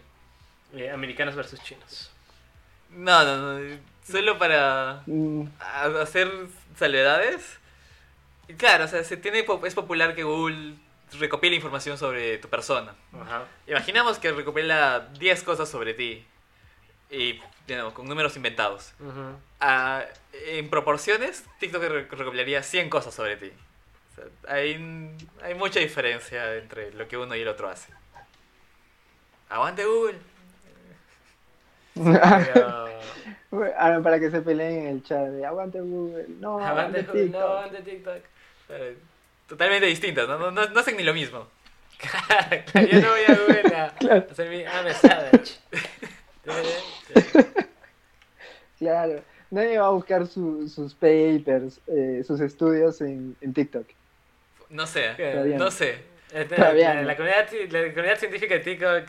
eh, 0.74 0.90
americanos 0.90 1.34
versus 1.34 1.62
chinos. 1.62 2.10
No, 2.90 3.24
no, 3.24 3.58
no. 3.58 3.76
Solo 4.06 4.38
para 4.38 5.02
Mm, 5.06 5.44
a- 5.60 6.02
hacer 6.02 6.30
salvedades. 6.76 7.58
Claro, 8.58 8.84
o 8.84 8.88
sea, 8.88 9.02
se 9.04 9.16
tiene, 9.16 9.42
po- 9.44 9.64
es 9.64 9.74
popular 9.74 10.14
que 10.14 10.22
Google 10.24 10.74
recopile 11.18 11.54
información 11.56 11.96
sobre 11.98 12.38
tu 12.38 12.48
persona. 12.48 12.94
Ajá. 13.12 13.44
Imaginamos 13.66 14.18
que 14.18 14.32
recopila 14.32 15.08
10 15.18 15.42
cosas 15.44 15.68
sobre 15.68 15.94
ti. 15.94 16.24
y 17.10 17.40
nuevo, 17.68 17.94
con 17.94 18.06
números 18.08 18.36
inventados. 18.36 18.92
Ah, 19.60 20.02
en 20.32 20.68
proporciones, 20.68 21.44
TikTok 21.60 21.82
re- 21.84 22.08
recopilaría 22.10 22.62
100 22.62 22.90
cosas 22.90 23.14
sobre 23.14 23.36
ti. 23.36 23.52
O 24.12 24.14
sea, 24.16 24.24
hay, 24.54 24.74
hay 25.42 25.54
mucha 25.54 25.80
diferencia 25.80 26.54
entre 26.56 26.92
lo 26.92 27.06
que 27.08 27.16
uno 27.16 27.34
y 27.36 27.40
el 27.42 27.48
otro 27.48 27.68
hace. 27.68 27.92
Aguante 29.48 29.84
Google. 29.84 30.18
Pero... 31.94 32.88
Ahora, 33.78 34.00
para 34.02 34.18
que 34.18 34.30
se 34.32 34.40
peleen 34.40 34.80
en 34.80 34.86
el 34.88 35.02
chat 35.04 35.28
de 35.28 35.46
aguante 35.46 35.80
Google, 35.80 36.26
no, 36.40 36.58
Aguante, 36.58 37.00
aguante 37.00 37.02
TikTok. 37.22 37.40
no, 37.40 37.46
aguante 37.46 37.82
TikTok. 37.82 38.22
Eh, 38.76 38.96
Totalmente 39.46 39.86
distintas, 39.86 40.26
¿no? 40.28 40.38
No, 40.38 40.50
no, 40.50 40.66
no 40.68 40.80
hacen 40.80 40.96
ni 40.96 41.02
lo 41.02 41.14
mismo. 41.14 41.46
Claro, 42.72 42.88
yo 42.88 43.00
no 43.00 43.08
voy 43.10 43.20
a 43.26 43.34
Google 43.34 43.76
a 43.76 43.94
Claro. 43.98 44.26
hacer 44.30 44.50
mi 44.50 44.60
I'm 44.62 44.86
a 44.86 44.92
savage. 44.94 45.52
Claro, 48.78 49.22
nadie 49.50 49.78
va 49.78 49.86
a 49.86 49.90
buscar 49.90 50.26
su- 50.26 50.68
sus 50.68 50.92
papers, 50.94 51.80
eh, 51.86 52.22
sus 52.26 52.40
estudios 52.40 53.00
en, 53.00 53.36
en 53.40 53.54
TikTok. 53.54 53.86
No 54.70 54.86
sé, 54.86 55.10
Todavía 55.16 55.56
no 55.58 55.70
sé. 55.70 56.02
Este, 56.32 56.56
Todavía 56.56 56.94
la, 56.94 57.00
no. 57.02 57.06
la 57.08 57.16
comunidad, 57.16 57.48
la 57.70 57.90
comunidad 57.92 58.18
científica 58.18 58.54
de 58.54 58.60
TikTok 58.60 59.08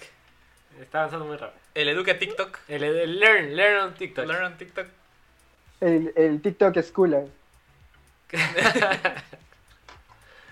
está 0.81 0.99
avanzando 0.99 1.25
muy 1.25 1.37
rápido. 1.37 1.59
El 1.73 1.89
Educa 1.89 2.17
TikTok. 2.19 2.59
El, 2.67 2.83
el 2.83 3.19
learn, 3.19 3.55
learn 3.55 3.81
on 3.87 3.93
TikTok. 3.95 4.27
Learn 4.27 4.43
on 4.45 4.57
TikTok. 4.57 4.87
El, 5.81 6.13
el 6.15 6.41
TikTok 6.41 6.77
Schooler. 6.83 7.27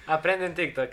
Aprende 0.07 0.45
en 0.47 0.53
TikTok. 0.53 0.89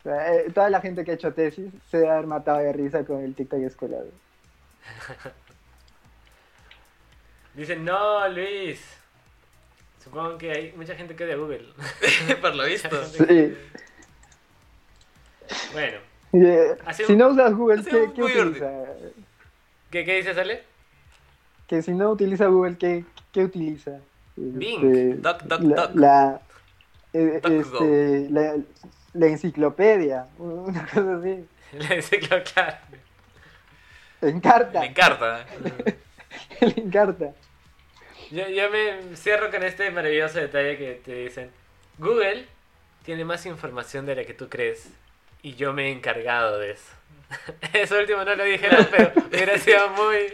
O 0.00 0.02
sea, 0.02 0.34
eh, 0.34 0.50
toda 0.54 0.70
la 0.70 0.80
gente 0.80 1.04
que 1.04 1.10
ha 1.10 1.14
hecho 1.14 1.32
tesis 1.32 1.70
se 1.90 1.98
debe 1.98 2.10
haber 2.10 2.26
matado 2.26 2.58
de 2.58 2.72
risa 2.72 3.04
con 3.04 3.22
el 3.22 3.34
TikTok 3.34 3.68
Schooler. 3.70 4.04
Dicen, 7.54 7.84
no, 7.84 8.28
Luis. 8.28 8.80
Supongo 10.02 10.38
que 10.38 10.50
hay 10.52 10.72
mucha 10.76 10.94
gente 10.94 11.14
que 11.16 11.24
odia 11.24 11.36
Google. 11.36 11.66
Por 12.40 12.54
lo 12.54 12.64
visto. 12.64 13.04
Sí. 13.04 13.56
Bueno, 15.72 15.98
Eh, 16.32 16.76
si 16.92 17.16
no 17.16 17.28
usas 17.28 17.54
Google, 17.54 17.82
¿qué, 17.82 18.10
qué 18.14 18.22
utiliza? 18.22 18.70
¿qué, 19.90 20.04
qué 20.04 20.16
dices, 20.16 20.36
Ale? 20.38 20.62
Que 21.66 21.82
si 21.82 21.92
no 21.92 22.10
utiliza 22.10 22.46
Google, 22.46 22.76
¿qué, 22.78 23.04
qué 23.32 23.44
utiliza? 23.44 23.98
Bing. 24.36 24.84
Este, 24.84 25.14
Duck, 25.16 25.42
duck, 25.42 25.60
la, 25.62 25.86
duck. 25.86 25.96
la, 25.96 26.40
eh, 27.18 27.40
este, 27.44 28.26
la, 28.30 28.56
la 29.14 29.26
enciclopedia, 29.26 30.26
una 30.38 30.86
cosa 30.86 31.16
así. 31.16 31.44
La 31.72 31.94
enciclo, 31.96 32.42
claro. 32.44 32.78
Encarta, 34.22 34.80
Me 34.80 34.86
encanta. 34.86 35.46
le 36.60 36.82
encarta. 36.82 37.34
Yo, 38.30 38.46
yo 38.48 38.70
me 38.70 39.16
cierro 39.16 39.50
con 39.50 39.62
este 39.62 39.90
maravilloso 39.90 40.38
detalle 40.38 40.76
que 40.76 41.00
te 41.02 41.14
dicen. 41.14 41.50
Google 41.98 42.44
tiene 43.04 43.24
más 43.24 43.46
información 43.46 44.04
de 44.04 44.16
la 44.16 44.24
que 44.24 44.34
tú 44.34 44.48
crees. 44.50 44.90
Y 45.40 45.54
yo 45.54 45.72
me 45.72 45.86
he 45.88 45.92
encargado 45.92 46.58
de 46.58 46.72
eso. 46.72 46.92
Eso 47.72 47.98
último 47.98 48.24
no 48.24 48.34
lo 48.34 48.44
dijeron, 48.44 48.86
pero 48.90 49.12
hubiera 49.28 49.56
sido 49.56 49.88
muy... 49.90 50.32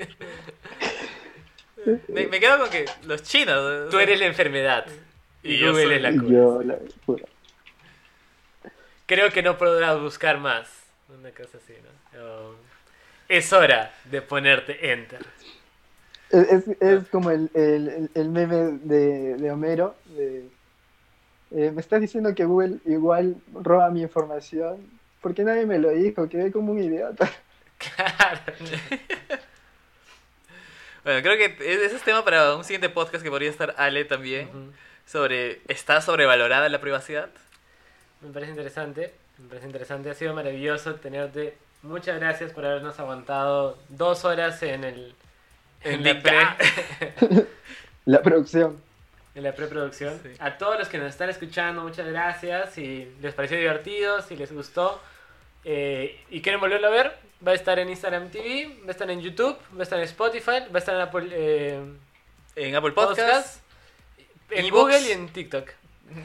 Me, 2.08 2.26
me 2.26 2.40
quedo 2.40 2.58
con 2.58 2.70
que 2.70 2.84
los 3.04 3.22
chinos. 3.22 3.90
Tú 3.90 3.98
eres 4.00 4.18
la 4.18 4.26
enfermedad. 4.26 4.86
Y, 5.44 5.54
Y 5.54 5.58
yo 5.58 5.70
Google 5.70 5.84
soy- 5.84 5.94
es 5.94 6.02
la 6.02 6.10
cura. 6.12 6.28
yo, 6.28 6.62
la 6.62 6.78
cura. 7.06 7.24
Creo 9.06 9.30
que 9.30 9.42
no 9.42 9.56
podrás 9.58 10.00
buscar 10.00 10.38
más. 10.38 10.68
Una 11.08 11.30
cosa 11.30 11.58
así, 11.58 11.74
¿no? 12.14 12.24
O, 12.24 12.54
Es 13.28 13.52
hora 13.52 13.92
de 14.10 14.22
ponerte 14.22 14.92
enter. 14.92 15.24
Es, 16.30 16.48
es, 16.66 16.80
es 16.80 17.08
como 17.10 17.30
el, 17.30 17.50
el, 17.54 18.10
el- 18.14 18.28
meme 18.30 18.56
de, 18.82 19.34
de 19.36 19.50
Homero. 19.50 19.94
de, 20.06 20.48
eh, 21.50 21.70
me 21.72 21.80
estás 21.80 22.00
diciendo 22.00 22.34
que 22.34 22.44
Google 22.44 22.78
igual 22.86 23.36
roba 23.52 23.90
mi 23.90 24.00
información. 24.02 24.78
porque 25.20 25.44
nadie 25.44 25.66
me 25.66 25.78
lo 25.78 25.90
dijo? 25.90 26.28
Quedé 26.28 26.50
como 26.50 26.72
un 26.72 26.82
idiota. 26.82 27.30
Claro. 27.76 28.40
Bueno, 31.02 31.20
creo 31.22 31.36
que 31.36 31.74
ese 31.74 31.94
es 31.96 32.02
tema 32.02 32.24
para 32.24 32.56
un 32.56 32.64
siguiente 32.64 32.88
podcast 32.88 33.22
que 33.22 33.28
podría 33.30 33.50
estar 33.50 33.74
Ale 33.76 34.04
también. 34.06 34.48
Sobre, 35.06 35.60
¿está 35.68 36.00
sobrevalorada 36.00 36.68
la 36.68 36.80
privacidad? 36.80 37.28
Me 38.20 38.32
parece 38.32 38.50
interesante. 38.52 39.12
Me 39.38 39.48
parece 39.48 39.66
interesante. 39.66 40.10
Ha 40.10 40.14
sido 40.14 40.34
maravilloso 40.34 40.94
tenerte. 40.96 41.56
Muchas 41.82 42.18
gracias 42.18 42.52
por 42.52 42.64
habernos 42.64 42.98
aguantado 42.98 43.78
dos 43.90 44.24
horas 44.24 44.62
en 44.62 44.84
el 44.84 45.14
en, 45.82 46.06
En 46.06 46.16
la, 46.16 46.22
pre, 46.22 47.46
La 48.06 48.22
producción. 48.22 48.80
en 49.34 49.42
la 49.42 49.52
preproducción. 49.52 50.18
Sí. 50.22 50.30
A 50.38 50.56
todos 50.56 50.78
los 50.78 50.88
que 50.88 50.96
nos 50.98 51.08
están 51.10 51.28
escuchando, 51.28 51.82
muchas 51.82 52.06
gracias. 52.06 52.72
Si 52.72 53.12
les 53.20 53.34
pareció 53.34 53.58
divertido, 53.58 54.22
si 54.22 54.34
les 54.36 54.50
gustó 54.52 55.00
eh, 55.64 56.18
y 56.30 56.40
quieren 56.40 56.60
volverlo 56.60 56.86
a 56.86 56.90
ver, 56.90 57.12
va 57.46 57.52
a 57.52 57.54
estar 57.54 57.78
en 57.78 57.90
Instagram 57.90 58.30
TV, 58.30 58.78
va 58.82 58.88
a 58.88 58.90
estar 58.92 59.10
en 59.10 59.20
YouTube, 59.20 59.58
va 59.74 59.80
a 59.80 59.82
estar 59.82 59.98
en 59.98 60.04
Spotify, 60.06 60.60
va 60.72 60.76
a 60.76 60.78
estar 60.78 60.94
en 60.94 61.00
Apple 61.02 61.28
eh, 61.32 61.80
En 62.56 62.74
Apple 62.76 62.92
Podcast. 62.92 63.18
Podcast, 63.20 63.63
en 64.50 64.64
Evox. 64.66 64.82
Google 64.94 65.00
y 65.08 65.12
en 65.12 65.28
TikTok. 65.28 65.70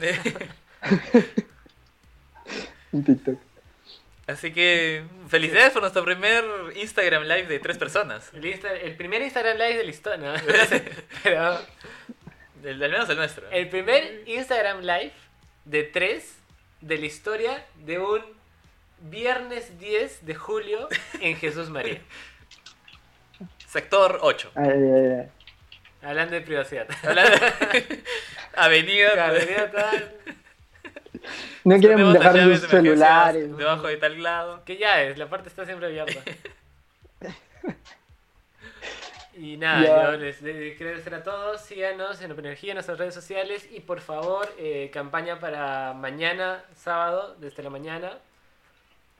En 2.92 3.04
TikTok. 3.04 3.38
Así 4.26 4.52
que 4.52 5.04
felicidades 5.28 5.72
por 5.72 5.82
nuestro 5.82 6.04
primer 6.04 6.44
Instagram 6.76 7.22
Live 7.24 7.46
de 7.46 7.58
tres 7.58 7.78
personas. 7.78 8.30
El, 8.32 8.44
Insta- 8.44 8.72
el 8.80 8.96
primer 8.96 9.22
Instagram 9.22 9.56
Live 9.56 9.76
de 9.76 9.84
la 9.84 9.90
historia, 9.90 10.34
pero 11.24 11.58
El, 12.64 12.82
al 12.82 12.90
menos 12.90 13.08
el 13.08 13.16
nuestro. 13.16 13.48
el 13.50 13.68
primer 13.68 14.22
Instagram 14.26 14.80
Live 14.80 15.12
de 15.64 15.82
tres 15.84 16.36
de 16.80 16.98
la 16.98 17.06
historia 17.06 17.64
de 17.76 17.98
un 17.98 18.22
viernes 19.02 19.78
10 19.78 20.26
de 20.26 20.34
julio 20.34 20.88
en 21.20 21.36
Jesús 21.36 21.70
María. 21.70 22.00
Sector 23.66 24.18
8. 24.22 24.52
Ay, 24.54 24.68
ay, 24.70 25.06
ay. 25.20 25.28
Hablando 26.02 26.34
de 26.34 26.40
privacidad. 26.40 26.86
Avenida. 28.56 29.12
Claro, 29.12 29.34
venía 29.34 29.70
tal- 29.70 30.12
No 31.64 31.78
quieren 31.78 32.12
dejar 32.12 32.32
sus 32.42 32.62
de 32.62 32.68
celulares. 32.68 33.56
Debajo 33.56 33.86
de 33.86 33.96
tal 33.96 34.22
lado. 34.22 34.64
Que 34.64 34.76
ya 34.78 35.02
es, 35.02 35.18
la 35.18 35.28
parte 35.28 35.48
está 35.48 35.64
siempre 35.64 35.86
abierta. 35.88 36.20
Y 39.34 39.56
nada, 39.56 39.82
Ya. 39.82 40.10
yo 40.12 40.16
les, 40.18 40.42
les 40.42 40.76
quiero 40.76 40.90
agradecer 40.90 41.14
a 41.14 41.22
todos. 41.22 41.62
Síganos 41.62 42.20
en 42.20 42.30
Energía 42.32 42.72
en 42.72 42.74
nuestras 42.74 42.98
redes 42.98 43.14
sociales. 43.14 43.66
Y 43.70 43.80
por 43.80 44.00
favor, 44.00 44.52
eh, 44.58 44.90
campaña 44.92 45.38
para 45.40 45.94
mañana, 45.94 46.62
sábado, 46.74 47.36
desde 47.38 47.62
la 47.62 47.70
mañana. 47.70 48.18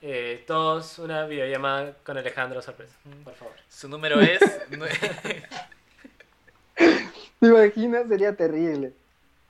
Eh, 0.03 0.43
todos 0.45 0.99
una 0.99 1.25
videollamada 1.25 1.93
con 2.03 2.17
Alejandro 2.19 2.61
Sorpresa. 2.61 2.93
Por 3.23 3.33
favor. 3.35 3.55
Su 3.69 3.87
número 3.89 4.19
es. 4.19 4.39
¿Te 7.39 7.47
imaginas? 7.47 8.07
Sería 8.07 8.35
terrible. 8.35 8.93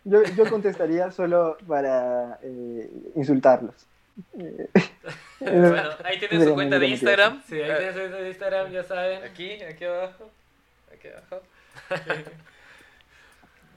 Yo, 0.04 0.24
yo 0.24 0.50
contestaría 0.50 1.12
solo 1.12 1.58
para 1.68 2.40
eh, 2.42 2.90
insultarlos. 3.16 3.76
Eh, 4.38 4.68
bueno, 5.40 5.90
ahí 6.04 6.20
tienen 6.20 6.48
su 6.48 6.54
cuenta 6.54 6.80
de 6.80 6.88
Instagram. 6.88 7.42
Sí, 7.48 7.62
ahí 7.62 7.94
tienes 7.94 8.14
el 8.14 8.28
Instagram, 8.28 8.72
ya 8.72 8.84
saben. 8.84 9.24
Aquí, 9.24 9.62
aquí 9.62 9.86
abajo. 9.86 10.30
Aquí 10.94 11.08
abajo. 11.08 11.42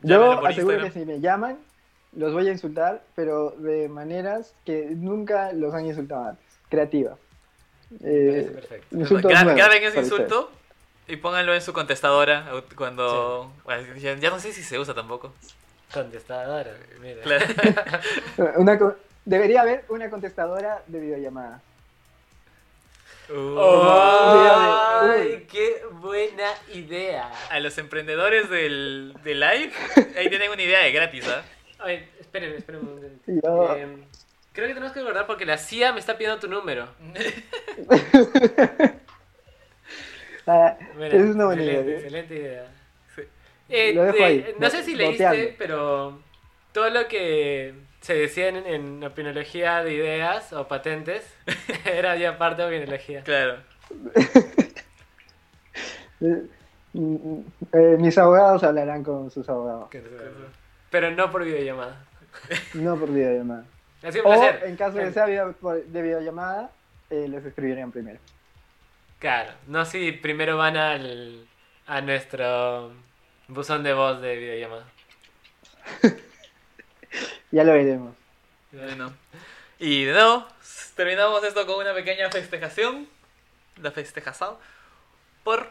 Yo 0.02 0.46
aseguro 0.46 0.76
Instagram. 0.76 0.92
que 0.92 0.98
si 0.98 1.07
me 1.07 1.20
llaman, 1.20 1.59
los 2.12 2.32
voy 2.32 2.48
a 2.48 2.52
insultar, 2.52 3.02
pero 3.14 3.50
de 3.50 3.88
maneras 3.88 4.55
que 4.64 4.86
nunca 4.90 5.52
los 5.52 5.74
han 5.74 5.86
insultado 5.86 6.28
antes. 6.30 6.44
Creativa. 6.68 7.16
Eh, 8.02 8.50
perfecto. 8.55 9.28
graben 9.28 9.82
ese 9.84 10.00
insulto 10.00 10.50
y 11.07 11.16
pónganlo 11.16 11.55
en 11.55 11.62
su 11.62 11.72
contestadora 11.72 12.50
cuando... 12.76 13.52
bueno, 13.64 13.96
ya, 13.96 14.14
ya 14.14 14.30
no 14.30 14.40
sé 14.40 14.52
si 14.52 14.62
se 14.62 14.78
usa 14.78 14.94
tampoco. 14.94 15.32
Contestadora, 15.92 16.72
mira. 17.00 17.22
Claro. 17.22 17.46
Una 18.57 18.78
debería 19.24 19.62
haber 19.62 19.84
una 19.88 20.11
contestadora 20.11 20.82
de 20.86 21.00
videollamada. 21.00 21.61
¡Oh! 23.30 25.00
Uy. 25.05 25.11
¡Ay, 25.11 25.46
qué 25.50 25.82
buena 25.92 26.50
idea! 26.72 27.30
A 27.50 27.59
los 27.61 27.78
emprendedores 27.78 28.50
del, 28.50 29.16
del 29.24 29.40
live, 29.40 29.72
ahí 30.18 30.28
tienen 30.28 30.50
una 30.50 30.62
idea 30.62 30.80
de 30.80 30.92
gratis, 30.92 31.26
¿ah? 31.28 31.42
Ay, 31.78 32.07
esperen, 32.20 32.52
esperen 32.55 32.82
un 32.82 32.94
momento. 32.94 33.76
Eh, 33.76 33.96
creo 34.52 34.68
que 34.68 34.74
tenemos 34.74 34.92
que 34.92 35.02
guardar 35.02 35.26
porque 35.26 35.46
la 35.46 35.57
CIA 35.59 35.92
me 35.92 36.00
está 36.00 36.18
pidiendo 36.18 36.40
tu 36.40 36.48
número. 36.48 36.88
Ah, 40.47 40.76
Mira, 40.97 41.16
es 41.16 41.34
una 41.34 41.47
buena 41.47 41.62
excelente, 41.62 41.86
idea. 41.90 41.99
excelente 41.99 42.34
idea. 42.34 42.66
Sí. 43.14 43.22
Eh, 43.68 43.92
Lo 43.95 44.05
dejo 44.05 44.18
eh, 44.18 44.24
ahí, 44.24 44.55
no 44.59 44.70
sé 44.70 44.82
si 44.82 44.95
leíste, 44.95 45.24
boteando. 45.24 45.55
pero 45.59 46.18
todo 46.72 46.90
lo 46.90 47.09
que 47.09 47.74
se 48.01 48.14
decía 48.14 48.49
en, 48.49 48.57
en 48.66 49.05
opinología 49.05 49.82
de 49.82 49.95
ideas 49.95 50.53
o 50.53 50.68
patentes 50.68 51.22
era 51.86 52.16
ya 52.16 52.36
parte 52.36 52.62
de 52.62 52.68
opinología. 52.68 53.22
Claro. 53.22 53.57
Eh, 56.20 56.42
eh, 57.72 57.97
mis 57.99 58.16
abogados 58.18 58.62
hablarán 58.62 59.03
con 59.03 59.30
sus 59.30 59.49
abogados, 59.49 59.88
Pero 60.90 61.11
no 61.11 61.30
por 61.30 61.45
videollamada. 61.45 62.05
no 62.74 62.97
por 62.97 63.11
videollamada. 63.11 63.64
Ha 64.03 64.12
sido 64.12 64.24
O 64.24 64.28
placer. 64.32 64.62
en 64.68 64.76
caso 64.76 64.99
de 64.99 65.05
que 65.07 65.12
sea 65.12 65.26
video- 65.26 65.53
por- 65.55 65.82
de 65.82 66.03
videollamada, 66.03 66.70
eh, 67.11 67.26
les 67.28 67.45
escribirían 67.45 67.90
primero. 67.90 68.18
Claro, 69.25 69.55
no 69.68 69.87
si 69.87 70.12
primero 70.12 70.59
van 70.59 70.77
al, 70.77 71.47
a 71.87 72.03
nuestro 72.03 72.93
buzón 73.49 73.83
de 73.83 73.95
voz 73.95 74.20
de 74.20 74.37
videollamada. 74.37 74.85
Ya 77.51 77.64
lo 77.64 77.72
veremos. 77.72 78.14
Bueno. 78.70 79.14
Y 79.79 80.05
de 80.05 80.12
nuevo, 80.12 80.47
terminamos 80.95 81.43
esto 81.43 81.64
con 81.66 81.81
una 81.81 81.95
pequeña 81.95 82.31
festejación. 82.31 83.09
La 83.81 83.93
festejación. 83.93 84.57
Por 85.43 85.70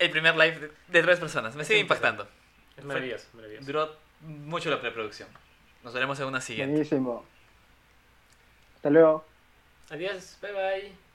el 0.00 0.10
primer 0.10 0.34
live 0.34 0.58
de, 0.58 0.70
de 0.88 1.02
tres 1.02 1.20
personas. 1.20 1.54
Me 1.54 1.64
sigue 1.64 1.78
impactando. 1.78 2.26
Es 2.76 2.84
maravilloso, 2.84 3.28
maravilloso. 3.34 3.64
Duró 3.64 3.94
mucho 4.22 4.70
la 4.70 4.80
preproducción. 4.80 5.28
Nos 5.84 5.94
veremos 5.94 6.18
en 6.18 6.26
una 6.26 6.40
siguiente. 6.40 6.72
Buenísimo. 6.72 7.24
Hasta 8.74 8.90
luego. 8.90 9.24
Adiós, 9.88 10.36
bye 10.42 10.52
bye. 10.52 11.07